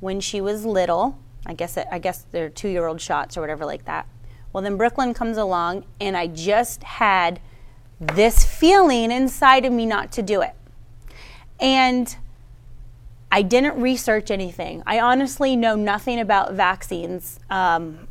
when 0.00 0.20
she 0.20 0.40
was 0.40 0.64
little. 0.64 1.18
I 1.46 1.54
guess 1.54 1.76
I 1.76 1.98
guess 1.98 2.26
they're 2.32 2.50
two-year-old 2.50 3.00
shots 3.00 3.36
or 3.36 3.40
whatever 3.40 3.64
like 3.64 3.84
that. 3.86 4.06
Well, 4.52 4.62
then 4.62 4.76
Brooklyn 4.76 5.14
comes 5.14 5.36
along, 5.36 5.84
and 6.00 6.16
I 6.16 6.26
just 6.26 6.82
had 6.82 7.40
this 7.98 8.44
feeling 8.44 9.10
inside 9.10 9.64
of 9.64 9.72
me 9.72 9.86
not 9.86 10.12
to 10.12 10.22
do 10.22 10.42
it. 10.42 10.54
And 11.58 12.14
I 13.34 13.42
didn't 13.42 13.80
research 13.80 14.30
anything. 14.30 14.84
I 14.86 15.00
honestly 15.00 15.56
know 15.56 15.74
nothing 15.74 16.20
about 16.20 16.52
vaccines 16.52 17.40
um, 17.50 18.06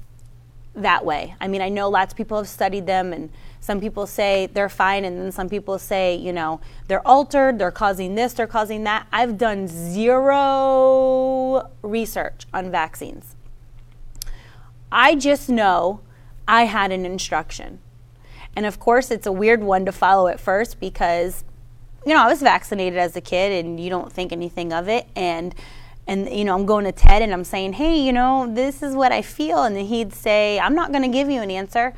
that 0.76 1.06
way. 1.06 1.36
I 1.40 1.48
mean, 1.48 1.62
I 1.62 1.70
know 1.70 1.88
lots 1.88 2.12
of 2.12 2.18
people 2.18 2.36
have 2.36 2.50
studied 2.50 2.88
them, 2.88 3.14
and 3.14 3.30
some 3.62 3.80
people 3.80 4.06
say 4.06 4.48
they're 4.48 4.68
fine, 4.68 5.06
and 5.06 5.18
then 5.18 5.32
some 5.32 5.48
people 5.48 5.80
say, 5.80 6.14
you 6.14 6.34
know, 6.34 6.60
they're 6.90 7.08
altered, 7.08 7.58
they're 7.58 7.72
causing 7.72 8.16
this, 8.16 8.34
they're 8.34 8.48
causing 8.48 8.84
that. 8.84 9.08
I've 9.14 9.38
done 9.38 9.70
zero 9.70 11.70
research 11.82 12.46
on 12.54 12.70
vaccines. 12.70 13.38
I 14.92 15.16
just 15.16 15.48
know 15.48 16.02
I 16.50 16.66
had 16.66 16.92
an 16.92 17.06
instruction. 17.06 17.80
And 18.58 18.66
of 18.66 18.78
course, 18.78 19.10
it's 19.10 19.26
a 19.26 19.32
weird 19.32 19.64
one 19.64 19.86
to 19.86 19.94
follow 19.94 20.28
at 20.28 20.42
first 20.42 20.82
because, 20.82 21.46
you 22.06 22.14
know, 22.14 22.24
I 22.24 22.28
was 22.28 22.42
vaccinated 22.42 23.00
as 23.00 23.16
a 23.16 23.22
kid 23.22 23.66
and 23.66 23.80
you 23.80 23.90
don't 23.90 24.12
think 24.12 24.32
anything 24.32 24.74
of 24.74 24.90
it. 24.90 25.08
And, 25.16 25.56
and 26.08 26.30
you 26.30 26.44
know, 26.44 26.56
I'm 26.56 26.66
going 26.66 26.86
to 26.86 26.92
Ted 26.92 27.22
and 27.22 27.34
I'm 27.34 27.44
saying, 27.44 27.74
hey, 27.74 28.00
you 28.00 28.12
know, 28.12 28.48
this 28.54 28.84
is 28.84 28.96
what 28.96 29.12
I 29.12 29.22
feel. 29.22 29.64
And 29.64 29.78
he'd 29.78 30.14
say, 30.14 30.60
I'm 30.60 30.76
not 30.76 30.92
going 30.92 31.04
to 31.04 31.10
give 31.10 31.30
you 31.30 31.42
an 31.42 31.52
answer. 31.52 31.94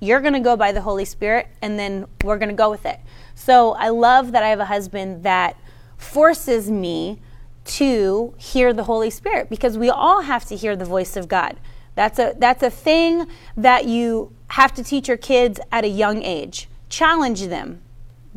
You're 0.00 0.20
going 0.20 0.32
to 0.32 0.40
go 0.40 0.56
by 0.56 0.72
the 0.72 0.80
Holy 0.80 1.04
Spirit 1.04 1.48
and 1.60 1.78
then 1.78 2.06
we're 2.24 2.38
going 2.38 2.48
to 2.48 2.54
go 2.54 2.70
with 2.70 2.86
it. 2.86 2.98
So 3.34 3.72
I 3.72 3.88
love 3.90 4.32
that 4.32 4.42
I 4.42 4.48
have 4.48 4.60
a 4.60 4.64
husband 4.64 5.22
that 5.22 5.56
forces 5.96 6.70
me 6.70 7.20
to 7.64 8.34
hear 8.38 8.72
the 8.72 8.84
Holy 8.84 9.10
Spirit 9.10 9.48
because 9.48 9.78
we 9.78 9.88
all 9.88 10.22
have 10.22 10.44
to 10.46 10.56
hear 10.56 10.74
the 10.74 10.84
voice 10.84 11.16
of 11.16 11.28
God. 11.28 11.56
That's 11.94 12.18
a 12.18 12.34
that's 12.38 12.62
a 12.62 12.70
thing 12.70 13.26
that 13.56 13.84
you 13.84 14.32
have 14.48 14.72
to 14.74 14.82
teach 14.82 15.08
your 15.08 15.16
kids 15.16 15.60
at 15.70 15.84
a 15.84 15.88
young 15.88 16.22
age. 16.22 16.68
Challenge 16.88 17.46
them. 17.46 17.82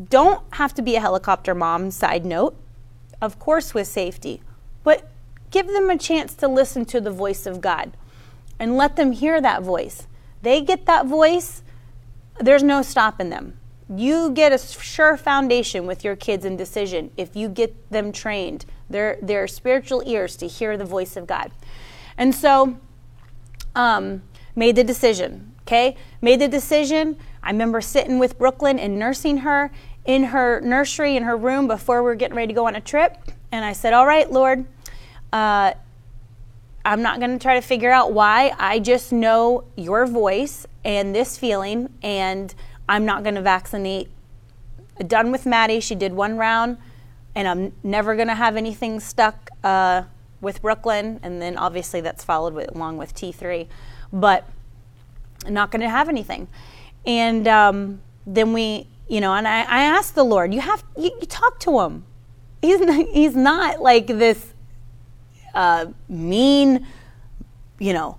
Don't 0.02 0.42
have 0.54 0.74
to 0.74 0.82
be 0.82 0.96
a 0.96 1.00
helicopter 1.00 1.54
mom, 1.54 1.90
side 1.90 2.24
note, 2.26 2.56
of 3.20 3.38
course, 3.38 3.72
with 3.72 3.86
safety, 3.86 4.42
but 4.84 5.10
give 5.50 5.66
them 5.66 5.88
a 5.88 5.96
chance 5.96 6.34
to 6.34 6.48
listen 6.48 6.84
to 6.86 7.00
the 7.00 7.10
voice 7.10 7.46
of 7.46 7.60
God 7.60 7.92
and 8.58 8.76
let 8.76 8.96
them 8.96 9.12
hear 9.12 9.40
that 9.40 9.62
voice. 9.62 10.06
They 10.42 10.60
get 10.60 10.86
that 10.86 11.06
voice, 11.06 11.62
there's 12.38 12.62
no 12.62 12.82
stopping 12.82 13.30
them. 13.30 13.58
You 13.88 14.30
get 14.30 14.52
a 14.52 14.58
sure 14.58 15.16
foundation 15.16 15.86
with 15.86 16.04
your 16.04 16.16
kids 16.16 16.44
in 16.44 16.56
decision 16.56 17.10
if 17.16 17.36
you 17.36 17.48
get 17.48 17.90
them 17.90 18.12
trained, 18.12 18.66
their, 18.90 19.18
their 19.22 19.46
spiritual 19.46 20.02
ears 20.04 20.36
to 20.36 20.46
hear 20.46 20.76
the 20.76 20.84
voice 20.84 21.16
of 21.16 21.26
God. 21.26 21.52
And 22.18 22.34
so, 22.34 22.78
um, 23.74 24.22
made 24.56 24.74
the 24.76 24.84
decision. 24.84 25.52
Okay, 25.62 25.96
made 26.20 26.40
the 26.40 26.48
decision. 26.48 27.16
I 27.46 27.50
remember 27.50 27.80
sitting 27.80 28.18
with 28.18 28.38
Brooklyn 28.38 28.76
and 28.80 28.98
nursing 28.98 29.38
her 29.38 29.70
in 30.04 30.24
her 30.24 30.60
nursery 30.62 31.16
in 31.16 31.22
her 31.22 31.36
room 31.36 31.68
before 31.68 32.02
we 32.02 32.06
were 32.06 32.16
getting 32.16 32.36
ready 32.36 32.48
to 32.48 32.54
go 32.54 32.66
on 32.66 32.74
a 32.74 32.80
trip. 32.80 33.16
And 33.52 33.64
I 33.64 33.72
said, 33.72 33.92
All 33.92 34.04
right, 34.04 34.28
Lord, 34.28 34.66
uh, 35.32 35.74
I'm 36.84 37.02
not 37.02 37.20
going 37.20 37.30
to 37.30 37.38
try 37.40 37.54
to 37.54 37.60
figure 37.60 37.92
out 37.92 38.12
why. 38.12 38.52
I 38.58 38.80
just 38.80 39.12
know 39.12 39.62
your 39.76 40.06
voice 40.06 40.66
and 40.84 41.14
this 41.14 41.38
feeling, 41.38 41.88
and 42.02 42.52
I'm 42.88 43.04
not 43.04 43.22
going 43.22 43.36
to 43.36 43.42
vaccinate. 43.42 44.08
Done 45.06 45.30
with 45.30 45.46
Maddie. 45.46 45.78
She 45.78 45.94
did 45.94 46.14
one 46.14 46.36
round, 46.36 46.78
and 47.36 47.46
I'm 47.46 47.72
never 47.84 48.16
going 48.16 48.28
to 48.28 48.34
have 48.34 48.56
anything 48.56 48.98
stuck 48.98 49.50
uh, 49.62 50.02
with 50.40 50.62
Brooklyn. 50.62 51.20
And 51.22 51.40
then 51.40 51.56
obviously 51.56 52.00
that's 52.00 52.24
followed 52.24 52.54
with, 52.54 52.74
along 52.74 52.96
with 52.96 53.14
T3. 53.14 53.68
But 54.12 54.48
not 55.48 55.70
going 55.70 55.82
to 55.82 55.88
have 55.88 56.08
anything. 56.08 56.48
And 57.06 57.46
um, 57.46 58.02
then 58.26 58.52
we, 58.52 58.88
you 59.08 59.20
know, 59.20 59.32
and 59.34 59.46
I, 59.46 59.60
I 59.62 59.82
asked 59.84 60.14
the 60.14 60.24
Lord, 60.24 60.52
you 60.52 60.60
have, 60.60 60.84
you, 60.96 61.10
you 61.20 61.26
talk 61.26 61.60
to 61.60 61.80
him. 61.80 62.04
He's 62.60 62.80
not, 62.80 63.06
he's 63.08 63.36
not 63.36 63.80
like 63.80 64.08
this 64.08 64.54
uh, 65.54 65.86
mean, 66.08 66.86
you 67.78 67.92
know, 67.92 68.18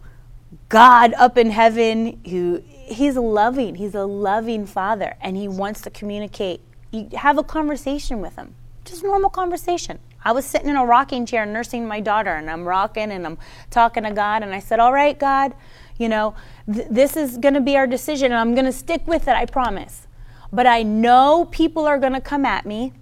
God 0.70 1.14
up 1.14 1.38
in 1.38 1.52
heaven 1.52 2.20
who 2.28 2.64
he's 2.66 3.16
loving. 3.16 3.76
He's 3.76 3.96
a 3.96 4.06
loving 4.06 4.66
father 4.66 5.16
and 5.22 5.38
he 5.38 5.48
wants 5.48 5.82
to 5.82 5.90
communicate. 5.90 6.62
You 6.92 7.10
have 7.14 7.38
a 7.38 7.44
conversation 7.44 8.22
with 8.22 8.36
him. 8.36 8.56
Just 8.86 9.04
normal 9.04 9.30
conversation. 9.30 10.00
I 10.24 10.32
was 10.32 10.46
sitting 10.46 10.70
in 10.70 10.76
a 10.76 10.86
rocking 10.86 11.26
chair 11.26 11.46
nursing 11.46 11.88
my 11.88 12.00
daughter 12.00 12.34
and 12.34 12.50
I'm 12.50 12.68
rocking 12.68 13.12
and 13.12 13.26
I'm 13.26 13.38
talking 13.70 14.04
to 14.04 14.12
God 14.12 14.42
and 14.44 14.54
I 14.54 14.60
said, 14.60 14.80
"All 14.80 14.92
right, 14.92 15.18
God, 15.18 15.54
you 15.98 16.10
know, 16.10 16.36
th- 16.72 16.88
this 16.90 17.18
is 17.18 17.38
going 17.38 17.54
to 17.54 17.62
be 17.62 17.76
our 17.78 17.88
decision, 17.88 18.32
and 18.32 18.40
I'm 18.40 18.54
going 18.54 18.66
to 18.66 18.72
stick 18.72 19.08
with 19.08 19.28
it, 19.28 19.36
I 19.36 19.46
promise. 19.46 20.08
But 20.52 20.68
I 20.68 20.84
know 20.84 21.48
people 21.52 21.86
are 21.86 22.00
going 22.00 22.14
to 22.14 22.22
come 22.22 22.46
at 22.46 22.66
me, 22.66 22.94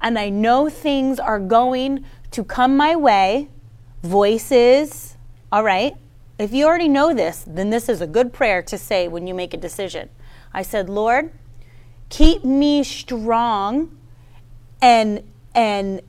and 0.00 0.18
I 0.18 0.28
know 0.28 0.68
things 0.68 1.18
are 1.18 1.40
going 1.40 2.04
to 2.30 2.44
come 2.44 2.76
my 2.76 2.96
way. 2.96 3.48
Voices, 4.02 5.16
all 5.50 5.64
right, 5.64 5.94
if 6.38 6.52
you 6.52 6.66
already 6.66 6.88
know 6.88 7.14
this, 7.14 7.44
then 7.46 7.70
this 7.70 7.88
is 7.88 8.00
a 8.00 8.06
good 8.06 8.32
prayer 8.32 8.62
to 8.62 8.76
say 8.76 9.08
when 9.08 9.26
you 9.26 9.34
make 9.34 9.54
a 9.54 9.56
decision. 9.56 10.10
I 10.52 10.62
said, 10.62 10.90
Lord, 10.90 11.32
keep 12.08 12.44
me 12.44 12.84
strong 12.84 13.96
and 14.82 15.22
and 15.54 16.02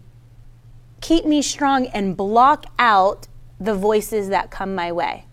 keep 0.99 1.25
me 1.25 1.41
strong 1.41 1.87
and 1.87 2.17
block 2.17 2.65
out 2.77 3.27
the 3.59 3.73
voices 3.73 4.27
that 4.29 4.51
come 4.51 4.75
my 4.75 4.91
way. 4.91 5.26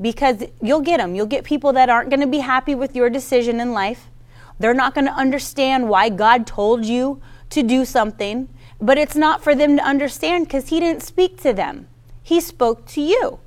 Because 0.00 0.44
you'll 0.60 0.80
get 0.80 0.98
them. 0.98 1.14
You'll 1.14 1.26
get 1.26 1.44
people 1.44 1.72
that 1.74 1.88
aren't 1.88 2.10
going 2.10 2.20
to 2.20 2.26
be 2.26 2.38
happy 2.38 2.74
with 2.74 2.96
your 2.96 3.08
decision 3.08 3.60
in 3.60 3.72
life. 3.72 4.10
They're 4.58 4.74
not 4.74 4.94
going 4.94 5.06
to 5.06 5.12
understand 5.12 5.88
why 5.88 6.08
God 6.08 6.46
told 6.46 6.84
you 6.84 7.20
to 7.50 7.62
do 7.62 7.84
something, 7.84 8.48
but 8.80 8.98
it's 8.98 9.16
not 9.16 9.42
for 9.42 9.54
them 9.54 9.76
to 9.76 9.82
understand 9.82 10.46
because 10.46 10.68
He 10.68 10.80
didn't 10.80 11.02
speak 11.02 11.40
to 11.42 11.52
them. 11.52 11.88
He 12.22 12.40
spoke 12.40 12.86
to 12.86 13.00
you. 13.00 13.38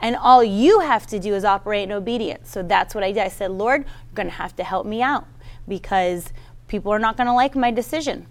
And 0.00 0.16
all 0.16 0.42
you 0.42 0.80
have 0.80 1.06
to 1.08 1.18
do 1.18 1.34
is 1.34 1.44
operate 1.44 1.84
in 1.84 1.92
obedience. 1.92 2.50
So 2.50 2.62
that's 2.62 2.94
what 2.94 3.04
I 3.04 3.12
did. 3.12 3.22
I 3.22 3.28
said, 3.28 3.52
Lord, 3.52 3.84
you're 3.84 4.14
going 4.14 4.28
to 4.28 4.34
have 4.34 4.56
to 4.56 4.64
help 4.64 4.84
me 4.84 5.00
out 5.00 5.26
because 5.68 6.32
people 6.66 6.92
are 6.92 6.98
not 6.98 7.16
going 7.16 7.28
to 7.28 7.32
like 7.32 7.54
my 7.54 7.70
decision. 7.70 8.26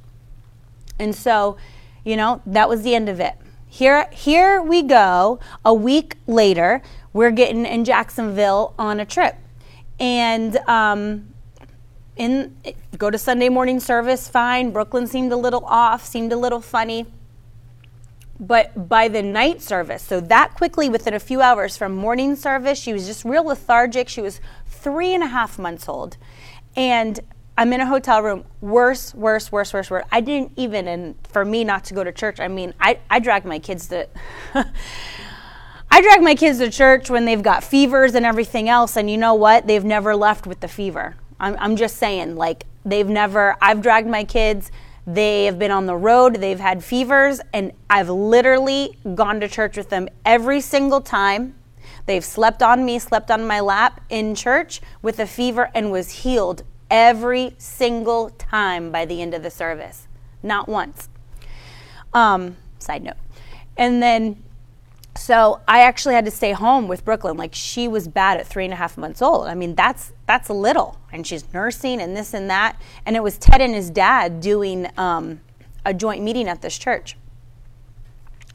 And 0.99 1.15
so, 1.15 1.57
you 2.03 2.17
know, 2.17 2.41
that 2.45 2.67
was 2.67 2.83
the 2.83 2.93
end 2.93 3.07
of 3.07 3.19
it. 3.21 3.35
Here, 3.67 4.09
here 4.11 4.61
we 4.61 4.83
go. 4.83 5.39
A 5.63 5.73
week 5.73 6.17
later, 6.27 6.81
we're 7.13 7.31
getting 7.31 7.65
in 7.65 7.85
Jacksonville 7.85 8.73
on 8.77 8.99
a 8.99 9.05
trip, 9.05 9.35
and 9.99 10.57
um, 10.67 11.33
in 12.15 12.55
go 12.97 13.09
to 13.09 13.17
Sunday 13.17 13.49
morning 13.49 13.79
service. 13.79 14.27
Fine. 14.27 14.71
Brooklyn 14.71 15.07
seemed 15.07 15.31
a 15.31 15.37
little 15.37 15.65
off, 15.65 16.05
seemed 16.05 16.31
a 16.31 16.37
little 16.37 16.61
funny. 16.61 17.05
But 18.39 18.89
by 18.89 19.07
the 19.07 19.21
night 19.21 19.61
service, 19.61 20.01
so 20.01 20.19
that 20.19 20.55
quickly 20.55 20.89
within 20.89 21.13
a 21.13 21.19
few 21.19 21.43
hours 21.43 21.77
from 21.77 21.95
morning 21.95 22.35
service, 22.35 22.79
she 22.79 22.91
was 22.91 23.05
just 23.05 23.23
real 23.23 23.43
lethargic. 23.43 24.09
She 24.09 24.21
was 24.21 24.41
three 24.65 25.13
and 25.13 25.21
a 25.21 25.27
half 25.27 25.59
months 25.59 25.87
old. 25.87 26.17
And 26.75 27.19
I'm 27.55 27.71
in 27.73 27.81
a 27.81 27.85
hotel 27.85 28.23
room. 28.23 28.45
Worse, 28.59 29.13
worse, 29.13 29.51
worse, 29.51 29.73
worse, 29.73 29.91
worse. 29.91 30.05
I 30.11 30.21
didn't 30.21 30.53
even, 30.55 30.87
and 30.87 31.15
for 31.29 31.45
me 31.45 31.63
not 31.63 31.83
to 31.85 31.93
go 31.93 32.03
to 32.03 32.11
church, 32.11 32.39
I 32.39 32.47
mean, 32.47 32.73
I, 32.79 32.97
I 33.11 33.19
drag 33.19 33.45
my 33.45 33.59
kids 33.59 33.87
to. 33.89 34.07
I 35.93 36.01
drag 36.01 36.21
my 36.21 36.35
kids 36.35 36.59
to 36.59 36.71
church 36.71 37.09
when 37.09 37.25
they've 37.25 37.43
got 37.43 37.63
fevers 37.63 38.15
and 38.15 38.25
everything 38.25 38.69
else, 38.69 38.95
and 38.95 39.11
you 39.11 39.17
know 39.17 39.33
what? 39.33 39.67
They've 39.67 39.83
never 39.83 40.15
left 40.15 40.47
with 40.47 40.61
the 40.61 40.67
fever. 40.67 41.15
I'm, 41.39 41.55
I'm 41.59 41.75
just 41.75 41.97
saying, 41.97 42.37
like, 42.37 42.65
they've 42.85 43.07
never, 43.07 43.57
I've 43.61 43.81
dragged 43.81 44.07
my 44.07 44.23
kids 44.23 44.71
they 45.07 45.45
have 45.45 45.57
been 45.57 45.71
on 45.71 45.87
the 45.87 45.95
road, 45.95 46.35
they've 46.35 46.59
had 46.59 46.83
fevers, 46.83 47.41
and 47.53 47.71
I've 47.89 48.09
literally 48.09 48.97
gone 49.15 49.39
to 49.39 49.47
church 49.47 49.75
with 49.75 49.89
them 49.89 50.07
every 50.25 50.61
single 50.61 51.01
time. 51.01 51.55
They've 52.05 52.23
slept 52.23 52.61
on 52.61 52.85
me, 52.85 52.99
slept 52.99 53.31
on 53.31 53.45
my 53.47 53.59
lap 53.59 54.01
in 54.09 54.35
church 54.35 54.81
with 55.01 55.19
a 55.19 55.25
fever, 55.25 55.71
and 55.73 55.91
was 55.91 56.21
healed 56.21 56.63
every 56.89 57.55
single 57.57 58.29
time 58.31 58.91
by 58.91 59.05
the 59.05 59.21
end 59.21 59.33
of 59.33 59.43
the 59.43 59.49
service. 59.49 60.07
Not 60.43 60.67
once. 60.69 61.09
Um, 62.13 62.57
side 62.77 63.03
note. 63.03 63.17
And 63.77 64.03
then 64.03 64.43
so 65.21 65.61
I 65.67 65.81
actually 65.81 66.15
had 66.15 66.25
to 66.25 66.31
stay 66.31 66.51
home 66.51 66.87
with 66.87 67.05
Brooklyn. 67.05 67.37
Like 67.37 67.53
she 67.53 67.87
was 67.87 68.07
bad 68.07 68.39
at 68.39 68.47
three 68.47 68.65
and 68.65 68.73
a 68.73 68.75
half 68.75 68.97
months 68.97 69.21
old. 69.21 69.45
I 69.45 69.53
mean, 69.53 69.75
that's 69.75 70.13
that's 70.25 70.49
little, 70.49 70.97
and 71.13 71.27
she's 71.27 71.53
nursing 71.53 72.01
and 72.01 72.17
this 72.17 72.33
and 72.33 72.49
that. 72.49 72.81
And 73.05 73.15
it 73.15 73.21
was 73.21 73.37
Ted 73.37 73.61
and 73.61 73.75
his 73.75 73.91
dad 73.91 74.41
doing 74.41 74.87
um, 74.97 75.41
a 75.85 75.93
joint 75.93 76.23
meeting 76.23 76.47
at 76.47 76.63
this 76.63 76.75
church. 76.75 77.17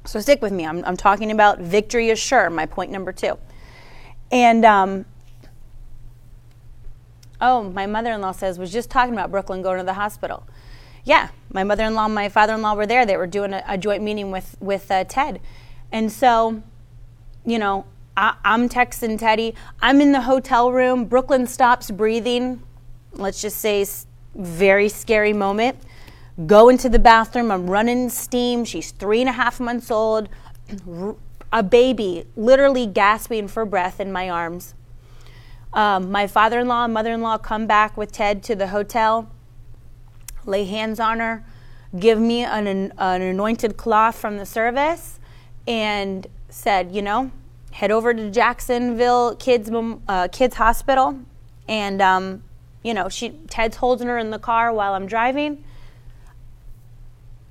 So 0.07 0.19
stick 0.19 0.43
with 0.43 0.53
me. 0.53 0.67
I'm, 0.67 0.85
I'm 0.85 0.97
talking 0.97 1.31
about 1.31 1.61
victory 1.61 2.11
is 2.11 2.19
sure. 2.19 2.51
My 2.51 2.67
point 2.67 2.91
number 2.91 3.13
two. 3.13 3.39
And 4.33 4.65
um, 4.65 5.05
oh, 7.41 7.63
my 7.63 7.87
mother-in-law 7.87 8.33
says 8.33 8.59
was 8.59 8.73
just 8.73 8.91
talking 8.91 9.15
about 9.15 9.31
Brooklyn 9.31 9.63
going 9.63 9.79
to 9.79 9.85
the 9.85 9.95
hospital. 9.95 10.45
Yeah, 11.05 11.29
my 11.53 11.63
mother-in-law, 11.63 12.07
and 12.07 12.15
my 12.17 12.29
father-in-law 12.29 12.75
were 12.75 12.87
there. 12.87 13.07
They 13.07 13.17
were 13.17 13.29
doing 13.29 13.53
a, 13.53 13.63
a 13.69 13.79
joint 13.79 14.03
meeting 14.03 14.33
with 14.33 14.57
with 14.59 14.91
uh, 14.91 15.05
Ted 15.05 15.41
and 15.93 16.11
so, 16.11 16.63
you 17.45 17.59
know, 17.59 17.87
I, 18.17 18.35
am 18.45 18.69
texting 18.69 19.19
Teddy. 19.19 19.55
I'm 19.81 20.01
in 20.01 20.13
the 20.13 20.23
hotel 20.23 20.73
room. 20.73 21.05
Brooklyn 21.05 21.47
stops 21.47 21.91
breathing. 21.91 22.63
Let's 23.13 23.41
just 23.41 23.59
say, 23.59 23.87
very 24.35 24.89
scary 24.89 25.33
moment. 25.33 25.79
Go 26.47 26.69
into 26.69 26.89
the 26.89 26.99
bathroom. 26.99 27.51
I'm 27.51 27.69
running 27.69 28.09
steam. 28.09 28.65
She's 28.65 28.91
three 28.91 29.21
and 29.21 29.29
a 29.29 29.33
half 29.33 29.61
months 29.61 29.91
old. 29.91 30.29
A 31.53 31.63
baby, 31.63 32.27
literally 32.35 32.87
gasping 32.87 33.47
for 33.47 33.65
breath 33.65 34.01
in 34.01 34.11
my 34.11 34.29
arms. 34.29 34.75
Um, 35.73 36.11
my 36.11 36.27
father 36.27 36.61
in 36.61 36.69
law 36.69 36.85
and 36.85 36.93
mother 36.93 37.13
in 37.13 37.23
law 37.23 37.39
come 37.39 37.67
back 37.67 37.97
with 37.97 38.11
Ted 38.11 38.43
to 38.45 38.57
the 38.57 38.69
hotel, 38.69 39.31
lay 40.45 40.65
hands 40.65 40.99
on 40.99 41.21
her, 41.21 41.45
give 41.99 42.19
me 42.19 42.43
an, 42.43 42.67
an 42.67 43.23
anointed 43.23 43.77
cloth 43.77 44.17
from 44.17 44.39
the 44.39 44.47
service 44.47 45.16
and 45.67 46.27
said, 46.49 46.93
you 46.93 47.03
know, 47.03 47.31
head 47.73 47.91
over 47.91 48.15
to 48.15 48.31
Jacksonville 48.31 49.37
Kids 49.37 49.71
uh, 50.09 50.29
Kids 50.29 50.57
Hospital, 50.57 51.19
and 51.69 52.01
um, 52.01 52.43
you 52.83 52.95
know, 52.95 53.09
she 53.09 53.31
Ted's 53.49 53.77
holding 53.77 54.09
her 54.09 54.19
in 54.19 54.31
the 54.31 54.39
car 54.39 54.73
while 54.73 54.95
I'm 54.95 55.07
driving, 55.07 55.65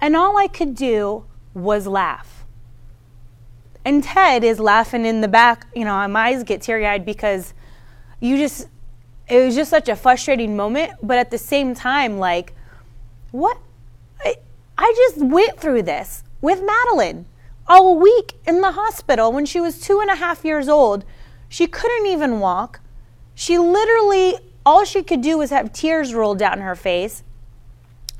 and 0.01 0.15
all 0.15 0.37
I 0.37 0.47
could 0.47 0.75
do 0.75 1.25
was 1.53 1.87
laugh. 1.87 2.45
And 3.83 4.03
Ted 4.03 4.43
is 4.43 4.59
laughing 4.59 5.05
in 5.05 5.21
the 5.21 5.27
back. 5.27 5.67
You 5.75 5.85
know, 5.85 6.07
my 6.07 6.29
eyes 6.29 6.43
get 6.43 6.61
teary 6.61 6.87
eyed 6.87 7.05
because 7.05 7.53
you 8.19 8.35
just, 8.35 8.67
it 9.29 9.45
was 9.45 9.53
just 9.53 9.69
such 9.69 9.87
a 9.87 9.95
frustrating 9.95 10.55
moment. 10.55 10.93
But 11.03 11.19
at 11.19 11.29
the 11.29 11.37
same 11.37 11.75
time, 11.75 12.17
like, 12.17 12.55
what? 13.31 13.59
I, 14.21 14.37
I 14.75 14.93
just 14.95 15.23
went 15.23 15.59
through 15.59 15.83
this 15.83 16.23
with 16.41 16.63
Madeline 16.63 17.27
a 17.67 17.91
week 17.91 18.33
in 18.45 18.61
the 18.61 18.73
hospital 18.73 19.31
when 19.31 19.45
she 19.45 19.59
was 19.59 19.79
two 19.79 19.99
and 19.99 20.09
a 20.09 20.15
half 20.15 20.45
years 20.45 20.67
old. 20.67 21.03
She 21.49 21.67
couldn't 21.67 22.07
even 22.07 22.39
walk. 22.39 22.79
She 23.33 23.57
literally, 23.57 24.37
all 24.65 24.85
she 24.85 25.03
could 25.03 25.21
do 25.21 25.37
was 25.37 25.49
have 25.49 25.73
tears 25.73 26.13
roll 26.13 26.35
down 26.35 26.61
her 26.61 26.75
face. 26.75 27.23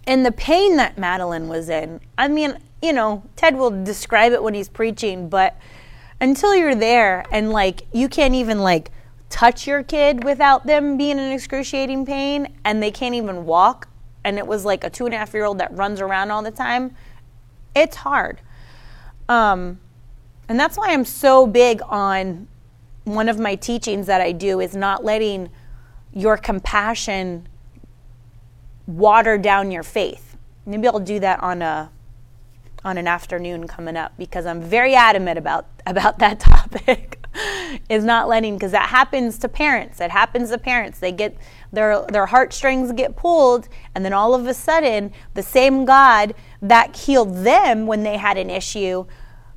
And 0.08 0.26
the 0.26 0.32
pain 0.32 0.78
that 0.78 0.98
Madeline 0.98 1.48
was 1.48 1.70
in, 1.70 2.00
I 2.18 2.28
mean, 2.28 2.60
you 2.82 2.94
know, 2.94 3.24
Ted 3.36 3.58
will 3.58 3.84
describe 3.84 4.34
it 4.34 4.44
when 4.44 4.54
he's 4.54 4.70
preaching, 4.70 5.30
but 5.30 5.58
until 6.22 6.56
you're 6.56 6.76
there 6.76 7.26
and 7.32 7.52
like 7.52 7.84
you 7.92 8.08
can't 8.08 8.36
even 8.36 8.60
like 8.60 8.92
touch 9.30 9.68
your 9.68 9.84
kid 9.84 10.24
without 10.24 10.66
them 10.66 10.98
being 10.98 11.18
in 11.18 11.32
excruciating 11.32 12.06
pain 12.06 12.56
and 12.64 12.82
they 12.82 12.92
can't 12.92 13.16
even 13.16 13.46
walk, 13.46 13.88
and 14.24 14.38
it 14.38 14.46
was 14.46 14.66
like 14.66 14.84
a 14.84 14.90
two 14.90 15.06
and 15.06 15.14
a 15.14 15.18
half 15.18 15.34
year 15.34 15.46
old 15.46 15.58
that 15.58 15.76
runs 15.76 16.00
around 16.00 16.32
all 16.32 16.42
the 16.42 16.52
time, 16.52 16.96
it's 17.76 17.98
hard. 17.98 18.42
Um, 19.28 19.80
and 20.48 20.60
that's 20.60 20.78
why 20.78 20.94
I'm 20.94 21.06
so 21.06 21.48
big 21.48 21.82
on 21.88 22.48
one 23.04 23.30
of 23.30 23.40
my 23.40 23.56
teachings 23.56 24.08
that 24.08 24.22
I 24.22 24.32
do 24.32 24.60
is 24.60 24.76
not 24.76 25.04
letting 25.04 25.50
your 26.14 26.38
compassion 26.38 27.48
water 28.88 29.38
down 29.38 29.72
your 29.72 29.84
faith. 29.84 30.38
Maybe 30.66 30.88
I'll 30.88 31.00
do 31.00 31.20
that 31.20 31.42
on 31.42 31.62
a 31.62 31.92
on 32.84 33.00
an 33.00 33.08
afternoon 33.08 33.68
coming 33.68 33.98
up 33.98 34.14
because 34.18 34.46
I'm 34.46 34.62
very 34.62 34.94
adamant 34.94 35.40
about 35.40 35.68
about 35.86 36.20
that 36.20 36.40
topic. 36.40 37.20
is 37.90 38.04
not 38.04 38.28
letting 38.28 38.56
because 38.56 38.72
that 38.72 38.90
happens 38.90 39.38
to 39.40 39.50
parents. 39.50 40.00
It 40.00 40.12
happens 40.12 40.50
to 40.50 40.58
parents. 40.58 41.00
They 41.00 41.12
get 41.12 41.36
their 41.76 42.06
their 42.08 42.26
heartstrings 42.28 42.92
get 42.92 43.16
pulled 43.16 43.68
and 43.94 44.04
then 44.04 44.14
all 44.14 44.34
of 44.34 44.48
a 44.48 44.54
sudden 44.54 45.12
the 45.34 45.44
same 45.44 45.86
God 45.86 46.34
that 46.62 46.96
healed 46.96 47.44
them 47.44 47.86
when 47.88 48.04
they 48.04 48.18
had 48.18 48.38
an 48.38 48.50
issue 48.50 49.06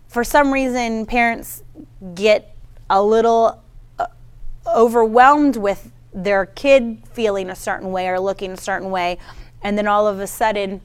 for 0.06 0.24
some 0.24 0.52
reason 0.52 1.06
parents 1.06 1.62
get 2.14 2.54
a 2.90 3.02
little 3.02 3.62
uh, 3.98 4.06
overwhelmed 4.66 5.56
with 5.56 5.92
their 6.12 6.46
kid 6.46 7.02
feeling 7.12 7.50
a 7.50 7.56
certain 7.56 7.92
way 7.92 8.08
or 8.08 8.18
looking 8.18 8.52
a 8.52 8.56
certain 8.56 8.90
way 8.90 9.18
and 9.62 9.78
then 9.78 9.86
all 9.86 10.06
of 10.06 10.20
a 10.20 10.26
sudden 10.26 10.80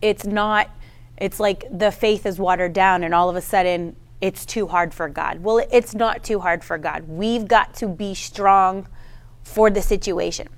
it's 0.00 0.24
not 0.24 0.70
it's 1.16 1.38
like 1.38 1.64
the 1.70 1.92
faith 1.92 2.24
is 2.24 2.38
watered 2.38 2.72
down 2.72 3.02
and 3.02 3.14
all 3.14 3.28
of 3.28 3.36
a 3.36 3.42
sudden 3.42 3.94
it's 4.20 4.44
too 4.44 4.66
hard 4.66 4.92
for 4.92 5.08
God. 5.08 5.42
Well, 5.42 5.64
it's 5.72 5.94
not 5.94 6.22
too 6.22 6.40
hard 6.40 6.62
for 6.62 6.78
God. 6.78 7.08
We've 7.08 7.48
got 7.48 7.74
to 7.76 7.88
be 7.88 8.14
strong 8.14 8.86
for 9.42 9.70
the 9.70 9.82
situation. 9.82 10.48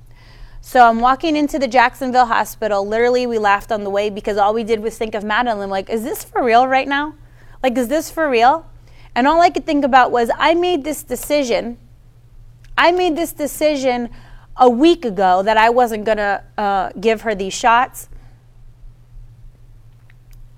So 0.60 0.88
I'm 0.88 1.00
walking 1.00 1.34
into 1.34 1.58
the 1.58 1.66
Jacksonville 1.66 2.26
hospital. 2.26 2.86
Literally, 2.86 3.26
we 3.26 3.38
laughed 3.38 3.72
on 3.72 3.82
the 3.82 3.90
way 3.90 4.10
because 4.10 4.36
all 4.36 4.54
we 4.54 4.62
did 4.62 4.80
was 4.80 4.96
think 4.96 5.14
of 5.14 5.24
Madeline. 5.24 5.70
Like, 5.70 5.90
is 5.90 6.04
this 6.04 6.22
for 6.22 6.42
real 6.42 6.68
right 6.68 6.86
now? 6.86 7.14
Like, 7.62 7.76
is 7.76 7.88
this 7.88 8.10
for 8.10 8.30
real? 8.30 8.66
And 9.14 9.26
all 9.26 9.40
I 9.40 9.50
could 9.50 9.66
think 9.66 9.84
about 9.84 10.12
was 10.12 10.30
I 10.38 10.54
made 10.54 10.84
this 10.84 11.02
decision. 11.02 11.78
I 12.78 12.92
made 12.92 13.16
this 13.16 13.32
decision 13.32 14.08
a 14.56 14.70
week 14.70 15.04
ago 15.04 15.42
that 15.42 15.56
I 15.56 15.70
wasn't 15.70 16.04
going 16.04 16.18
to 16.18 16.42
uh, 16.56 16.90
give 17.00 17.22
her 17.22 17.34
these 17.34 17.52
shots. 17.52 18.08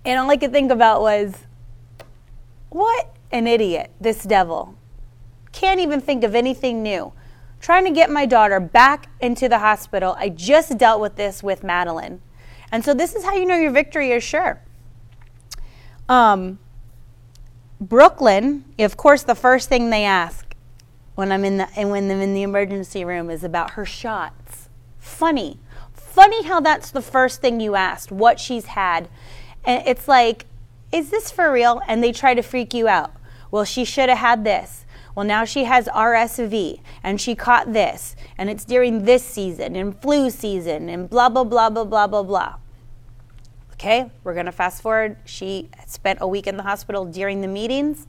And 0.05 0.21
all 0.21 0.31
I 0.31 0.37
could 0.37 0.53
think 0.53 0.71
about 0.71 1.01
was, 1.01 1.35
what 2.69 3.15
an 3.33 3.47
idiot, 3.47 3.91
this 4.01 4.23
devil. 4.23 4.77
can't 5.53 5.81
even 5.81 6.01
think 6.01 6.25
of 6.25 6.35
anything 6.35 6.83
new. 6.83 7.13
Trying 7.65 7.87
to 7.87 7.93
get 7.93 8.11
my 8.11 8.27
daughter 8.27 8.61
back 8.61 9.09
into 9.23 9.49
the 9.49 9.61
hospital. 9.61 10.15
I 10.19 10.29
just 10.29 10.77
dealt 10.77 11.01
with 11.01 11.17
this 11.17 11.43
with 11.43 11.65
Madeline. 11.65 12.21
And 12.71 12.85
so 12.85 12.93
this 12.93 13.15
is 13.15 13.25
how 13.25 13.33
you 13.33 13.47
know 13.47 13.57
your 13.57 13.71
victory 13.71 14.13
is 14.13 14.23
sure. 14.23 14.61
Um, 16.07 16.59
Brooklyn, 17.81 18.67
of 18.79 18.99
course, 18.99 19.23
the 19.23 19.35
first 19.35 19.71
thing 19.71 19.89
they 19.89 20.05
ask 20.05 20.55
when 21.15 21.33
I'm 21.33 21.43
in 21.43 21.57
the 21.57 21.67
and 21.75 21.89
when 21.89 22.11
I'm 22.11 22.21
in 22.21 22.35
the 22.35 22.43
emergency 22.43 23.03
room 23.03 23.31
is 23.31 23.43
about 23.43 23.71
her 23.71 23.87
shots. 23.87 24.69
Funny, 24.99 25.59
funny 25.95 26.45
how 26.45 26.61
that's 26.61 26.91
the 26.91 27.01
first 27.01 27.41
thing 27.41 27.61
you 27.61 27.77
asked. 27.77 28.13
What 28.13 28.39
she's 28.39 28.67
had, 28.67 29.09
and 29.65 29.83
it's 29.89 30.07
like, 30.07 30.45
is 30.93 31.09
this 31.09 31.31
for 31.31 31.51
real? 31.51 31.81
And 31.89 32.05
they 32.05 32.13
try 32.13 32.35
to 32.35 32.43
freak 32.43 32.75
you 32.75 32.89
out. 32.89 33.15
Well, 33.51 33.65
she 33.65 33.87
should 33.87 34.11
have 34.11 34.19
had 34.19 34.45
this. 34.45 34.84
Well, 35.15 35.27
now 35.27 35.45
she 35.45 35.65
has 35.65 35.87
RSV 35.89 36.81
and 37.03 37.21
she 37.21 37.35
caught 37.35 37.73
this, 37.73 38.17
and 38.37 38.51
it's 38.51 38.65
during 38.65 39.05
this 39.05 39.25
season 39.25 39.77
and 39.77 39.97
flu 40.01 40.31
season 40.31 40.89
and 40.89 41.09
blah 41.09 41.29
blah 41.29 41.45
blah 41.45 41.71
blah 41.71 41.85
blah 41.85 42.07
blah 42.07 42.23
blah. 42.23 42.57
Okay, 43.75 44.11
we're 44.23 44.35
going 44.35 44.47
to 44.47 44.53
fast 44.53 44.83
forward. 44.83 45.17
She 45.25 45.69
spent 45.87 46.19
a 46.21 46.27
week 46.27 46.47
in 46.47 46.57
the 46.57 46.63
hospital 46.63 47.05
during 47.05 47.41
the 47.41 47.49
meetings. 47.49 48.07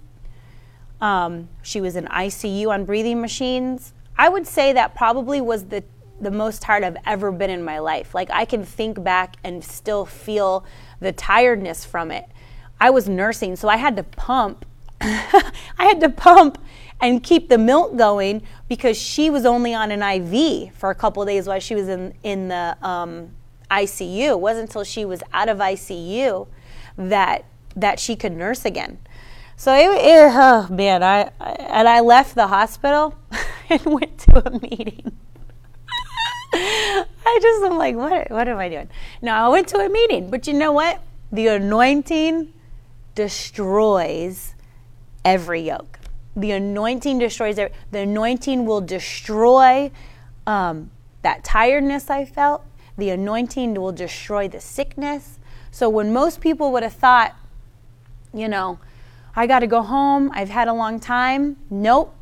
Um, 1.02 1.50
she 1.62 1.82
was 1.82 1.96
in 1.96 2.06
ICU 2.06 2.70
on 2.70 2.86
breathing 2.86 3.20
machines. 3.20 3.94
I 4.18 4.30
would 4.30 4.48
say 4.48 4.74
that 4.74 4.96
probably 4.96 5.42
was 5.42 5.66
the 5.66 5.84
the 6.22 6.32
most 6.32 6.62
tired 6.62 6.84
I've 6.84 6.98
ever 7.06 7.32
been 7.32 7.50
in 7.50 7.64
my 7.64 7.80
life. 7.80 8.16
Like 8.16 8.30
I 8.32 8.46
can 8.46 8.64
think 8.64 9.04
back 9.04 9.36
and 9.44 9.64
still 9.64 10.06
feel 10.06 10.66
the 11.00 11.12
tiredness 11.12 11.84
from 11.84 12.10
it. 12.10 12.26
I 12.80 12.90
was 12.90 13.08
nursing, 13.10 13.56
so 13.56 13.68
I 13.68 13.78
had 13.78 13.96
to 13.98 14.04
pump. 14.04 14.66
I 15.02 15.52
had 15.78 16.00
to 16.02 16.10
pump 16.10 16.58
and 17.06 17.22
keep 17.22 17.50
the 17.50 17.58
milk 17.60 17.96
going 17.96 18.42
because 18.68 19.00
she 19.00 19.30
was 19.30 19.46
only 19.46 19.76
on 19.76 19.92
an 19.92 20.02
IV 20.02 20.74
for 20.74 20.90
a 20.90 20.96
couple 20.96 21.24
days 21.24 21.48
while 21.48 21.60
she 21.60 21.76
was 21.76 21.88
in 21.88 22.16
in 22.24 22.48
the 22.48 22.76
um, 22.82 23.30
ICU. 23.70 24.30
It 24.30 24.40
wasn't 24.40 24.70
until 24.70 24.84
she 24.84 25.06
was 25.06 25.22
out 25.32 25.48
of 25.48 25.60
ICU 25.60 26.48
that 26.98 27.46
that 27.76 28.00
she 28.00 28.16
could 28.16 28.32
nurse 28.32 28.66
again. 28.66 28.98
So 29.56 29.72
it, 29.76 29.86
it 30.02 30.32
oh 30.34 30.68
man, 30.72 31.04
I, 31.04 31.30
I 31.40 31.52
and 31.60 31.88
I 31.88 32.00
left 32.00 32.34
the 32.34 32.48
hospital 32.48 33.14
and 33.70 33.86
went 33.86 34.18
to 34.20 34.48
a 34.48 34.60
meeting. 34.60 35.16
I 36.54 37.40
just 37.40 37.66
am 37.66 37.78
like, 37.78 37.96
what 37.96 38.32
what 38.32 38.48
am 38.48 38.58
I 38.58 38.70
doing? 38.70 38.90
No, 39.22 39.32
I 39.32 39.48
went 39.50 39.68
to 39.70 39.78
a 39.78 39.90
meeting, 39.90 40.32
but 40.32 40.48
you 40.48 40.54
know 40.54 40.72
what? 40.72 41.04
The 41.32 41.48
anointing 41.48 42.52
destroys 43.14 44.56
every 45.24 45.62
yoke. 45.62 46.00
The 46.36 46.52
anointing 46.52 47.20
destroys 47.20 47.58
every, 47.58 47.76
the 47.92 48.00
anointing 48.00 48.66
will 48.66 48.82
destroy 48.82 49.92
um, 50.46 50.92
that 51.22 51.44
tiredness 51.44 52.10
I 52.10 52.26
felt 52.26 52.64
the 52.98 53.10
anointing 53.10 53.74
will 53.76 53.92
destroy 53.92 54.48
the 54.48 54.62
sickness. 54.62 55.40
So 55.72 55.90
when 55.90 56.14
most 56.14 56.40
people 56.40 56.72
would 56.72 56.84
have 56.84 56.94
thought, 56.94 57.36
you 58.34 58.48
know, 58.48 58.80
I 59.36 59.48
got 59.48 59.60
to 59.60 59.68
go 59.68 59.82
home, 59.82 60.32
I've 60.34 60.50
had 60.50 60.68
a 60.68 60.74
long 60.74 61.00
time, 61.00 61.58
nope. 61.70 62.16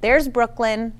There's 0.00 0.28
Brooklyn 0.28 0.98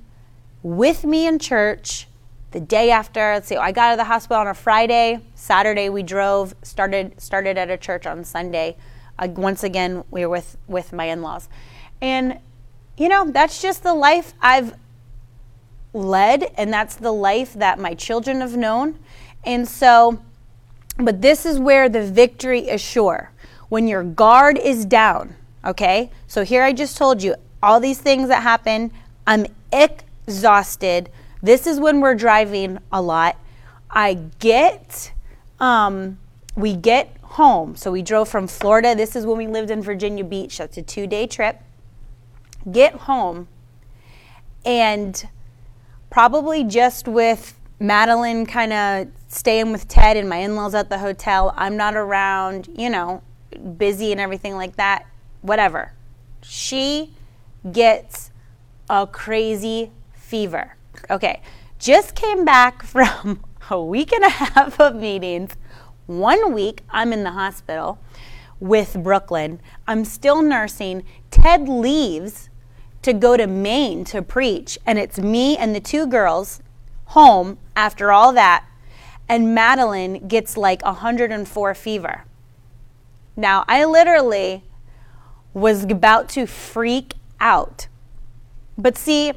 with 0.62 1.04
me 1.04 1.26
in 1.26 1.38
church 1.38 2.06
the 2.52 2.60
day 2.60 2.90
after. 2.90 3.34
Let's 3.34 3.48
see, 3.48 3.56
I 3.56 3.72
got 3.72 3.88
out 3.88 3.92
of 3.92 3.98
the 3.98 4.04
hospital 4.04 4.40
on 4.40 4.46
a 4.46 4.54
Friday. 4.54 5.20
Saturday 5.34 5.88
we 5.88 6.02
drove, 6.02 6.54
started 6.62 7.20
started 7.20 7.58
at 7.58 7.70
a 7.70 7.76
church 7.76 8.06
on 8.06 8.24
Sunday. 8.24 8.76
Uh, 9.18 9.28
once 9.28 9.64
again, 9.64 10.04
we 10.10 10.24
were 10.24 10.30
with 10.30 10.56
with 10.68 10.92
my 10.92 11.06
in-laws, 11.06 11.48
and 12.00 12.38
you 12.96 13.08
know 13.08 13.30
that's 13.30 13.60
just 13.62 13.82
the 13.82 13.94
life 13.94 14.34
I've 14.40 14.74
led, 15.92 16.52
and 16.56 16.72
that's 16.72 16.96
the 16.96 17.12
life 17.12 17.54
that 17.54 17.78
my 17.78 17.94
children 17.94 18.40
have 18.40 18.56
known. 18.56 18.98
And 19.44 19.68
so, 19.68 20.20
but 20.98 21.22
this 21.22 21.46
is 21.46 21.58
where 21.58 21.88
the 21.88 22.02
victory 22.02 22.68
is 22.68 22.80
sure. 22.80 23.32
When 23.68 23.86
your 23.86 24.02
guard 24.02 24.58
is 24.58 24.84
down, 24.84 25.34
okay? 25.64 26.10
So 26.26 26.44
here 26.44 26.62
I 26.62 26.72
just 26.72 26.96
told 26.96 27.22
you 27.22 27.34
all 27.62 27.80
these 27.80 28.00
things 28.00 28.28
that 28.28 28.42
happen. 28.42 28.90
I'm 29.26 29.46
exhausted. 29.72 31.10
This 31.42 31.66
is 31.66 31.78
when 31.78 32.00
we're 32.00 32.14
driving 32.14 32.78
a 32.90 33.02
lot. 33.02 33.36
I 33.90 34.14
get, 34.38 35.12
um, 35.60 36.18
we 36.56 36.74
get 36.74 37.16
home. 37.22 37.76
So 37.76 37.92
we 37.92 38.02
drove 38.02 38.28
from 38.28 38.46
Florida. 38.48 38.94
This 38.94 39.14
is 39.14 39.26
when 39.26 39.38
we 39.38 39.46
lived 39.46 39.70
in 39.70 39.82
Virginia 39.82 40.24
Beach. 40.24 40.58
That's 40.58 40.76
a 40.76 40.82
two 40.82 41.06
day 41.06 41.26
trip. 41.26 41.60
Get 42.70 42.94
home 42.94 43.48
and 44.64 45.28
probably 46.10 46.64
just 46.64 47.06
with 47.08 47.58
Madeline 47.80 48.44
kind 48.46 48.72
of 48.72 49.08
staying 49.28 49.72
with 49.72 49.86
Ted 49.88 50.16
and 50.16 50.28
my 50.28 50.38
in 50.38 50.56
laws 50.56 50.74
at 50.74 50.90
the 50.90 50.98
hotel. 50.98 51.54
I'm 51.56 51.76
not 51.76 51.94
around, 51.94 52.68
you 52.76 52.90
know, 52.90 53.22
busy 53.76 54.10
and 54.12 54.20
everything 54.20 54.56
like 54.56 54.76
that. 54.76 55.06
Whatever. 55.42 55.92
She 56.42 57.12
gets 57.70 58.30
a 58.90 59.06
crazy 59.06 59.92
fever. 60.14 60.76
Okay, 61.10 61.40
just 61.78 62.14
came 62.14 62.44
back 62.44 62.82
from 62.84 63.44
a 63.70 63.82
week 63.82 64.12
and 64.12 64.24
a 64.24 64.30
half 64.30 64.80
of 64.80 64.96
meetings. 64.96 65.52
One 66.06 66.54
week, 66.54 66.82
I'm 66.90 67.12
in 67.12 67.22
the 67.22 67.32
hospital 67.32 67.98
with 68.60 69.02
Brooklyn. 69.02 69.60
I'm 69.86 70.04
still 70.04 70.42
nursing. 70.42 71.04
Ted 71.30 71.68
leaves 71.68 72.48
to 73.02 73.12
go 73.12 73.36
to 73.36 73.46
Maine 73.46 74.04
to 74.04 74.22
preach, 74.22 74.78
and 74.86 74.98
it's 74.98 75.18
me 75.18 75.56
and 75.56 75.74
the 75.74 75.80
two 75.80 76.06
girls 76.06 76.62
home 77.06 77.58
after 77.76 78.12
all 78.12 78.32
that, 78.32 78.64
and 79.28 79.54
Madeline 79.54 80.26
gets 80.26 80.56
like 80.56 80.84
104 80.84 81.74
fever. 81.74 82.24
Now, 83.36 83.64
I 83.68 83.84
literally 83.84 84.64
was 85.54 85.84
about 85.84 86.28
to 86.30 86.46
freak 86.46 87.14
out. 87.40 87.88
But 88.76 88.96
see, 88.96 89.32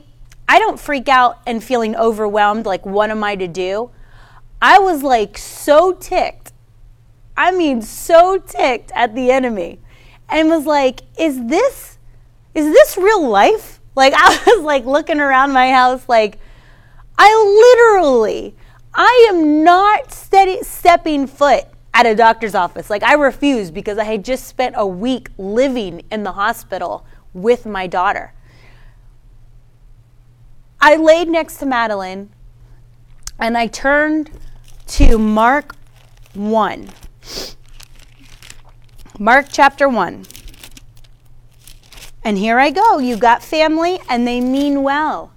I 0.48 0.60
don't 0.60 0.80
freak 0.80 1.08
out 1.08 1.40
and 1.46 1.64
feeling 1.64 1.96
overwhelmed 1.96 2.66
like, 2.66 2.86
what 2.86 3.10
am 3.10 3.24
I 3.24 3.36
to 3.36 3.48
do? 3.48 3.92
I 4.62 4.80
was 4.80 5.04
like 5.04 5.38
so 5.38 5.94
ticked. 5.94 6.52
I 7.42 7.50
mean, 7.50 7.82
so 7.82 8.38
ticked 8.38 8.92
at 8.94 9.16
the 9.16 9.32
enemy 9.32 9.80
and 10.30 10.48
was 10.48 10.68
like, 10.68 11.02
is 11.18 11.48
this 11.48 11.98
is 12.54 12.72
this 12.72 12.98
real 12.98 13.28
life? 13.28 13.82
Like 13.96 14.14
I 14.16 14.44
was 14.46 14.64
like 14.64 14.86
looking 14.86 15.20
around 15.20 15.52
my 15.52 15.72
house 15.72 16.08
like 16.08 16.38
I 17.18 17.34
literally 17.98 18.56
I 18.94 19.28
am 19.32 19.64
not 19.64 20.12
steady, 20.14 20.62
stepping 20.62 21.26
foot 21.26 21.66
at 21.96 22.06
a 22.06 22.14
doctor's 22.14 22.54
office. 22.54 22.92
Like 22.92 23.02
I 23.02 23.16
refuse 23.16 23.72
because 23.72 23.98
I 23.98 24.04
had 24.04 24.24
just 24.24 24.46
spent 24.48 24.76
a 24.78 24.86
week 24.86 25.30
living 25.40 26.04
in 26.12 26.22
the 26.22 26.34
hospital 26.34 27.08
with 27.34 27.66
my 27.66 27.88
daughter. 27.88 28.34
I 30.80 30.96
laid 30.96 31.28
next 31.28 31.58
to 31.58 31.66
Madeline 31.66 32.30
and 33.40 33.58
I 33.58 33.66
turned 33.66 34.30
to 34.90 35.18
Mark 35.18 35.76
1. 36.36 36.90
Mark 39.20 39.48
chapter 39.52 39.88
1. 39.88 40.26
And 42.24 42.38
here 42.38 42.60
I 42.60 42.70
go. 42.70 43.00
You 43.00 43.18
got 43.18 43.44
family 43.44 44.00
and 44.10 44.28
they 44.28 44.42
mean 44.42 44.84
well. 44.84 45.32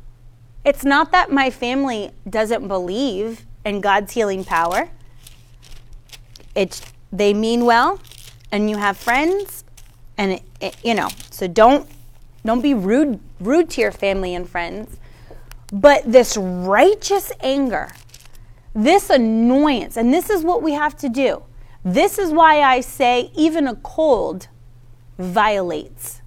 It's 0.65 0.85
not 0.85 1.13
that 1.13 1.31
my 1.31 1.51
family 1.51 2.11
doesn't 2.29 2.69
believe 2.69 3.45
in 3.65 3.81
God's 3.81 4.13
healing 4.13 4.45
power. 4.45 4.91
It's 6.55 6.83
they 7.13 7.35
mean 7.35 7.65
well 7.65 8.01
and 8.51 8.71
you 8.71 8.77
have 8.77 8.97
friends 8.97 9.65
and 10.17 10.33
it, 10.33 10.43
it, 10.61 10.77
you 10.85 10.95
know, 10.95 11.09
so 11.31 11.47
don't 11.47 11.89
don't 12.45 12.61
be 12.61 12.75
rude 12.75 13.21
rude 13.41 13.71
to 13.71 13.81
your 13.81 13.93
family 13.93 14.35
and 14.35 14.49
friends. 14.49 14.97
But 15.73 16.11
this 16.11 16.37
righteous 16.37 17.33
anger, 17.41 17.91
this 18.75 19.11
annoyance, 19.11 19.97
and 19.97 20.13
this 20.13 20.31
is 20.31 20.45
what 20.45 20.63
we 20.63 20.73
have 20.73 20.97
to 20.99 21.09
do. 21.09 21.43
This 21.85 22.19
is 22.19 22.33
why 22.33 22.63
I 22.63 22.81
say 22.81 23.31
even 23.35 23.67
a 23.69 23.75
cold 23.77 24.49
violates 25.19 26.23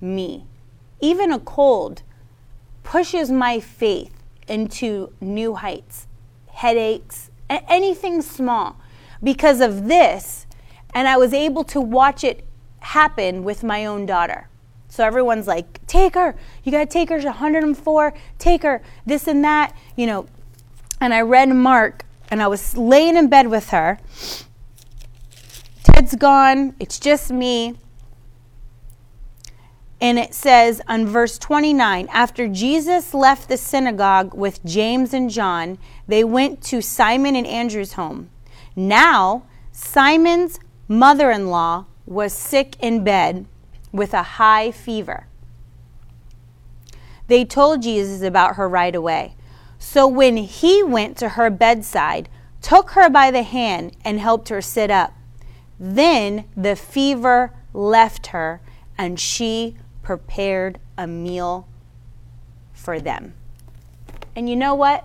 me. 0.00 0.46
Even 1.00 1.30
a 1.30 1.38
cold 1.38 2.02
pushes 2.82 3.30
my 3.30 3.60
faith 3.60 4.22
into 4.48 5.12
new 5.20 5.54
heights, 5.54 6.06
headaches, 6.50 7.30
anything 7.50 8.22
small 8.22 8.80
because 9.22 9.60
of 9.60 9.86
this. 9.86 10.46
And 10.94 11.06
I 11.06 11.16
was 11.18 11.34
able 11.34 11.64
to 11.64 11.80
watch 11.80 12.24
it 12.24 12.46
happen 12.80 13.44
with 13.44 13.62
my 13.62 13.84
own 13.84 14.06
daughter. 14.06 14.48
So 14.88 15.04
everyone's 15.04 15.46
like, 15.46 15.86
take 15.86 16.14
her. 16.14 16.34
You 16.64 16.72
got 16.72 16.80
to 16.80 16.86
take 16.86 17.08
her. 17.08 17.18
She's 17.18 17.24
104. 17.26 18.14
Take 18.38 18.62
her. 18.62 18.82
This 19.06 19.26
and 19.26 19.42
that. 19.44 19.74
You 19.96 20.06
know. 20.06 20.26
And 21.00 21.14
I 21.14 21.22
read 21.22 21.48
Mark 21.48 22.04
and 22.30 22.42
I 22.42 22.46
was 22.46 22.76
laying 22.76 23.16
in 23.16 23.28
bed 23.28 23.48
with 23.48 23.70
her. 23.70 23.98
Ted's 26.02 26.16
gone. 26.16 26.74
It's 26.80 26.98
just 26.98 27.30
me 27.30 27.76
And 30.00 30.18
it 30.18 30.34
says 30.34 30.82
on 30.88 31.06
verse 31.06 31.38
29 31.38 32.08
After 32.10 32.48
Jesus 32.48 33.14
left 33.14 33.48
the 33.48 33.56
synagogue 33.56 34.34
with 34.34 34.64
James 34.64 35.14
and 35.14 35.30
John, 35.30 35.78
they 36.08 36.24
went 36.24 36.60
to 36.64 36.82
Simon 36.82 37.36
and 37.36 37.46
Andrew's 37.46 37.92
home. 37.92 38.30
Now, 38.74 39.44
Simon's 39.70 40.58
mother 40.88 41.30
in 41.30 41.50
law 41.50 41.86
was 42.04 42.32
sick 42.32 42.74
in 42.80 43.04
bed 43.04 43.46
with 43.92 44.12
a 44.12 44.24
high 44.24 44.72
fever. 44.72 45.28
They 47.28 47.44
told 47.44 47.82
Jesus 47.82 48.22
about 48.22 48.56
her 48.56 48.68
right 48.68 48.96
away. 48.96 49.36
So 49.78 50.08
when 50.08 50.36
he 50.36 50.82
went 50.82 51.16
to 51.18 51.30
her 51.30 51.48
bedside, 51.48 52.28
took 52.60 52.90
her 52.90 53.08
by 53.08 53.30
the 53.30 53.44
hand, 53.44 53.96
and 54.04 54.18
helped 54.18 54.48
her 54.48 54.60
sit 54.60 54.90
up, 54.90 55.14
then 55.84 56.44
the 56.56 56.76
fever 56.76 57.52
left 57.74 58.28
her, 58.28 58.60
and 58.96 59.18
she 59.18 59.76
prepared 60.00 60.78
a 60.96 61.08
meal 61.08 61.66
for 62.72 63.00
them. 63.00 63.34
And 64.36 64.48
you 64.48 64.54
know 64.54 64.76
what? 64.76 65.04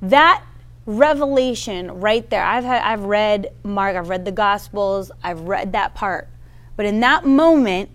That 0.00 0.44
revelation 0.86 2.00
right 2.00 2.28
there. 2.30 2.44
I've 2.44 2.62
had, 2.62 2.82
I've 2.82 3.02
read 3.02 3.48
Mark, 3.64 3.96
I've 3.96 4.08
read 4.08 4.24
the 4.24 4.32
Gospels, 4.32 5.10
I've 5.24 5.40
read 5.40 5.72
that 5.72 5.92
part. 5.94 6.28
But 6.76 6.86
in 6.86 7.00
that 7.00 7.26
moment, 7.26 7.90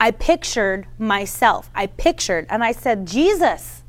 I 0.00 0.10
pictured 0.10 0.88
myself. 0.98 1.70
I 1.72 1.86
pictured 1.86 2.46
and 2.50 2.64
I 2.64 2.72
said, 2.72 3.06
Jesus, 3.06 3.84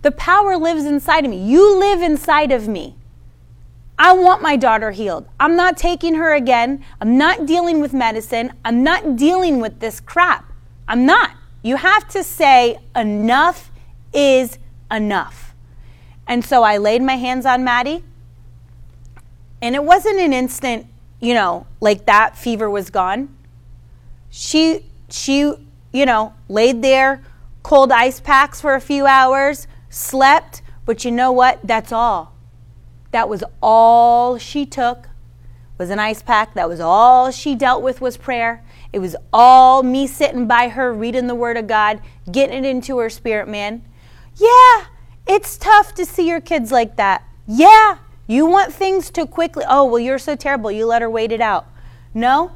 the 0.00 0.12
power 0.12 0.56
lives 0.56 0.86
inside 0.86 1.26
of 1.26 1.30
me. 1.30 1.44
You 1.44 1.78
live 1.78 2.00
inside 2.00 2.52
of 2.52 2.68
me. 2.68 2.96
I 3.98 4.12
want 4.12 4.42
my 4.42 4.54
daughter 4.56 4.92
healed. 4.92 5.26
I'm 5.40 5.56
not 5.56 5.76
taking 5.76 6.14
her 6.14 6.32
again. 6.32 6.84
I'm 7.00 7.18
not 7.18 7.46
dealing 7.46 7.80
with 7.80 7.92
medicine. 7.92 8.52
I'm 8.64 8.84
not 8.84 9.16
dealing 9.16 9.60
with 9.60 9.80
this 9.80 9.98
crap. 9.98 10.52
I'm 10.86 11.04
not. 11.04 11.32
You 11.62 11.76
have 11.76 12.06
to 12.10 12.22
say, 12.22 12.78
enough 12.94 13.72
is 14.12 14.58
enough. 14.90 15.54
And 16.28 16.44
so 16.44 16.62
I 16.62 16.76
laid 16.76 17.02
my 17.02 17.16
hands 17.16 17.44
on 17.44 17.64
Maddie, 17.64 18.04
and 19.60 19.74
it 19.74 19.82
wasn't 19.82 20.20
an 20.20 20.32
instant, 20.32 20.86
you 21.20 21.34
know, 21.34 21.66
like 21.80 22.06
that 22.06 22.36
fever 22.36 22.70
was 22.70 22.90
gone. 22.90 23.34
She, 24.30 24.84
she, 25.08 25.54
you 25.92 26.06
know, 26.06 26.34
laid 26.48 26.82
there, 26.82 27.24
cold 27.62 27.90
ice 27.90 28.20
packs 28.20 28.60
for 28.60 28.74
a 28.74 28.80
few 28.80 29.06
hours, 29.06 29.66
slept, 29.90 30.62
but 30.84 31.04
you 31.04 31.10
know 31.10 31.32
what? 31.32 31.58
That's 31.64 31.90
all. 31.92 32.34
That 33.10 33.28
was 33.28 33.42
all 33.62 34.38
she 34.38 34.66
took 34.66 35.08
was 35.78 35.90
an 35.90 35.98
ice 35.98 36.22
pack. 36.22 36.54
That 36.54 36.68
was 36.68 36.80
all 36.80 37.30
she 37.30 37.54
dealt 37.54 37.82
with 37.82 38.00
was 38.00 38.16
prayer. 38.16 38.64
It 38.92 38.98
was 38.98 39.16
all 39.32 39.82
me 39.82 40.06
sitting 40.06 40.46
by 40.46 40.68
her 40.68 40.92
reading 40.92 41.28
the 41.28 41.34
word 41.34 41.56
of 41.56 41.66
God, 41.66 42.00
getting 42.30 42.64
it 42.64 42.68
into 42.68 42.98
her 42.98 43.08
spirit, 43.08 43.48
man. 43.48 43.84
Yeah, 44.36 44.86
it's 45.26 45.56
tough 45.56 45.94
to 45.94 46.04
see 46.04 46.28
your 46.28 46.40
kids 46.40 46.72
like 46.72 46.96
that. 46.96 47.24
Yeah, 47.46 47.98
you 48.26 48.46
want 48.46 48.72
things 48.72 49.10
to 49.10 49.26
quickly. 49.26 49.64
Oh, 49.68 49.84
well, 49.84 49.98
you're 49.98 50.18
so 50.18 50.36
terrible. 50.36 50.70
You 50.70 50.86
let 50.86 51.02
her 51.02 51.10
wait 51.10 51.32
it 51.32 51.40
out. 51.40 51.66
No, 52.12 52.52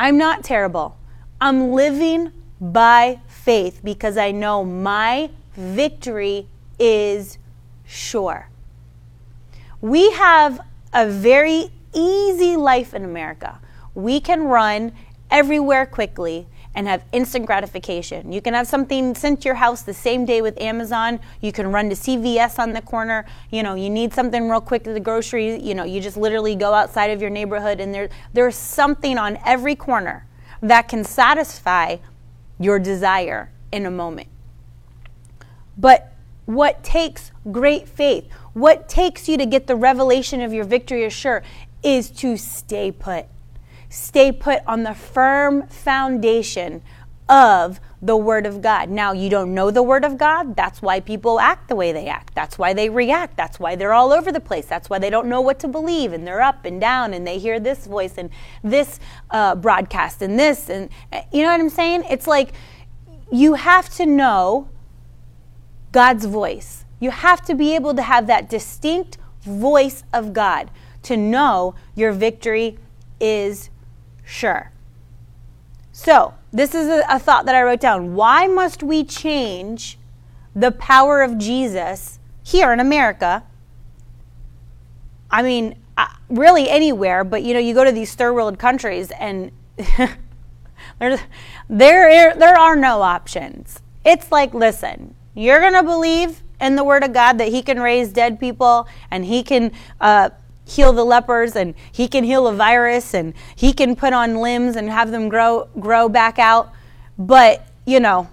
I'm 0.00 0.16
not 0.16 0.42
terrible. 0.42 0.96
I'm 1.40 1.72
living 1.72 2.32
by 2.60 3.20
faith 3.26 3.80
because 3.82 4.16
I 4.16 4.30
know 4.30 4.64
my 4.64 5.30
victory 5.54 6.46
is 6.78 7.38
sure. 7.84 8.48
We 9.82 10.12
have 10.12 10.60
a 10.92 11.08
very 11.08 11.66
easy 11.92 12.56
life 12.56 12.94
in 12.94 13.04
America. 13.04 13.60
We 13.94 14.20
can 14.20 14.44
run 14.44 14.92
everywhere 15.28 15.86
quickly 15.86 16.46
and 16.74 16.86
have 16.86 17.04
instant 17.12 17.46
gratification. 17.46 18.32
You 18.32 18.40
can 18.40 18.54
have 18.54 18.66
something 18.66 19.14
sent 19.14 19.42
to 19.42 19.46
your 19.46 19.56
house 19.56 19.82
the 19.82 19.92
same 19.92 20.24
day 20.24 20.40
with 20.40 20.58
Amazon. 20.60 21.18
You 21.40 21.52
can 21.52 21.70
run 21.72 21.90
to 21.90 21.96
CVS 21.96 22.60
on 22.60 22.72
the 22.72 22.80
corner. 22.80 23.26
You 23.50 23.64
know, 23.64 23.74
you 23.74 23.90
need 23.90 24.14
something 24.14 24.48
real 24.48 24.60
quick 24.60 24.86
at 24.86 24.94
the 24.94 25.00
grocery. 25.00 25.60
You 25.60 25.74
know, 25.74 25.84
you 25.84 26.00
just 26.00 26.16
literally 26.16 26.54
go 26.54 26.72
outside 26.72 27.10
of 27.10 27.20
your 27.20 27.30
neighborhood 27.30 27.80
and 27.80 27.92
there 27.92 28.08
there's 28.32 28.56
something 28.56 29.18
on 29.18 29.36
every 29.44 29.74
corner 29.74 30.26
that 30.62 30.88
can 30.88 31.04
satisfy 31.04 31.96
your 32.60 32.78
desire 32.78 33.50
in 33.72 33.84
a 33.84 33.90
moment. 33.90 34.28
But 35.76 36.12
what 36.46 36.82
takes 36.82 37.32
great 37.50 37.88
faith, 37.88 38.28
what 38.52 38.88
takes 38.88 39.28
you 39.28 39.36
to 39.38 39.46
get 39.46 39.66
the 39.66 39.76
revelation 39.76 40.40
of 40.40 40.52
your 40.52 40.64
victory 40.64 41.04
assured, 41.04 41.44
is 41.82 42.10
to 42.10 42.36
stay 42.36 42.92
put 42.92 43.26
stay 43.92 44.32
put 44.32 44.62
on 44.66 44.84
the 44.84 44.94
firm 44.94 45.66
foundation 45.66 46.82
of 47.28 47.78
the 48.00 48.16
Word 48.16 48.46
of 48.46 48.60
God. 48.60 48.90
Now, 48.90 49.12
you 49.12 49.30
don't 49.30 49.54
know 49.54 49.70
the 49.70 49.82
Word 49.82 50.04
of 50.04 50.18
God. 50.18 50.56
That's 50.56 50.82
why 50.82 51.00
people 51.00 51.38
act 51.38 51.68
the 51.68 51.76
way 51.76 51.92
they 51.92 52.08
act. 52.08 52.34
That's 52.34 52.58
why 52.58 52.72
they 52.72 52.88
react. 52.88 53.36
That's 53.36 53.60
why 53.60 53.76
they're 53.76 53.92
all 53.92 54.12
over 54.12 54.32
the 54.32 54.40
place. 54.40 54.66
That's 54.66 54.90
why 54.90 54.98
they 54.98 55.10
don't 55.10 55.28
know 55.28 55.40
what 55.40 55.58
to 55.60 55.68
believe 55.68 56.12
and 56.12 56.26
they're 56.26 56.40
up 56.40 56.64
and 56.64 56.80
down 56.80 57.14
and 57.14 57.26
they 57.26 57.38
hear 57.38 57.60
this 57.60 57.86
voice 57.86 58.14
and 58.16 58.30
this 58.64 58.98
uh, 59.30 59.54
broadcast 59.54 60.20
and 60.20 60.38
this. 60.38 60.68
And 60.68 60.88
you 61.32 61.42
know 61.42 61.50
what 61.50 61.60
I'm 61.60 61.68
saying? 61.68 62.04
It's 62.10 62.26
like 62.26 62.54
you 63.30 63.54
have 63.54 63.88
to 63.96 64.06
know 64.06 64.68
God's 65.92 66.24
voice. 66.24 66.81
You 67.02 67.10
have 67.10 67.42
to 67.46 67.56
be 67.56 67.74
able 67.74 67.94
to 67.94 68.02
have 68.02 68.28
that 68.28 68.48
distinct 68.48 69.18
voice 69.40 70.04
of 70.12 70.32
God 70.32 70.70
to 71.02 71.16
know 71.16 71.74
your 71.96 72.12
victory 72.12 72.78
is 73.18 73.70
Sure. 74.24 74.70
So, 75.90 76.34
this 76.52 76.76
is 76.76 76.86
a, 76.86 77.04
a, 77.08 77.18
thought 77.18 77.44
that 77.46 77.56
I 77.56 77.62
wrote 77.62 77.80
down. 77.80 78.14
Why 78.14 78.46
must 78.46 78.84
we 78.84 79.02
change 79.02 79.98
the 80.54 80.70
power 80.70 81.22
of 81.22 81.38
Jesus 81.38 82.20
here 82.44 82.72
in 82.72 82.78
America? 82.78 83.42
I 85.28 85.42
mean, 85.42 85.74
uh, 85.98 86.06
really 86.28 86.70
anywhere, 86.70 87.24
but 87.24 87.42
you 87.42 87.52
know, 87.52 87.58
you 87.58 87.74
go 87.74 87.82
to 87.82 87.90
these 87.90 88.14
third 88.14 88.32
world 88.32 88.60
countries 88.60 89.10
and 89.18 89.50
there, 90.98 91.18
there, 91.68 92.34
there 92.36 92.56
are 92.56 92.76
no 92.76 93.02
options. 93.02 93.82
It's 94.04 94.30
like, 94.30 94.54
listen, 94.54 95.16
you're 95.34 95.58
going 95.58 95.74
to 95.74 95.82
believe 95.82 96.42
in 96.62 96.76
the 96.76 96.84
Word 96.84 97.04
of 97.04 97.12
God 97.12 97.36
that 97.38 97.48
He 97.48 97.60
can 97.62 97.80
raise 97.80 98.12
dead 98.12 98.40
people 98.40 98.88
and 99.10 99.24
He 99.24 99.42
can 99.42 99.72
uh, 100.00 100.30
heal 100.64 100.92
the 100.92 101.04
lepers 101.04 101.56
and 101.56 101.74
he 101.90 102.08
can 102.08 102.24
heal 102.24 102.46
a 102.46 102.54
virus 102.54 103.14
and 103.14 103.34
he 103.56 103.72
can 103.72 103.96
put 103.96 104.12
on 104.12 104.36
limbs 104.36 104.76
and 104.76 104.88
have 104.88 105.10
them 105.10 105.28
grow 105.28 105.68
grow 105.80 106.08
back 106.08 106.38
out. 106.38 106.72
But 107.18 107.66
you 107.86 108.00
know 108.00 108.28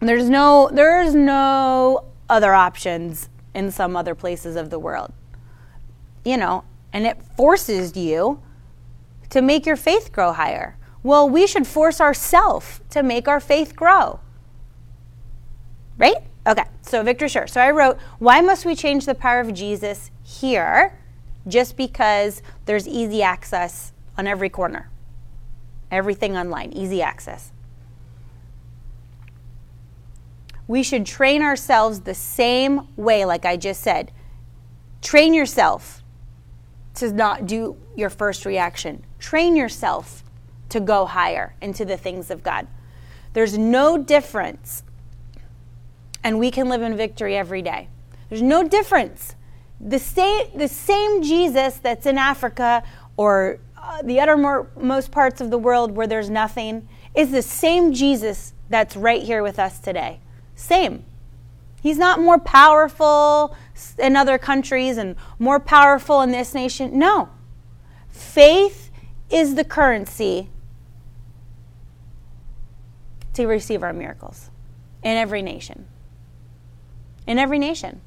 there's 0.00 0.28
no 0.28 0.70
there's 0.72 1.14
no 1.14 2.04
other 2.28 2.54
options 2.54 3.28
in 3.54 3.70
some 3.70 3.96
other 3.96 4.14
places 4.14 4.56
of 4.56 4.70
the 4.70 4.78
world. 4.78 5.12
You 6.24 6.36
know 6.36 6.64
and 6.92 7.06
it 7.06 7.18
forces 7.36 7.96
you 7.96 8.42
to 9.30 9.40
make 9.40 9.66
your 9.66 9.76
faith 9.76 10.12
grow 10.12 10.32
higher. 10.32 10.76
Well 11.02 11.28
we 11.28 11.46
should 11.46 11.66
force 11.66 12.00
ourselves 12.00 12.80
to 12.90 13.02
make 13.02 13.28
our 13.28 13.40
faith 13.40 13.76
grow. 13.76 14.20
Right 15.96 16.24
okay 16.46 16.64
so 16.82 17.02
victor 17.02 17.28
sure 17.28 17.46
so 17.46 17.60
i 17.60 17.70
wrote 17.70 17.98
why 18.18 18.40
must 18.40 18.64
we 18.64 18.74
change 18.74 19.06
the 19.06 19.14
power 19.14 19.40
of 19.40 19.52
jesus 19.52 20.10
here 20.22 20.98
just 21.46 21.76
because 21.76 22.42
there's 22.66 22.86
easy 22.86 23.22
access 23.22 23.92
on 24.16 24.26
every 24.26 24.48
corner. 24.48 24.90
Everything 25.90 26.36
online, 26.36 26.72
easy 26.72 27.02
access. 27.02 27.52
We 30.68 30.82
should 30.82 31.04
train 31.04 31.42
ourselves 31.42 32.00
the 32.00 32.14
same 32.14 32.86
way, 32.96 33.24
like 33.24 33.44
I 33.44 33.56
just 33.56 33.80
said. 33.80 34.12
Train 35.02 35.34
yourself 35.34 36.02
to 36.94 37.12
not 37.12 37.46
do 37.46 37.76
your 37.96 38.10
first 38.10 38.44
reaction. 38.44 39.04
Train 39.18 39.56
yourself 39.56 40.22
to 40.68 40.78
go 40.78 41.06
higher 41.06 41.56
into 41.60 41.84
the 41.84 41.96
things 41.96 42.30
of 42.30 42.44
God. 42.44 42.68
There's 43.32 43.58
no 43.58 43.98
difference, 43.98 44.84
and 46.22 46.38
we 46.38 46.50
can 46.50 46.68
live 46.68 46.82
in 46.82 46.96
victory 46.96 47.36
every 47.36 47.62
day. 47.62 47.88
There's 48.28 48.42
no 48.42 48.66
difference 48.66 49.34
the 49.80 49.98
same, 49.98 50.46
the 50.54 50.68
same 50.68 51.22
Jesus 51.22 51.78
that's 51.78 52.04
in 52.04 52.18
Africa 52.18 52.82
or 53.16 53.58
uh, 53.76 54.02
the 54.02 54.20
uttermost 54.20 55.10
parts 55.10 55.40
of 55.40 55.50
the 55.50 55.58
world 55.58 55.92
where 55.92 56.06
there's 56.06 56.28
nothing 56.28 56.86
is 57.14 57.30
the 57.30 57.42
same 57.42 57.92
Jesus 57.92 58.52
that's 58.68 58.96
right 58.96 59.22
here 59.22 59.42
with 59.42 59.58
us 59.58 59.78
today. 59.78 60.20
Same. 60.54 61.04
He's 61.82 61.96
not 61.96 62.20
more 62.20 62.38
powerful 62.38 63.56
in 63.98 64.16
other 64.16 64.36
countries 64.36 64.98
and 64.98 65.16
more 65.38 65.58
powerful 65.58 66.20
in 66.20 66.30
this 66.30 66.52
nation. 66.52 66.98
No. 66.98 67.30
Faith 68.10 68.90
is 69.30 69.54
the 69.54 69.64
currency 69.64 70.50
to 73.32 73.46
receive 73.46 73.82
our 73.82 73.94
miracles 73.94 74.50
in 75.02 75.16
every 75.16 75.40
nation. 75.40 75.86
In 77.30 77.38
every 77.38 77.60
nation. 77.60 78.00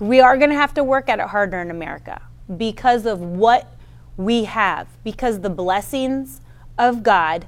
We 0.00 0.18
are 0.18 0.36
going 0.36 0.50
to 0.50 0.56
have 0.56 0.74
to 0.74 0.82
work 0.82 1.08
at 1.08 1.20
it 1.20 1.26
harder 1.26 1.60
in 1.60 1.70
America 1.70 2.20
because 2.56 3.06
of 3.06 3.20
what 3.20 3.72
we 4.16 4.42
have, 4.42 4.88
because 5.04 5.38
the 5.38 5.50
blessings 5.50 6.40
of 6.76 7.04
God, 7.04 7.46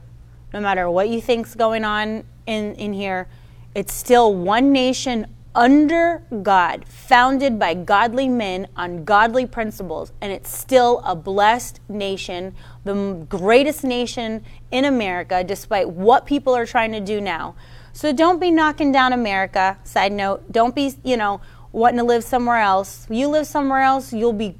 no 0.54 0.60
matter 0.60 0.88
what 0.88 1.08
you 1.08 1.20
think's 1.20 1.56
going 1.56 1.84
on 1.84 2.22
in, 2.46 2.76
in 2.76 2.92
here, 2.92 3.26
it's 3.74 3.92
still 3.92 4.32
one 4.32 4.70
nation 4.70 5.26
under 5.56 6.22
God, 6.40 6.84
founded 6.86 7.58
by 7.58 7.74
godly 7.74 8.28
men 8.28 8.68
on 8.76 9.02
godly 9.02 9.46
principles, 9.46 10.12
and 10.20 10.30
it's 10.30 10.56
still 10.56 11.02
a 11.04 11.16
blessed 11.16 11.80
nation, 11.88 12.54
the 12.84 13.26
greatest 13.28 13.82
nation 13.82 14.44
in 14.70 14.84
America, 14.84 15.42
despite 15.42 15.90
what 15.90 16.26
people 16.26 16.54
are 16.54 16.64
trying 16.64 16.92
to 16.92 17.00
do 17.00 17.20
now. 17.20 17.56
So 17.92 18.12
don't 18.12 18.40
be 18.40 18.50
knocking 18.50 18.92
down 18.92 19.12
America. 19.12 19.78
Side 19.84 20.12
note, 20.12 20.50
don't 20.52 20.74
be, 20.74 20.94
you 21.02 21.16
know, 21.16 21.40
wanting 21.72 21.98
to 21.98 22.04
live 22.04 22.24
somewhere 22.24 22.58
else. 22.58 23.06
You 23.10 23.28
live 23.28 23.46
somewhere 23.46 23.80
else, 23.80 24.12
you'll 24.12 24.32
be 24.32 24.56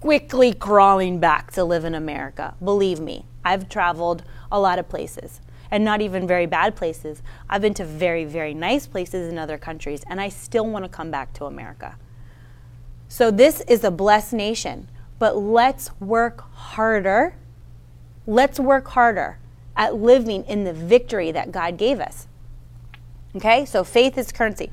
quickly 0.00 0.52
crawling 0.52 1.20
back 1.20 1.52
to 1.52 1.64
live 1.64 1.84
in 1.84 1.94
America. 1.94 2.54
Believe 2.62 3.00
me, 3.00 3.24
I've 3.44 3.68
traveled 3.68 4.24
a 4.50 4.60
lot 4.60 4.78
of 4.78 4.88
places 4.88 5.40
and 5.70 5.84
not 5.84 6.02
even 6.02 6.26
very 6.26 6.44
bad 6.44 6.76
places. 6.76 7.22
I've 7.48 7.62
been 7.62 7.74
to 7.74 7.84
very, 7.84 8.24
very 8.24 8.52
nice 8.52 8.86
places 8.86 9.32
in 9.32 9.38
other 9.38 9.56
countries, 9.56 10.04
and 10.06 10.20
I 10.20 10.28
still 10.28 10.66
want 10.66 10.84
to 10.84 10.88
come 10.88 11.10
back 11.10 11.32
to 11.34 11.46
America. 11.46 11.96
So, 13.08 13.30
this 13.30 13.62
is 13.62 13.82
a 13.84 13.90
blessed 13.90 14.34
nation, 14.34 14.88
but 15.18 15.36
let's 15.36 15.98
work 15.98 16.44
harder. 16.52 17.36
Let's 18.26 18.60
work 18.60 18.88
harder 18.88 19.38
at 19.76 19.94
living 19.94 20.44
in 20.44 20.64
the 20.64 20.72
victory 20.72 21.32
that 21.32 21.52
God 21.52 21.76
gave 21.76 22.00
us. 22.00 22.26
Okay, 23.36 23.64
so 23.64 23.84
faith 23.84 24.18
is 24.18 24.30
currency. 24.32 24.70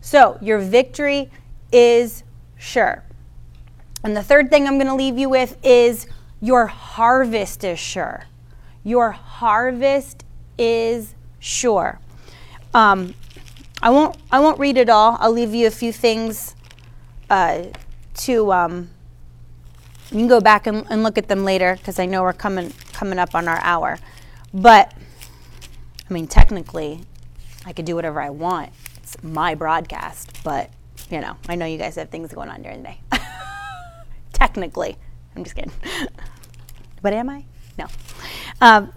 So, 0.00 0.38
your 0.40 0.58
victory 0.58 1.30
is 1.70 2.24
sure. 2.56 3.04
And 4.02 4.16
the 4.16 4.22
third 4.22 4.50
thing 4.50 4.66
I'm 4.66 4.76
going 4.76 4.86
to 4.86 4.94
leave 4.94 5.18
you 5.18 5.28
with 5.28 5.56
is 5.62 6.06
your 6.40 6.66
harvest 6.66 7.64
is 7.64 7.78
sure. 7.78 8.24
Your 8.82 9.10
harvest 9.10 10.24
is 10.58 11.14
sure. 11.38 12.00
Um, 12.72 13.14
I 13.82 13.90
won't. 13.90 14.16
I 14.30 14.40
won't 14.40 14.58
read 14.58 14.76
it 14.76 14.88
all. 14.88 15.16
I'll 15.20 15.32
leave 15.32 15.54
you 15.54 15.66
a 15.66 15.70
few 15.70 15.92
things 15.92 16.54
uh, 17.28 17.64
to. 18.14 18.52
Um, 18.52 18.90
you 20.10 20.18
can 20.18 20.28
go 20.28 20.40
back 20.40 20.66
and, 20.66 20.86
and 20.90 21.02
look 21.02 21.18
at 21.18 21.28
them 21.28 21.44
later 21.44 21.76
because 21.76 21.98
I 21.98 22.06
know 22.06 22.22
we're 22.22 22.32
coming 22.32 22.72
coming 22.92 23.18
up 23.18 23.34
on 23.34 23.48
our 23.48 23.60
hour. 23.62 23.98
But 24.52 24.92
I 26.08 26.12
mean, 26.12 26.26
technically, 26.26 27.00
I 27.64 27.72
could 27.72 27.84
do 27.84 27.94
whatever 27.94 28.20
I 28.20 28.30
want. 28.30 28.70
It's 28.96 29.22
my 29.22 29.54
broadcast, 29.54 30.42
but 30.42 30.70
you 31.10 31.20
know, 31.20 31.36
I 31.48 31.54
know 31.54 31.66
you 31.66 31.78
guys 31.78 31.96
have 31.96 32.10
things 32.10 32.32
going 32.32 32.48
on 32.48 32.62
during 32.62 32.82
the 32.82 32.90
day. 32.90 33.00
technically, 34.32 34.96
I'm 35.36 35.44
just 35.44 35.56
kidding. 35.56 35.72
but 37.02 37.12
am 37.12 37.30
I? 37.30 37.44
No. 37.78 37.86
Um, 38.60 38.92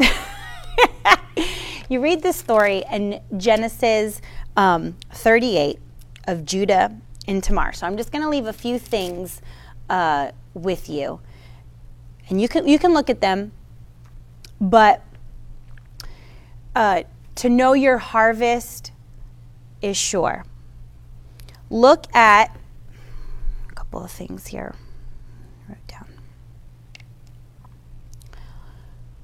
you 1.90 2.02
read 2.02 2.22
this 2.24 2.36
story 2.36 2.84
in 2.92 3.22
Genesis 3.38 4.22
um, 4.58 4.96
38 5.12 5.80
of 6.28 6.46
Judah 6.46 6.96
and 7.28 7.44
Tamar. 7.44 7.74
So 7.74 7.88
I'm 7.88 7.98
just 7.98 8.12
going 8.12 8.24
to 8.24 8.30
leave 8.30 8.46
a 8.46 8.54
few 8.54 8.80
things 8.80 9.42
uh, 9.90 10.32
with 10.54 10.90
you, 10.90 11.20
and 12.30 12.42
you 12.42 12.48
can 12.48 12.68
you 12.68 12.80
can 12.80 12.94
look 12.94 13.10
at 13.10 13.22
them, 13.22 13.52
but 14.60 15.04
uh, 16.76 17.04
to 17.36 17.50
know 17.50 17.74
your 17.74 17.98
harvest 17.98 18.92
is 19.82 19.98
sure. 19.98 20.46
Look 21.70 22.14
at 22.16 22.56
a 23.70 23.74
couple 23.74 24.04
of 24.04 24.12
things 24.12 24.48
here. 24.48 24.76
I 25.68 25.72
wrote 25.72 25.88
down. 25.88 26.08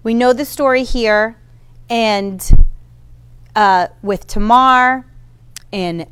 We 0.03 0.13
know 0.13 0.33
the 0.33 0.45
story 0.45 0.83
here 0.83 1.37
and 1.89 2.65
uh, 3.55 3.87
with 4.01 4.27
Tamar 4.27 5.05
and 5.71 6.07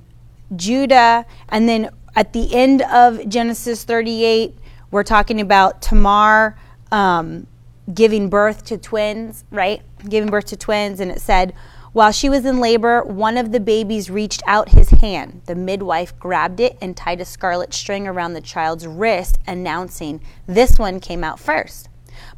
Judah. 0.56 1.26
And 1.50 1.68
then 1.68 1.90
at 2.16 2.34
the 2.34 2.54
end 2.54 2.82
of 2.84 3.28
Genesis 3.28 3.84
38, 3.84 4.56
we're 4.92 5.04
talking 5.04 5.42
about 5.42 5.82
Tamar 5.82 6.58
um, 6.92 7.48
giving 7.94 8.30
birth 8.30 8.66
to 8.66 8.78
twins, 8.78 9.44
right? 9.52 9.82
Giving 10.08 10.30
birth 10.30 10.46
to 10.46 10.58
twins. 10.58 11.00
And 11.00 11.12
it 11.12 11.22
said, 11.22 11.54
while 11.94 12.12
she 12.12 12.30
was 12.30 12.46
in 12.46 12.60
labor, 12.60 13.02
one 13.04 13.38
of 13.38 13.52
the 13.52 13.60
babies 13.60 14.10
reached 14.10 14.44
out 14.46 14.70
his 14.70 14.90
hand. 14.90 15.42
The 15.46 15.56
midwife 15.56 16.18
grabbed 16.20 16.60
it 16.60 16.78
and 16.80 16.96
tied 16.96 17.22
a 17.22 17.26
scarlet 17.26 17.74
string 17.74 18.08
around 18.08 18.34
the 18.34 18.42
child's 18.42 18.86
wrist, 18.86 19.40
announcing, 19.48 20.22
This 20.46 20.78
one 20.78 21.00
came 21.00 21.24
out 21.24 21.40
first. 21.40 21.90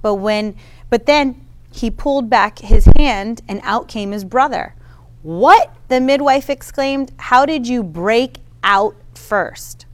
But 0.02 0.16
when 0.16 0.56
but 0.90 1.06
then 1.06 1.46
he 1.72 1.92
pulled 1.92 2.30
back 2.30 2.60
his 2.60 2.88
hand, 2.98 3.42
and 3.48 3.60
out 3.64 3.88
came 3.88 4.12
his 4.12 4.24
brother. 4.24 4.76
What? 5.22 5.76
The 5.90 6.00
midwife 6.00 6.50
exclaimed. 6.50 7.12
How 7.18 7.46
did 7.46 7.68
you 7.68 7.84
break 7.84 8.38
out 8.64 8.96
first? 9.14 9.86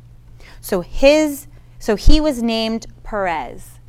So 0.61 0.81
his 0.81 1.47
so 1.79 1.95
he 1.95 2.21
was 2.21 2.41
named 2.41 2.87
Perez. 3.03 3.79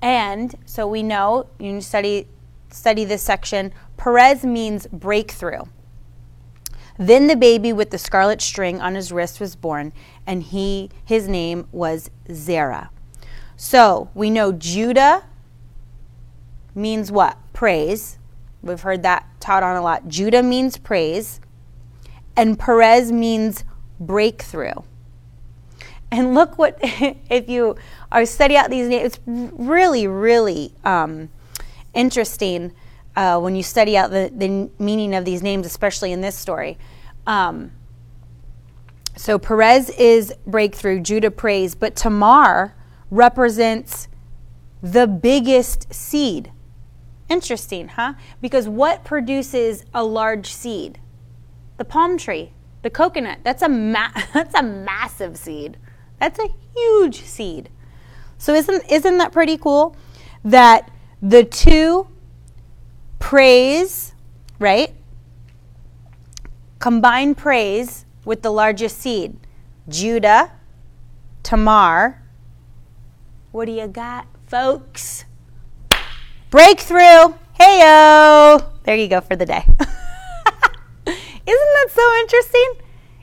And 0.00 0.54
so 0.66 0.86
we 0.86 1.02
know, 1.02 1.46
you 1.58 1.80
study 1.80 2.26
study 2.72 3.04
this 3.04 3.22
section, 3.22 3.72
Perez 3.96 4.44
means 4.44 4.86
breakthrough. 4.86 5.62
Then 6.98 7.26
the 7.26 7.36
baby 7.36 7.72
with 7.72 7.90
the 7.90 7.98
scarlet 7.98 8.42
string 8.42 8.80
on 8.80 8.94
his 8.94 9.12
wrist 9.12 9.40
was 9.40 9.56
born, 9.56 9.92
and 10.26 10.42
he 10.42 10.90
his 11.04 11.26
name 11.28 11.66
was 11.72 12.10
Zerah. 12.32 12.90
So 13.56 14.10
we 14.14 14.30
know 14.30 14.52
Judah 14.52 15.24
means 16.74 17.10
what? 17.10 17.38
Praise. 17.52 18.18
We've 18.62 18.80
heard 18.80 19.02
that 19.02 19.26
taught 19.40 19.62
on 19.62 19.76
a 19.76 19.82
lot. 19.82 20.08
Judah 20.08 20.42
means 20.42 20.76
praise, 20.76 21.40
and 22.36 22.58
Perez 22.58 23.10
means 23.10 23.64
breakthrough. 23.98 24.74
And 26.10 26.34
look 26.34 26.58
what, 26.58 26.78
if 26.82 27.48
you 27.48 27.76
are 28.12 28.26
study 28.26 28.56
out 28.56 28.70
these 28.70 28.88
names, 28.88 29.14
it's 29.14 29.20
really, 29.26 30.06
really 30.06 30.74
um, 30.84 31.30
interesting 31.94 32.72
uh, 33.16 33.38
when 33.38 33.54
you 33.54 33.62
study 33.62 33.96
out 33.96 34.10
the, 34.10 34.32
the 34.34 34.70
meaning 34.78 35.14
of 35.14 35.24
these 35.24 35.42
names, 35.42 35.66
especially 35.66 36.12
in 36.12 36.20
this 36.20 36.36
story. 36.36 36.78
Um, 37.26 37.72
so 39.16 39.38
Perez 39.38 39.90
is 39.90 40.34
breakthrough, 40.46 41.00
Judah 41.00 41.30
praise, 41.30 41.74
but 41.74 41.94
Tamar 41.94 42.74
represents 43.10 44.08
the 44.82 45.06
biggest 45.06 45.92
seed. 45.92 46.50
Interesting, 47.28 47.88
huh? 47.88 48.14
Because 48.40 48.68
what 48.68 49.04
produces 49.04 49.84
a 49.94 50.02
large 50.02 50.52
seed? 50.52 50.98
The 51.76 51.84
palm 51.84 52.18
tree, 52.18 52.52
the 52.82 52.90
coconut. 52.90 53.38
That's 53.42 53.62
a 53.62 53.68
ma- 53.68 54.12
that's 54.34 54.54
a 54.54 54.62
massive 54.62 55.36
seed. 55.36 55.76
That's 56.18 56.38
a 56.38 56.48
huge 56.74 57.22
seed. 57.22 57.68
So 58.38 58.54
isn't 58.54 58.90
isn't 58.90 59.18
that 59.18 59.32
pretty 59.32 59.56
cool 59.56 59.96
that 60.44 60.90
the 61.22 61.44
two 61.44 62.08
praise, 63.20 64.14
right? 64.58 64.92
Combine 66.80 67.36
praise 67.36 68.04
with 68.24 68.42
the 68.42 68.50
largest 68.50 68.98
seed. 68.98 69.36
Judah, 69.88 70.50
Tamar. 71.44 72.20
What 73.52 73.66
do 73.66 73.72
you 73.72 73.86
got, 73.86 74.26
folks? 74.48 75.24
Breakthrough. 76.50 77.34
Heyo. 77.58 78.68
There 78.82 78.96
you 78.96 79.06
go 79.06 79.20
for 79.20 79.36
the 79.36 79.46
day. 79.46 79.64
Isn't 81.06 81.46
that 81.46 81.88
so 81.90 82.14
interesting? 82.20 82.81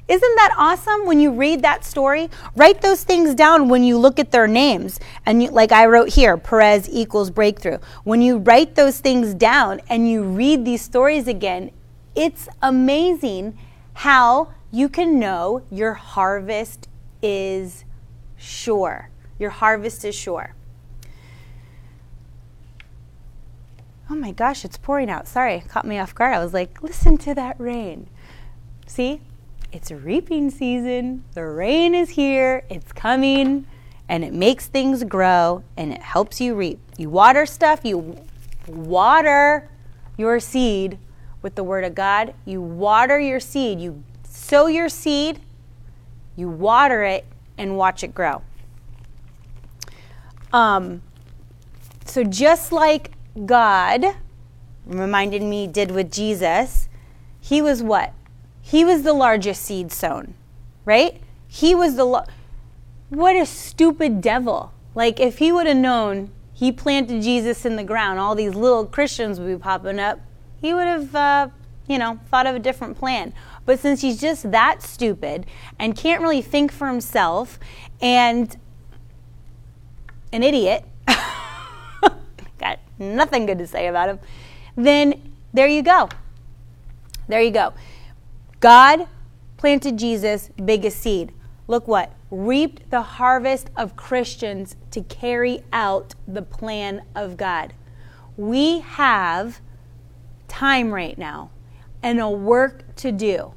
Isn't 0.09 0.35
that 0.37 0.55
awesome 0.57 1.05
when 1.05 1.19
you 1.19 1.31
read 1.31 1.61
that 1.61 1.85
story? 1.85 2.29
Write 2.55 2.81
those 2.81 3.03
things 3.03 3.35
down 3.35 3.69
when 3.69 3.83
you 3.83 3.97
look 3.97 4.17
at 4.17 4.31
their 4.31 4.47
names. 4.47 4.99
And 5.25 5.43
you, 5.43 5.51
like 5.51 5.71
I 5.71 5.85
wrote 5.85 6.09
here, 6.09 6.35
Perez 6.35 6.89
equals 6.91 7.29
breakthrough. 7.29 7.77
When 8.03 8.21
you 8.21 8.39
write 8.39 8.73
those 8.73 8.99
things 8.99 9.35
down 9.35 9.81
and 9.87 10.09
you 10.09 10.23
read 10.23 10.65
these 10.65 10.81
stories 10.81 11.27
again, 11.27 11.71
it's 12.15 12.49
amazing 12.61 13.57
how 13.93 14.51
you 14.71 14.89
can 14.89 15.19
know 15.19 15.61
your 15.69 15.93
harvest 15.93 16.89
is 17.21 17.85
sure. 18.35 19.11
Your 19.37 19.51
harvest 19.51 20.03
is 20.03 20.15
sure. 20.15 20.55
oh 24.09 24.15
my 24.15 24.31
gosh, 24.31 24.65
it's 24.65 24.77
pouring 24.77 25.09
out. 25.09 25.27
Sorry, 25.27 25.63
caught 25.67 25.85
me 25.85 25.99
off 25.99 26.15
guard. 26.15 26.33
I 26.33 26.43
was 26.43 26.53
like, 26.53 26.81
listen 26.81 27.17
to 27.19 27.35
that 27.35 27.59
rain. 27.59 28.09
See, 28.87 29.21
it's 29.71 29.91
reaping 29.91 30.49
season. 30.49 31.23
The 31.33 31.45
rain 31.45 31.93
is 31.93 32.09
here, 32.09 32.63
it's 32.69 32.91
coming, 32.91 33.67
and 34.07 34.23
it 34.23 34.33
makes 34.33 34.67
things 34.67 35.03
grow 35.03 35.63
and 35.77 35.93
it 35.93 36.01
helps 36.01 36.41
you 36.41 36.55
reap. 36.55 36.79
You 36.97 37.09
water 37.09 37.45
stuff, 37.45 37.81
you 37.83 38.17
water 38.67 39.69
your 40.17 40.39
seed 40.39 40.97
with 41.41 41.55
the 41.55 41.63
Word 41.63 41.83
of 41.83 41.95
God. 41.95 42.33
You 42.45 42.61
water 42.61 43.19
your 43.19 43.39
seed, 43.39 43.79
you 43.79 44.03
sow 44.23 44.67
your 44.67 44.89
seed, 44.89 45.39
you 46.35 46.49
water 46.49 47.03
it, 47.03 47.25
and 47.57 47.77
watch 47.77 48.03
it 48.03 48.13
grow. 48.13 48.41
Um, 50.51 51.01
so 52.05 52.23
just 52.23 52.71
like 52.71 53.11
God, 53.45 54.03
reminded 54.85 55.43
me, 55.43 55.67
did 55.67 55.91
with 55.91 56.11
Jesus, 56.11 56.89
he 57.39 57.61
was 57.61 57.83
what? 57.83 58.13
He 58.69 58.85
was 58.85 59.01
the 59.01 59.13
largest 59.13 59.63
seed 59.63 59.91
sown, 59.91 60.35
right? 60.85 61.19
He 61.47 61.73
was 61.73 61.95
the. 61.95 62.05
Lo- 62.05 62.25
what 63.09 63.35
a 63.35 63.47
stupid 63.47 64.21
devil. 64.21 64.71
Like, 64.93 65.19
if 65.19 65.39
he 65.39 65.51
would 65.51 65.65
have 65.65 65.77
known 65.77 66.29
he 66.53 66.71
planted 66.71 67.23
Jesus 67.23 67.65
in 67.65 67.77
the 67.77 67.83
ground, 67.83 68.19
all 68.19 68.35
these 68.35 68.53
little 68.53 68.85
Christians 68.85 69.39
would 69.39 69.47
be 69.47 69.57
popping 69.57 69.99
up, 69.99 70.19
he 70.61 70.75
would 70.75 70.85
have, 70.85 71.15
uh, 71.15 71.47
you 71.87 71.97
know, 71.97 72.19
thought 72.29 72.45
of 72.45 72.55
a 72.55 72.59
different 72.59 72.95
plan. 72.95 73.33
But 73.65 73.79
since 73.79 74.01
he's 74.01 74.21
just 74.21 74.51
that 74.51 74.83
stupid 74.83 75.47
and 75.79 75.95
can't 75.97 76.21
really 76.21 76.43
think 76.43 76.71
for 76.71 76.87
himself 76.87 77.57
and 77.99 78.55
an 80.31 80.43
idiot, 80.43 80.85
got 82.59 82.77
nothing 82.99 83.47
good 83.47 83.57
to 83.57 83.65
say 83.65 83.87
about 83.87 84.09
him, 84.09 84.19
then 84.75 85.33
there 85.53 85.67
you 85.67 85.81
go. 85.81 86.07
There 87.27 87.41
you 87.41 87.49
go. 87.49 87.73
God 88.59 89.07
planted 89.55 89.97
Jesus, 89.97 90.49
biggest 90.63 90.99
seed. 90.99 91.31
Look 91.67 91.87
what? 91.87 92.13
Reaped 92.29 92.89
the 92.89 93.01
harvest 93.01 93.69
of 93.77 93.95
Christians 93.95 94.75
to 94.91 95.01
carry 95.01 95.63
out 95.71 96.15
the 96.27 96.41
plan 96.41 97.03
of 97.15 97.37
God. 97.37 97.73
We 98.35 98.79
have 98.79 99.61
time 100.49 100.91
right 100.91 101.17
now 101.17 101.51
and 102.03 102.19
a 102.19 102.29
work 102.29 102.95
to 102.97 103.11
do. 103.11 103.53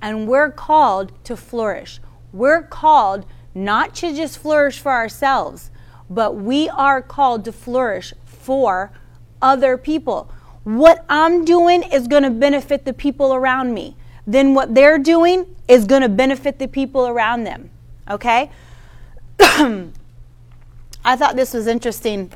And 0.00 0.28
we're 0.28 0.50
called 0.50 1.12
to 1.24 1.36
flourish. 1.36 2.00
We're 2.32 2.62
called 2.62 3.26
not 3.54 3.94
to 3.96 4.14
just 4.14 4.38
flourish 4.38 4.78
for 4.78 4.92
ourselves, 4.92 5.70
but 6.10 6.36
we 6.36 6.68
are 6.68 7.00
called 7.02 7.44
to 7.46 7.52
flourish 7.52 8.12
for 8.24 8.92
other 9.40 9.76
people. 9.78 10.30
What 10.64 11.04
I'm 11.08 11.44
doing 11.44 11.82
is 11.82 12.06
going 12.06 12.22
to 12.22 12.30
benefit 12.30 12.84
the 12.84 12.92
people 12.92 13.34
around 13.34 13.74
me. 13.74 13.96
Then 14.26 14.54
what 14.54 14.74
they're 14.74 14.98
doing 14.98 15.54
is 15.68 15.84
going 15.84 16.02
to 16.02 16.08
benefit 16.08 16.58
the 16.58 16.68
people 16.68 17.06
around 17.06 17.44
them. 17.44 17.70
Okay? 18.10 18.50
I 19.40 21.16
thought 21.16 21.36
this 21.36 21.52
was 21.52 21.66
interesting. 21.66 22.32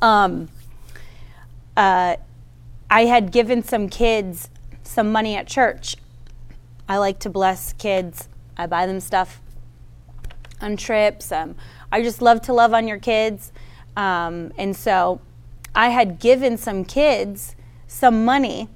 Um, 0.00 0.48
uh, 1.76 2.16
I 2.90 3.04
had 3.06 3.32
given 3.32 3.62
some 3.62 3.88
kids 3.88 4.48
some 4.84 5.10
money 5.10 5.34
at 5.34 5.46
church. 5.46 5.96
I 6.88 6.98
like 6.98 7.18
to 7.20 7.30
bless 7.30 7.72
kids. 7.72 8.28
I 8.56 8.66
buy 8.66 8.86
them 8.86 9.00
stuff 9.00 9.40
on 10.60 10.76
trips. 10.76 11.32
Um, 11.32 11.56
I 11.90 12.02
just 12.02 12.22
love 12.22 12.42
to 12.42 12.52
love 12.52 12.72
on 12.72 12.86
your 12.86 12.98
kids. 12.98 13.50
Um, 13.96 14.52
and 14.56 14.76
so 14.76 15.20
I 15.74 15.88
had 15.88 16.20
given 16.20 16.56
some 16.56 16.84
kids 16.84 17.56
some 17.86 18.24
money. 18.24 18.68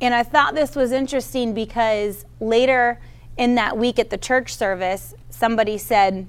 And 0.00 0.14
I 0.14 0.22
thought 0.22 0.54
this 0.54 0.76
was 0.76 0.92
interesting 0.92 1.54
because 1.54 2.24
later 2.40 3.00
in 3.36 3.54
that 3.54 3.76
week 3.76 3.98
at 3.98 4.10
the 4.10 4.18
church 4.18 4.54
service, 4.54 5.14
somebody 5.30 5.78
said, 5.78 6.26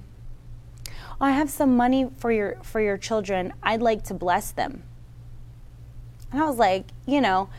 oh, 0.89 1.25
I 1.25 1.31
have 1.31 1.49
some 1.49 1.75
money 1.75 2.09
for 2.17 2.31
your 2.31 2.57
for 2.63 2.79
your 2.79 2.97
children. 2.97 3.53
I'd 3.63 3.81
like 3.81 4.03
to 4.05 4.13
bless 4.13 4.51
them. 4.51 4.83
And 6.31 6.41
I 6.41 6.45
was 6.45 6.57
like, 6.57 6.85
you 7.05 7.21
know, 7.21 7.49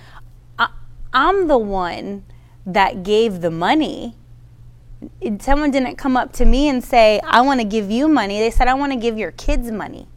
I, 0.59 0.69
I'm 1.13 1.49
the 1.49 1.59
one 1.59 2.25
that 2.67 3.03
gave 3.03 3.41
the 3.41 3.51
money. 3.51 4.15
Someone 5.41 5.71
didn't 5.71 5.97
come 5.97 6.17
up 6.17 6.33
to 6.35 6.45
me 6.45 6.69
and 6.69 6.85
say, 6.85 7.21
I 7.25 7.41
want 7.41 7.61
to 7.61 7.67
give 7.67 7.91
you 7.91 8.09
money. 8.09 8.39
They 8.41 8.51
said, 8.51 8.69
I 8.69 8.75
want 8.75 8.93
to 8.93 8.99
give 8.99 9.17
your 9.17 9.31
kids 9.33 9.71
money. 9.71 10.09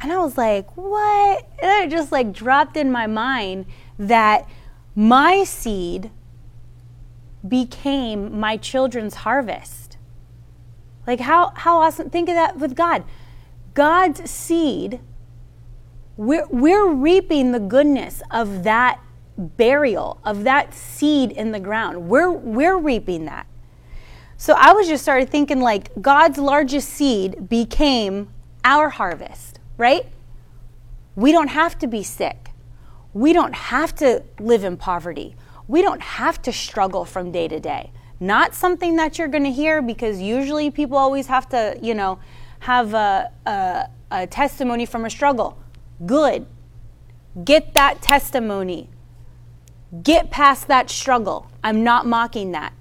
And 0.00 0.12
I 0.12 0.18
was 0.18 0.36
like, 0.36 0.76
what? 0.76 1.48
And 1.62 1.84
it 1.84 1.90
just 1.90 2.12
like 2.12 2.32
dropped 2.32 2.76
in 2.76 2.92
my 2.92 3.06
mind 3.06 3.66
that 3.98 4.48
my 4.98 5.44
seed 5.44 6.10
became 7.46 8.40
my 8.40 8.56
children's 8.56 9.14
harvest. 9.14 9.96
Like 11.06 11.20
how 11.20 11.52
how 11.54 11.78
awesome 11.78 12.10
think 12.10 12.28
of 12.28 12.34
that 12.34 12.58
with 12.58 12.74
God. 12.74 13.04
God's 13.74 14.28
seed 14.28 14.98
we're, 16.18 16.48
we're 16.48 16.88
reaping 16.88 17.52
the 17.52 17.60
goodness 17.60 18.22
of 18.32 18.64
that 18.64 19.00
burial, 19.38 20.18
of 20.24 20.42
that 20.42 20.74
seed 20.74 21.30
in 21.30 21.52
the 21.52 21.60
ground. 21.60 22.08
We're, 22.08 22.32
we're 22.32 22.76
reaping 22.76 23.24
that. 23.26 23.46
So 24.36 24.54
I 24.58 24.72
was 24.72 24.88
just 24.88 25.04
started 25.04 25.30
thinking 25.30 25.60
like 25.60 25.90
God's 26.02 26.38
largest 26.38 26.88
seed 26.88 27.48
became 27.48 28.30
our 28.64 28.88
harvest, 28.88 29.60
right? 29.76 30.06
We 31.14 31.30
don't 31.30 31.48
have 31.48 31.78
to 31.78 31.86
be 31.86 32.02
sick. 32.02 32.47
We 33.18 33.32
don't 33.32 33.52
have 33.52 33.96
to 33.96 34.22
live 34.38 34.62
in 34.62 34.76
poverty. 34.76 35.34
We 35.66 35.82
don't 35.82 36.00
have 36.00 36.40
to 36.42 36.52
struggle 36.52 37.04
from 37.04 37.32
day 37.32 37.48
to 37.48 37.58
day. 37.58 37.90
Not 38.20 38.54
something 38.54 38.94
that 38.94 39.18
you're 39.18 39.26
going 39.26 39.42
to 39.42 39.50
hear 39.50 39.82
because 39.82 40.20
usually 40.20 40.70
people 40.70 40.96
always 40.96 41.26
have 41.26 41.48
to, 41.48 41.76
you 41.82 41.94
know, 41.94 42.20
have 42.60 42.94
a, 42.94 43.32
a, 43.44 43.88
a 44.12 44.26
testimony 44.28 44.86
from 44.86 45.04
a 45.04 45.10
struggle. 45.10 45.58
Good. 46.06 46.46
Get 47.42 47.74
that 47.74 48.00
testimony. 48.02 48.88
Get 50.04 50.30
past 50.30 50.68
that 50.68 50.88
struggle. 50.88 51.50
I'm 51.64 51.82
not 51.82 52.06
mocking 52.06 52.52
that. 52.52 52.72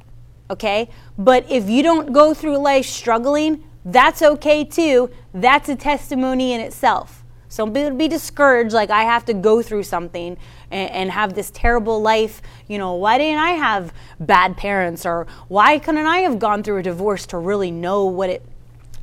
Okay? 0.52 0.88
But 1.18 1.50
if 1.50 1.68
you 1.68 1.82
don't 1.82 2.14
go 2.14 2.36
through 2.36 2.60
life 2.60 2.86
struggling, 2.86 3.64
that's 3.84 4.22
okay 4.22 4.64
too. 4.64 5.10
That's 5.34 5.68
a 5.68 5.76
testimony 5.76 6.54
in 6.54 6.62
itself. 6.62 7.17
So 7.50 7.66
be 7.66 8.08
discouraged 8.08 8.74
like 8.74 8.90
I 8.90 9.04
have 9.04 9.26
to 9.26 9.34
go 9.34 9.62
through 9.62 9.84
something 9.84 10.38
and, 10.70 10.92
and, 10.92 11.12
have 11.12 11.34
this 11.34 11.50
terrible 11.52 12.02
life. 12.02 12.42
You 12.68 12.78
know, 12.78 12.94
why 12.96 13.18
didn't 13.18 13.40
I 13.40 13.52
have 13.52 13.94
bad 14.20 14.58
parents 14.58 15.06
or 15.06 15.28
why 15.48 15.80
couldn't 15.80 16.06
I 16.06 16.20
have 16.20 16.40
gone 16.40 16.62
through 16.62 16.78
a 16.78 16.84
divorce 16.84 17.26
to 17.28 17.38
really 17.38 17.72
know 17.72 18.06
what 18.06 18.30
it 18.30 18.44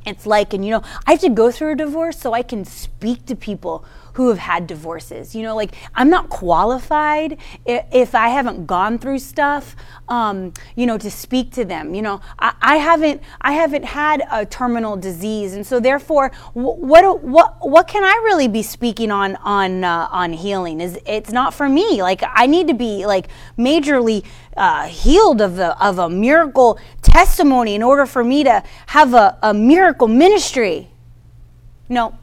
it's 0.05 0.27
like 0.27 0.53
and 0.53 0.63
you 0.63 0.71
know, 0.71 0.83
I 1.07 1.11
have 1.11 1.21
to 1.21 1.29
go 1.29 1.49
through 1.49 1.71
a 1.71 1.75
divorce 1.75 2.19
so 2.19 2.33
I 2.33 2.43
can 2.43 2.63
speak 2.65 3.25
to 3.25 3.35
people 3.35 3.83
who 4.15 4.29
have 4.29 4.37
had 4.37 4.65
divorces. 4.65 5.35
You 5.35 5.43
know, 5.43 5.55
like 5.55 5.75
I'm 5.93 6.09
not 6.09 6.29
qualified 6.29 7.37
if 7.65 8.15
I 8.15 8.29
haven't 8.29 8.65
gone 8.65 8.97
through 8.97 9.19
stuff, 9.19 9.75
um, 10.07 10.53
you 10.75 10.85
know, 10.85 10.97
to 10.97 11.11
speak 11.11 11.51
to 11.53 11.65
them. 11.65 11.93
You 11.93 12.01
know, 12.01 12.21
I, 12.39 12.53
I, 12.61 12.75
haven't 12.77 13.21
I 13.41 13.51
haven't 13.51 13.83
had 13.83 14.23
a 14.31 14.45
terminal 14.45 14.95
disease, 14.95 15.53
and 15.53 15.67
so 15.67 15.79
therefore, 15.81 16.31
what 16.53 17.23
what 17.23 17.57
what 17.59 17.87
can 17.87 18.03
I 18.03 18.21
really 18.23 18.47
be 18.47 18.63
speaking 18.63 19.11
on 19.11 19.35
on 19.37 19.83
uh, 19.83 20.07
on 20.09 20.31
healing? 20.31 20.79
Is 20.79 20.97
it's 21.05 21.31
not 21.31 21.53
for 21.53 21.67
me. 21.67 22.01
Like 22.01 22.23
I 22.25 22.47
need 22.47 22.67
to 22.69 22.73
be 22.73 23.05
like 23.05 23.27
majorly 23.57 24.25
uh, 24.55 24.87
healed 24.87 25.41
of 25.41 25.57
the 25.57 25.77
of 25.85 25.99
a 25.99 26.09
miracle 26.09 26.79
testimony 27.01 27.75
in 27.75 27.83
order 27.83 28.05
for 28.05 28.23
me 28.23 28.45
to 28.45 28.63
have 28.87 29.13
a, 29.13 29.37
a 29.43 29.53
miracle 29.53 30.07
ministry. 30.07 30.89
No, 31.89 32.17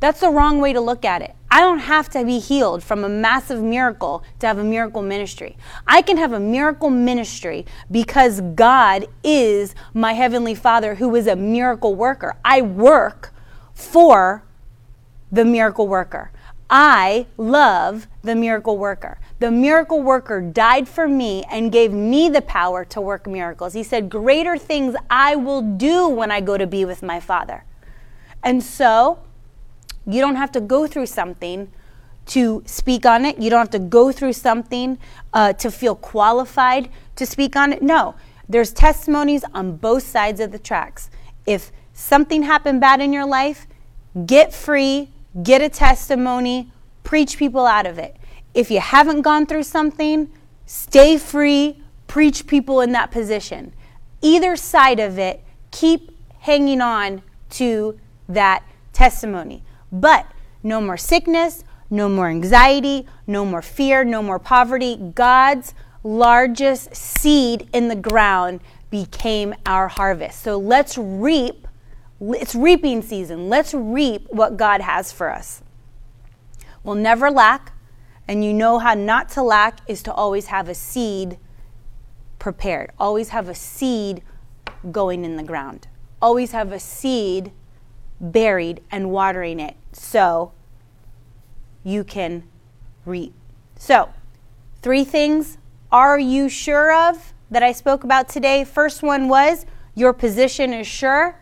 that's 0.00 0.20
the 0.20 0.30
wrong 0.30 0.60
way 0.60 0.72
to 0.72 0.80
look 0.80 1.04
at 1.04 1.22
it. 1.22 1.34
I 1.50 1.60
don't 1.60 1.78
have 1.78 2.10
to 2.10 2.24
be 2.24 2.38
healed 2.38 2.82
from 2.82 3.02
a 3.04 3.08
massive 3.08 3.62
miracle 3.62 4.22
to 4.40 4.46
have 4.46 4.58
a 4.58 4.64
miracle 4.64 5.00
ministry. 5.00 5.56
I 5.86 6.02
can 6.02 6.18
have 6.18 6.32
a 6.32 6.40
miracle 6.40 6.90
ministry 6.90 7.64
because 7.90 8.40
God 8.40 9.06
is 9.24 9.74
my 9.94 10.12
Heavenly 10.12 10.54
Father 10.54 10.96
who 10.96 11.14
is 11.14 11.26
a 11.26 11.36
miracle 11.36 11.94
worker. 11.94 12.36
I 12.44 12.62
work 12.62 13.32
for 13.72 14.42
the 15.32 15.44
miracle 15.44 15.88
worker. 15.88 16.30
I 16.68 17.26
love 17.36 18.08
the 18.22 18.34
miracle 18.34 18.76
worker. 18.76 19.18
The 19.38 19.50
miracle 19.50 20.02
worker 20.02 20.40
died 20.40 20.88
for 20.88 21.06
me 21.06 21.44
and 21.50 21.70
gave 21.70 21.92
me 21.92 22.28
the 22.28 22.42
power 22.42 22.84
to 22.86 23.00
work 23.00 23.26
miracles. 23.26 23.72
He 23.72 23.82
said, 23.82 24.10
Greater 24.10 24.58
things 24.58 24.96
I 25.08 25.36
will 25.36 25.62
do 25.62 26.08
when 26.08 26.30
I 26.30 26.40
go 26.40 26.58
to 26.58 26.66
be 26.66 26.84
with 26.84 27.02
my 27.02 27.20
Father. 27.20 27.64
And 28.42 28.62
so, 28.62 29.20
you 30.06 30.20
don't 30.20 30.36
have 30.36 30.52
to 30.52 30.60
go 30.60 30.86
through 30.86 31.06
something 31.06 31.70
to 32.26 32.62
speak 32.66 33.06
on 33.06 33.24
it. 33.24 33.38
You 33.38 33.50
don't 33.50 33.60
have 33.60 33.70
to 33.70 33.78
go 33.78 34.12
through 34.12 34.32
something 34.32 34.98
uh, 35.32 35.52
to 35.54 35.70
feel 35.70 35.94
qualified 35.94 36.90
to 37.16 37.26
speak 37.26 37.56
on 37.56 37.72
it. 37.72 37.82
No, 37.82 38.14
there's 38.48 38.72
testimonies 38.72 39.44
on 39.54 39.76
both 39.76 40.02
sides 40.02 40.40
of 40.40 40.52
the 40.52 40.58
tracks. 40.58 41.10
If 41.46 41.72
something 41.92 42.42
happened 42.42 42.80
bad 42.80 43.00
in 43.00 43.12
your 43.12 43.26
life, 43.26 43.66
get 44.26 44.52
free, 44.52 45.10
get 45.42 45.62
a 45.62 45.68
testimony, 45.68 46.70
preach 47.02 47.36
people 47.36 47.66
out 47.66 47.86
of 47.86 47.98
it. 47.98 48.16
If 48.54 48.70
you 48.70 48.80
haven't 48.80 49.22
gone 49.22 49.46
through 49.46 49.64
something, 49.64 50.30
stay 50.66 51.18
free, 51.18 51.82
preach 52.06 52.46
people 52.46 52.80
in 52.80 52.92
that 52.92 53.10
position. 53.10 53.72
Either 54.22 54.56
side 54.56 54.98
of 54.98 55.18
it, 55.18 55.42
keep 55.70 56.10
hanging 56.40 56.80
on 56.80 57.22
to 57.50 57.98
that 58.28 58.64
testimony. 58.92 59.62
But 60.00 60.26
no 60.62 60.80
more 60.80 60.96
sickness, 60.96 61.64
no 61.90 62.08
more 62.08 62.28
anxiety, 62.28 63.06
no 63.26 63.44
more 63.44 63.62
fear, 63.62 64.04
no 64.04 64.22
more 64.22 64.38
poverty. 64.38 64.96
God's 65.14 65.74
largest 66.02 66.94
seed 66.94 67.68
in 67.72 67.88
the 67.88 67.96
ground 67.96 68.60
became 68.90 69.54
our 69.64 69.88
harvest. 69.88 70.42
So 70.42 70.56
let's 70.58 70.96
reap 70.98 71.66
It's 72.18 72.54
reaping 72.54 73.02
season. 73.02 73.50
Let's 73.50 73.74
reap 73.74 74.26
what 74.30 74.56
God 74.56 74.80
has 74.80 75.12
for 75.12 75.30
us. 75.30 75.62
We'll 76.82 76.94
never 76.94 77.30
lack, 77.30 77.72
and 78.26 78.44
you 78.44 78.54
know 78.54 78.78
how 78.78 78.94
not 78.94 79.28
to 79.30 79.42
lack 79.42 79.80
is 79.86 80.02
to 80.04 80.12
always 80.12 80.46
have 80.46 80.68
a 80.68 80.74
seed 80.74 81.36
prepared, 82.38 82.92
always 82.98 83.30
have 83.30 83.48
a 83.48 83.54
seed 83.54 84.22
going 84.90 85.24
in 85.24 85.36
the 85.36 85.42
ground, 85.42 85.88
always 86.22 86.52
have 86.52 86.72
a 86.72 86.80
seed 86.80 87.52
buried 88.20 88.82
and 88.90 89.10
watering 89.10 89.60
it 89.60 89.76
so 89.92 90.52
you 91.84 92.04
can 92.04 92.44
reap. 93.04 93.34
So, 93.76 94.10
three 94.82 95.04
things 95.04 95.58
are 95.92 96.18
you 96.18 96.48
sure 96.48 96.92
of 96.92 97.32
that 97.50 97.62
I 97.62 97.72
spoke 97.72 98.04
about 98.04 98.28
today? 98.28 98.64
First 98.64 99.02
one 99.02 99.28
was 99.28 99.66
your 99.94 100.12
position 100.12 100.72
is 100.72 100.86
sure. 100.86 101.40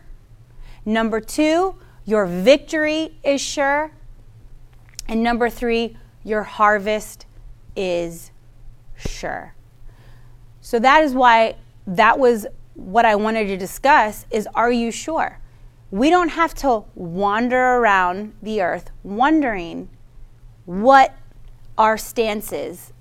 Number 0.85 1.19
two, 1.19 1.75
your 2.05 2.25
victory 2.25 3.17
is 3.23 3.41
sure. 3.41 3.91
And 5.07 5.23
number 5.23 5.49
three, 5.49 5.97
your 6.23 6.43
harvest 6.43 7.25
is 7.75 8.31
sure. 8.95 9.55
So 10.61 10.79
that 10.79 11.03
is 11.03 11.13
why 11.13 11.55
that 11.87 12.17
was 12.17 12.47
what 12.75 13.05
I 13.05 13.15
wanted 13.15 13.47
to 13.47 13.57
discuss 13.57 14.25
is 14.31 14.47
are 14.55 14.71
you 14.71 14.91
sure? 14.91 15.39
We 15.95 16.09
don't 16.09 16.27
have 16.27 16.53
to 16.55 16.83
wander 16.93 17.77
around 17.77 18.33
the 18.41 18.61
earth 18.61 18.91
wondering 19.01 19.87
what 20.65 21.15
our 21.77 21.97
stance 21.97 22.51
is 22.51 22.91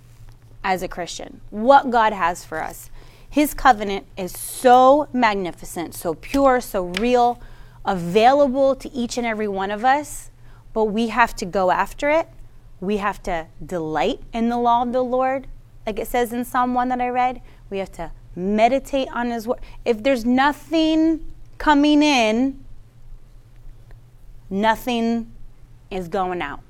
as 0.63 0.81
a 0.81 0.87
Christian, 0.87 1.41
what 1.51 1.91
God 1.91 2.13
has 2.13 2.45
for 2.45 2.63
us. 2.63 2.91
His 3.29 3.53
covenant 3.53 4.07
is 4.17 4.31
so 4.31 5.09
magnificent, 5.13 5.97
so 5.97 6.15
pure, 6.15 6.61
so 6.61 6.85
real, 6.85 7.41
available 7.85 8.77
to 8.77 8.93
each 8.93 9.19
and 9.19 9.27
every 9.27 9.49
one 9.49 9.73
of 9.73 9.85
us, 9.85 10.31
but 10.73 10.85
we 10.85 11.09
have 11.09 11.35
to 11.35 11.45
go 11.45 11.73
after 11.73 12.11
it. 12.11 12.29
We 12.79 12.99
have 12.99 13.21
to 13.25 13.49
delight 13.67 14.21
in 14.33 14.51
the 14.51 14.59
law 14.59 14.83
of 14.83 14.93
the 14.93 15.03
Lord, 15.03 15.49
like 15.85 15.99
it 15.99 16.07
says 16.07 16.33
in 16.33 16.45
Psalm 16.45 16.75
1 16.75 16.91
that 16.91 17.01
I 17.01 17.09
read. 17.09 17.43
We 17.71 17.79
have 17.79 17.91
to 17.95 18.13
meditate 18.37 19.09
on 19.13 19.33
His 19.33 19.49
word. 19.49 19.59
If 19.85 20.05
there's 20.05 20.25
nothing 20.25 21.25
coming 21.59 22.01
in, 22.01 22.64
nothing 24.51 25.33
is 25.91 26.09
going 26.09 26.43
out. 26.43 26.61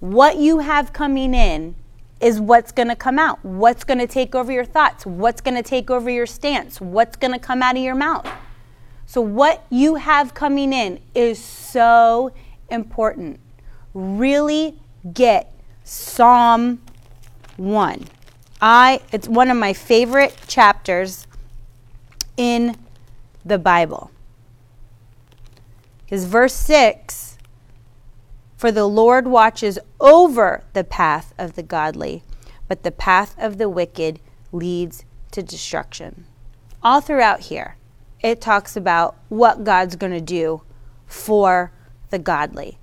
What 0.00 0.36
you 0.36 0.58
have 0.58 0.92
coming 0.92 1.34
in 1.34 1.74
is 2.20 2.40
what's 2.40 2.72
going 2.72 2.88
to 2.88 2.96
come 2.96 3.18
out. 3.18 3.44
What's 3.44 3.84
going 3.84 3.98
to 3.98 4.06
take 4.06 4.34
over 4.34 4.50
your 4.52 4.64
thoughts? 4.64 5.06
What's 5.06 5.40
going 5.40 5.56
to 5.56 5.62
take 5.62 5.90
over 5.90 6.08
your 6.10 6.26
stance? 6.26 6.80
What's 6.80 7.16
going 7.16 7.32
to 7.32 7.38
come 7.38 7.62
out 7.62 7.76
of 7.76 7.82
your 7.82 7.94
mouth? 7.94 8.28
So, 9.06 9.20
what 9.20 9.64
you 9.70 9.94
have 9.96 10.34
coming 10.34 10.72
in 10.72 11.00
is 11.14 11.42
so 11.42 12.32
important. 12.70 13.38
Really 13.94 14.78
get 15.12 15.52
Psalm 15.84 16.82
1. 17.56 18.04
I 18.60 19.00
it's 19.12 19.28
one 19.28 19.50
of 19.50 19.56
my 19.56 19.72
favorite 19.72 20.36
chapters 20.48 21.26
in 22.36 22.76
the 23.44 23.58
Bible. 23.58 24.10
Because 26.06 26.24
verse 26.24 26.54
6 26.54 27.36
For 28.56 28.70
the 28.70 28.86
Lord 28.86 29.26
watches 29.26 29.78
over 30.00 30.62
the 30.72 30.84
path 30.84 31.34
of 31.36 31.54
the 31.54 31.62
godly, 31.62 32.22
but 32.68 32.84
the 32.84 32.92
path 32.92 33.34
of 33.38 33.58
the 33.58 33.68
wicked 33.68 34.20
leads 34.52 35.04
to 35.32 35.42
destruction. 35.42 36.24
All 36.82 37.00
throughout 37.00 37.40
here, 37.40 37.76
it 38.20 38.40
talks 38.40 38.76
about 38.76 39.16
what 39.28 39.64
God's 39.64 39.96
going 39.96 40.12
to 40.12 40.20
do 40.20 40.62
for 41.06 41.72
the 42.10 42.18
godly. 42.18 42.78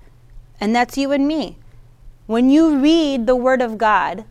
And 0.60 0.76
that's 0.76 0.98
you 0.98 1.10
and 1.10 1.26
me. 1.26 1.58
When 2.26 2.50
you 2.50 2.78
read 2.78 3.26
the 3.26 3.36
Word 3.36 3.62
of 3.62 3.78
God, 3.78 4.24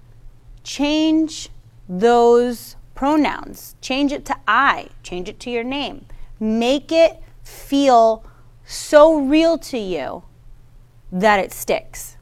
change 0.64 1.50
those 1.90 2.76
pronouns. 2.96 3.76
Change 3.82 4.12
it 4.12 4.26
to 4.26 4.38
I, 4.48 4.90
change 5.02 5.30
it 5.30 5.40
to 5.42 5.50
your 5.50 5.64
name. 5.64 6.06
Make 6.40 6.92
it 6.92 7.22
feel 7.44 8.24
so 8.66 9.20
real 9.20 9.58
to 9.58 9.78
you 9.78 10.24
that 11.12 11.40
it 11.40 11.52
sticks. 11.52 12.18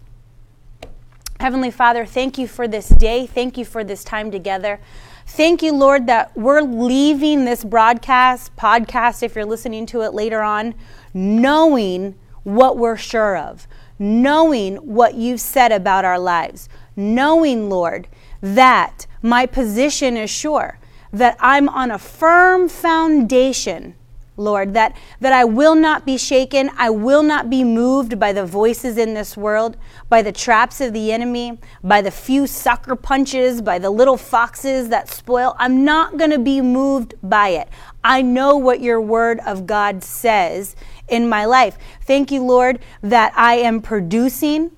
Heavenly 1.40 1.72
Father, 1.72 2.06
thank 2.06 2.38
you 2.38 2.48
for 2.48 2.68
this 2.68 2.90
day. 2.90 3.26
Thank 3.26 3.58
you 3.58 3.66
for 3.66 3.84
this 3.84 4.04
time 4.04 4.30
together. 4.30 4.80
Thank 5.26 5.64
you, 5.64 5.74
Lord, 5.74 6.08
that 6.08 6.36
we're 6.38 6.62
leaving 6.62 7.46
this 7.46 7.64
broadcast, 7.64 8.56
podcast, 8.56 9.24
if 9.24 9.36
you're 9.36 9.46
listening 9.46 9.86
to 9.88 10.02
it 10.02 10.14
later 10.14 10.42
on, 10.42 10.76
knowing 11.14 12.16
what 12.44 12.78
we're 12.78 12.98
sure 12.98 13.38
of, 13.38 13.68
knowing 13.98 14.76
what 14.78 15.16
you've 15.16 15.42
said 15.42 15.72
about 15.72 16.06
our 16.06 16.20
lives, 16.20 16.68
knowing, 16.96 17.70
Lord, 17.70 18.08
that 18.42 19.08
my 19.22 19.46
position 19.46 20.18
is 20.18 20.30
sure, 20.30 20.80
that 21.14 21.38
I'm 21.40 21.70
on 21.70 21.92
a 21.92 21.98
firm 21.98 22.68
foundation 22.68 23.96
Lord, 24.42 24.74
that, 24.74 24.98
that 25.20 25.32
I 25.32 25.46
will 25.46 25.76
not 25.76 26.06
be 26.06 26.18
shaken. 26.18 26.70
I 26.78 26.90
will 26.90 27.24
not 27.24 27.50
be 27.50 27.64
moved 27.64 28.20
by 28.20 28.34
the 28.34 28.46
voices 28.46 28.98
in 28.98 29.14
this 29.14 29.38
world, 29.38 29.78
by 30.10 30.22
the 30.22 30.32
traps 30.32 30.82
of 30.82 30.94
the 30.94 31.12
enemy, 31.12 31.60
by 31.84 32.02
the 32.02 32.12
few 32.12 32.48
sucker 32.48 32.96
punches, 32.96 33.62
by 33.62 33.80
the 33.80 33.90
little 33.90 34.18
foxes 34.18 34.90
that 34.90 35.10
spoil. 35.10 35.56
I'm 35.58 35.86
not 35.86 36.18
going 36.18 36.32
to 36.32 36.40
be 36.40 36.62
moved 36.62 37.16
by 37.24 37.50
it. 37.50 37.70
I 38.04 38.22
know 38.22 38.58
what 38.58 38.82
your 38.82 39.00
word 39.00 39.40
of 39.46 39.68
God 39.68 40.04
says 40.04 40.76
in 41.08 41.30
my 41.30 41.46
life. 41.46 41.78
Thank 42.02 42.32
you, 42.32 42.44
Lord, 42.44 42.80
that 43.02 43.34
I 43.36 43.56
am 43.56 43.82
producing 43.82 44.72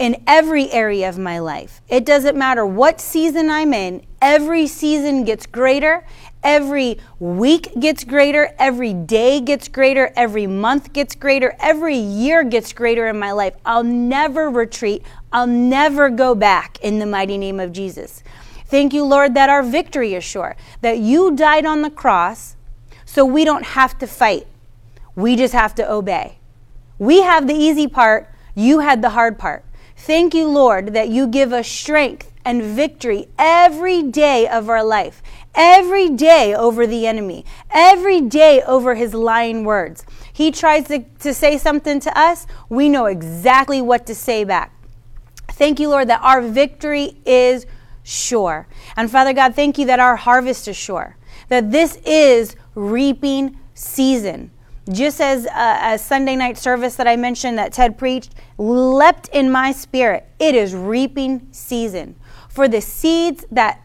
in 0.00 0.22
every 0.26 0.72
area 0.72 1.06
of 1.08 1.18
my 1.18 1.38
life. 1.38 1.82
It 1.86 2.06
doesn't 2.06 2.36
matter 2.36 2.64
what 2.64 3.02
season 3.02 3.50
I'm 3.50 3.74
in, 3.74 4.02
every 4.22 4.66
season 4.66 5.24
gets 5.24 5.44
greater 5.44 6.06
Every 6.42 6.98
week 7.18 7.78
gets 7.78 8.02
greater, 8.02 8.54
every 8.58 8.94
day 8.94 9.40
gets 9.40 9.68
greater, 9.68 10.10
every 10.16 10.46
month 10.46 10.94
gets 10.94 11.14
greater, 11.14 11.54
every 11.60 11.96
year 11.96 12.44
gets 12.44 12.72
greater 12.72 13.08
in 13.08 13.18
my 13.18 13.32
life. 13.32 13.54
I'll 13.66 13.84
never 13.84 14.48
retreat, 14.48 15.02
I'll 15.32 15.46
never 15.46 16.08
go 16.08 16.34
back 16.34 16.78
in 16.80 16.98
the 16.98 17.04
mighty 17.04 17.36
name 17.36 17.60
of 17.60 17.72
Jesus. 17.72 18.22
Thank 18.64 18.94
you, 18.94 19.04
Lord, 19.04 19.34
that 19.34 19.50
our 19.50 19.62
victory 19.62 20.14
is 20.14 20.24
sure, 20.24 20.56
that 20.80 20.98
you 20.98 21.36
died 21.36 21.66
on 21.66 21.82
the 21.82 21.90
cross 21.90 22.56
so 23.04 23.24
we 23.24 23.44
don't 23.44 23.64
have 23.64 23.98
to 23.98 24.06
fight. 24.06 24.46
We 25.14 25.36
just 25.36 25.52
have 25.52 25.74
to 25.74 25.92
obey. 25.92 26.38
We 26.98 27.20
have 27.20 27.48
the 27.48 27.54
easy 27.54 27.86
part, 27.86 28.32
you 28.54 28.78
had 28.78 29.02
the 29.02 29.10
hard 29.10 29.38
part. 29.38 29.64
Thank 29.94 30.32
you, 30.32 30.48
Lord, 30.48 30.94
that 30.94 31.08
you 31.10 31.26
give 31.26 31.52
us 31.52 31.68
strength 31.68 32.29
and 32.50 32.62
victory 32.62 33.28
every 33.38 34.02
day 34.02 34.48
of 34.48 34.68
our 34.68 34.84
life 34.84 35.22
every 35.54 36.08
day 36.08 36.54
over 36.54 36.86
the 36.86 37.06
enemy, 37.06 37.44
every 37.70 38.20
day 38.20 38.62
over 38.62 38.94
his 38.94 39.14
lying 39.14 39.64
words. 39.64 40.04
He 40.32 40.50
tries 40.50 40.86
to, 40.88 41.00
to 41.20 41.34
say 41.34 41.58
something 41.58 42.00
to 42.00 42.18
us, 42.18 42.46
we 42.68 42.88
know 42.88 43.06
exactly 43.06 43.82
what 43.82 44.06
to 44.06 44.14
say 44.14 44.44
back. 44.44 44.72
Thank 45.48 45.80
you, 45.80 45.88
Lord, 45.88 46.08
that 46.08 46.22
our 46.22 46.40
victory 46.40 47.18
is 47.26 47.66
sure. 48.02 48.66
And 48.96 49.10
Father 49.10 49.32
God, 49.32 49.54
thank 49.54 49.78
you 49.78 49.86
that 49.86 50.00
our 50.00 50.16
harvest 50.16 50.68
is 50.68 50.76
sure, 50.76 51.16
that 51.48 51.70
this 51.70 51.96
is 52.06 52.56
reaping 52.74 53.58
season. 53.74 54.50
Just 54.90 55.20
as 55.20 55.46
a, 55.46 55.94
a 55.94 55.98
Sunday 55.98 56.36
night 56.36 56.58
service 56.58 56.96
that 56.96 57.06
I 57.06 57.16
mentioned 57.16 57.58
that 57.58 57.72
Ted 57.72 57.98
preached 57.98 58.34
leapt 58.56 59.28
in 59.28 59.50
my 59.50 59.72
spirit, 59.72 60.26
it 60.38 60.54
is 60.54 60.74
reaping 60.74 61.46
season. 61.52 62.16
For 62.50 62.68
the 62.68 62.82
seeds 62.82 63.46
that 63.50 63.80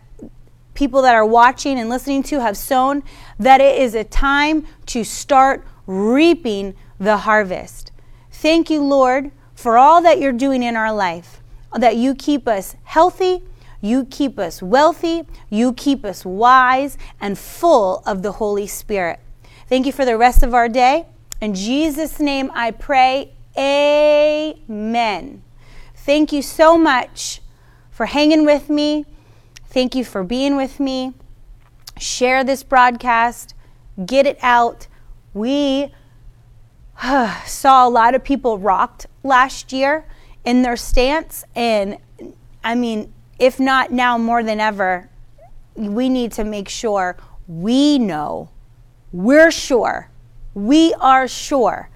people 0.74 1.02
that 1.04 1.16
are 1.16 1.26
watching 1.26 1.80
and 1.80 1.90
listening 1.90 2.22
to 2.24 2.42
have 2.42 2.58
sown, 2.58 3.04
that 3.40 3.62
it 3.62 3.80
is 3.82 3.96
a 3.96 4.04
time 4.04 4.66
to 4.88 5.04
start 5.04 5.66
reaping 5.88 6.76
the 7.00 7.18
harvest. 7.18 7.92
Thank 8.30 8.70
you, 8.70 8.84
Lord, 8.84 9.32
for 9.54 9.78
all 9.78 10.02
that 10.02 10.20
you're 10.20 10.34
doing 10.34 10.62
in 10.62 10.76
our 10.76 10.94
life, 10.94 11.42
that 11.74 11.96
you 11.96 12.14
keep 12.14 12.48
us 12.48 12.76
healthy, 12.84 13.44
you 13.82 14.06
keep 14.06 14.38
us 14.38 14.62
wealthy, 14.62 15.24
you 15.50 15.72
keep 15.74 16.04
us 16.04 16.26
wise 16.26 16.98
and 17.22 17.38
full 17.38 18.04
of 18.06 18.24
the 18.24 18.34
Holy 18.34 18.68
Spirit. 18.68 19.20
Thank 19.70 19.86
you 19.86 19.92
for 19.92 20.06
the 20.06 20.18
rest 20.18 20.44
of 20.44 20.54
our 20.54 20.68
day. 20.68 21.06
In 21.40 21.54
Jesus' 21.54 22.20
name 22.20 22.52
I 22.54 22.72
pray, 22.72 23.32
Amen. 23.58 25.44
Thank 25.96 26.34
you 26.34 26.42
so 26.42 26.78
much 26.78 27.42
for 27.96 28.06
hanging 28.06 28.46
with 28.46 28.70
me 28.70 29.06
Thank 29.76 29.94
you 29.94 30.06
for 30.06 30.24
being 30.24 30.56
with 30.56 30.80
me. 30.80 31.16
Share 32.00 32.46
this 32.46 32.64
broadcast, 32.64 33.54
get 34.06 34.26
it 34.26 34.38
out. 34.42 34.88
We 35.34 35.92
saw 37.46 37.86
a 37.86 37.90
lot 37.90 38.16
of 38.16 38.24
people 38.24 38.58
rocked 38.58 39.08
last 39.22 39.74
year 39.74 40.06
in 40.46 40.62
their 40.62 40.78
stance. 40.78 41.44
And 41.58 41.98
I 42.64 42.74
mean, 42.74 43.14
if 43.38 43.60
not 43.60 43.92
now 43.92 44.18
more 44.18 44.44
than 44.44 44.62
ever, 44.62 45.10
we 45.76 46.08
need 46.08 46.32
to 46.32 46.46
make 46.46 46.70
sure 46.70 47.18
we 47.46 48.00
know, 48.00 48.50
we're 49.12 49.52
sure 49.52 50.10
We 50.54 50.94
are 51.02 51.28
sure 51.28 51.90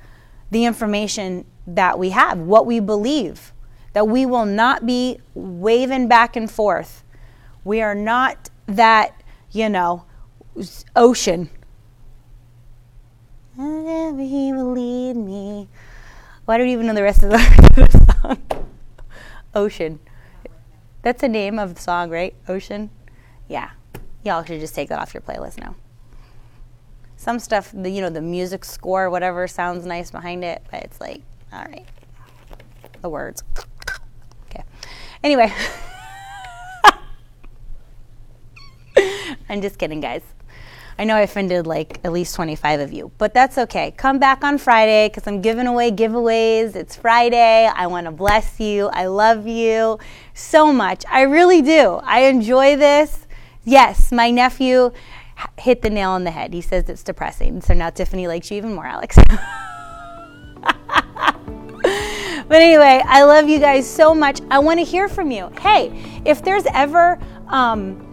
the 0.51 0.65
information 0.65 1.45
that 1.65 1.97
we 1.97 2.09
have, 2.09 2.39
what 2.39 2.65
we 2.65 2.81
believe, 2.81 3.53
that 3.93 4.07
we 4.07 4.25
will 4.25 4.45
not 4.45 4.85
be 4.85 5.19
waving 5.33 6.07
back 6.07 6.35
and 6.35 6.49
forth. 6.49 7.03
We 7.63 7.81
are 7.81 7.95
not 7.95 8.49
that, 8.67 9.21
you 9.51 9.69
know, 9.69 10.05
ocean. 10.95 11.49
Wherever 13.55 14.21
he 14.21 14.53
will 14.53 14.71
lead 14.71 15.15
me. 15.15 15.67
Don't 16.47 16.61
you 16.61 16.67
even 16.67 16.87
know 16.87 16.93
the 16.93 17.03
rest 17.03 17.23
of 17.23 17.29
the 17.31 18.15
song. 18.21 18.65
Ocean. 19.53 19.99
That's 21.01 21.21
the 21.21 21.27
name 21.27 21.59
of 21.59 21.75
the 21.75 21.81
song, 21.81 22.09
right? 22.09 22.33
Ocean? 22.47 22.89
Yeah. 23.47 23.71
Y'all 24.23 24.43
should 24.43 24.59
just 24.59 24.75
take 24.75 24.89
that 24.89 24.99
off 24.99 25.13
your 25.13 25.21
playlist 25.21 25.59
now. 25.59 25.75
Some 27.17 27.39
stuff, 27.39 27.71
the, 27.73 27.89
you 27.89 28.01
know, 28.01 28.09
the 28.09 28.21
music 28.21 28.63
score, 28.65 29.09
whatever, 29.09 29.47
sounds 29.47 29.85
nice 29.85 30.09
behind 30.09 30.43
it, 30.43 30.63
but 30.71 30.83
it's 30.83 31.01
like, 31.01 31.21
all 31.51 31.65
right. 31.65 31.85
The 33.01 33.09
words. 33.09 33.43
Anyway. 35.23 35.53
I'm 39.49 39.61
just 39.61 39.77
kidding, 39.77 39.99
guys. 39.99 40.21
I 40.97 41.05
know 41.05 41.15
I 41.15 41.21
offended 41.21 41.65
like 41.65 41.99
at 42.03 42.11
least 42.11 42.35
25 42.35 42.81
of 42.81 42.91
you, 42.91 43.09
but 43.17 43.33
that's 43.33 43.57
okay. 43.57 43.91
Come 43.91 44.19
back 44.19 44.43
on 44.43 44.57
Friday 44.57 45.07
because 45.07 45.25
I'm 45.27 45.41
giving 45.41 45.65
away 45.65 45.91
giveaways. 45.91 46.75
It's 46.75 46.97
Friday. 46.97 47.67
I 47.73 47.87
want 47.87 48.05
to 48.05 48.11
bless 48.11 48.59
you. 48.59 48.89
I 48.91 49.05
love 49.05 49.47
you 49.47 49.97
so 50.33 50.73
much. 50.73 51.05
I 51.09 51.21
really 51.21 51.61
do. 51.61 52.01
I 52.03 52.23
enjoy 52.23 52.75
this. 52.75 53.27
Yes, 53.63 54.11
my 54.11 54.29
nephew 54.29 54.91
hit 55.57 55.81
the 55.81 55.89
nail 55.89 56.09
on 56.11 56.25
the 56.25 56.31
head. 56.31 56.53
He 56.53 56.59
says 56.59 56.89
it's 56.89 57.03
depressing. 57.03 57.61
So 57.61 57.73
now 57.73 57.89
Tiffany 57.91 58.27
likes 58.27 58.51
you 58.51 58.57
even 58.57 58.73
more, 58.75 58.85
Alex. 58.85 59.17
But 62.49 62.63
anyway, 62.63 63.03
I 63.05 63.23
love 63.23 63.47
you 63.47 63.59
guys 63.59 63.87
so 63.87 64.15
much. 64.15 64.41
I 64.49 64.57
want 64.57 64.79
to 64.79 64.83
hear 64.83 65.07
from 65.07 65.29
you. 65.29 65.51
Hey, 65.61 66.21
if 66.25 66.43
there's 66.43 66.65
ever 66.73 67.19
um, 67.47 68.03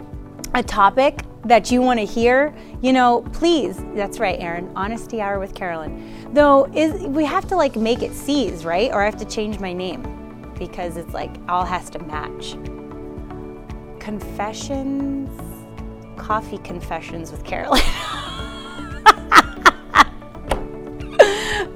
a 0.54 0.62
topic 0.62 1.22
that 1.46 1.70
you 1.70 1.80
want 1.80 2.00
to 2.00 2.04
hear, 2.04 2.54
you 2.82 2.92
know, 2.92 3.22
please, 3.32 3.82
that's 3.94 4.20
right, 4.20 4.38
Aaron, 4.38 4.70
honesty 4.76 5.22
hour 5.22 5.40
with 5.40 5.54
Carolyn. 5.54 6.28
Though 6.34 6.66
is 6.74 7.00
we 7.06 7.24
have 7.24 7.48
to 7.48 7.56
like 7.56 7.76
make 7.76 8.02
it 8.02 8.12
C's, 8.12 8.66
right? 8.66 8.92
Or 8.92 9.00
I 9.00 9.06
have 9.06 9.16
to 9.16 9.24
change 9.24 9.58
my 9.58 9.72
name 9.72 10.02
because 10.58 10.98
it's 10.98 11.14
like 11.14 11.34
all 11.48 11.64
has 11.64 11.88
to 11.90 11.98
match. 12.00 12.58
Confessions, 14.00 15.30
coffee 16.18 16.58
confessions 16.58 17.32
with 17.32 17.42
Carolyn. 17.42 17.80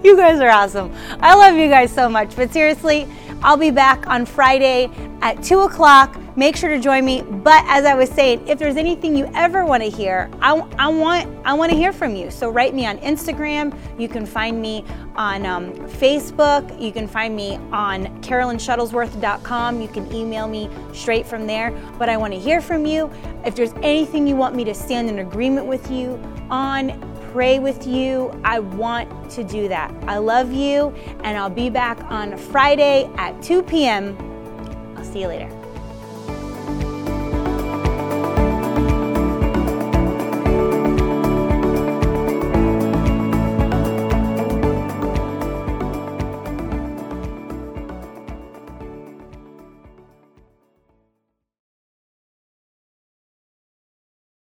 you 0.05 0.17
guys 0.17 0.41
are 0.41 0.49
awesome. 0.49 0.93
I 1.21 1.35
love 1.35 1.57
you 1.57 1.69
guys 1.69 1.93
so 1.93 2.09
much. 2.09 2.35
But 2.37 2.53
seriously, 2.53 3.07
I'll 3.43 3.57
be 3.57 3.71
back 3.71 4.07
on 4.07 4.27
Friday 4.27 4.91
at 5.23 5.43
2 5.43 5.61
o'clock. 5.61 6.19
Make 6.37 6.57
sure 6.57 6.71
to 6.71 6.79
join 6.79 7.05
me. 7.05 7.23
But 7.23 7.65
as 7.67 7.85
I 7.85 7.95
was 7.95 8.09
saying, 8.09 8.47
if 8.49 8.59
there's 8.59 8.77
anything 8.77 9.17
you 9.17 9.31
ever 9.35 9.65
want 9.65 9.83
to 9.83 9.91
hear, 9.91 10.31
I, 10.41 10.55
I 10.79 10.89
want 10.89 11.29
I 11.45 11.53
want 11.55 11.71
to 11.71 11.77
hear 11.77 11.93
from 11.93 12.15
you. 12.15 12.31
So 12.31 12.51
write 12.51 12.75
me 12.75 12.87
on 12.87 12.99
Instagram. 12.99 13.77
You 13.99 14.09
can 14.09 14.25
find 14.25 14.61
me 14.61 14.85
on 15.17 15.45
um, 15.45 15.73
Facebook. 15.75 16.81
You 16.81 16.93
can 16.93 17.07
find 17.07 17.35
me 17.35 17.57
on 17.73 18.07
CarolynShuttlesworth.com. 18.23 19.81
You 19.83 19.89
can 19.89 20.11
email 20.15 20.49
me 20.49 20.71
straight 20.93 21.27
from 21.27 21.47
there. 21.47 21.73
But 21.99 22.09
I 22.09 22.17
want 22.17 22.33
to 22.33 22.39
hear 22.39 22.61
from 22.61 22.87
you. 22.87 23.11
If 23.45 23.55
there's 23.55 23.73
anything 23.83 24.27
you 24.27 24.37
want 24.37 24.55
me 24.55 24.65
to 24.65 24.75
stand 24.75 25.11
in 25.11 25.19
agreement 25.19 25.67
with 25.67 25.91
you 25.91 26.23
on, 26.49 26.89
pray 27.33 27.59
with 27.59 27.87
you. 27.87 28.31
I 28.45 28.59
want 28.59 29.31
to 29.33 29.45
do 29.45 29.69
that. 29.69 29.93
I 30.07 30.19
love 30.19 30.53
you, 30.53 30.89
and 31.23 31.37
I'll 31.39 31.51
be 31.51 31.71
back 31.71 32.03
on 32.05 32.37
Friday 32.37 33.11
at 33.17 33.41
2 33.43 33.63
p.m. 33.63 34.17
I'll 34.97 35.05
see 35.05 35.21
you 35.21 35.29
later. 35.29 35.60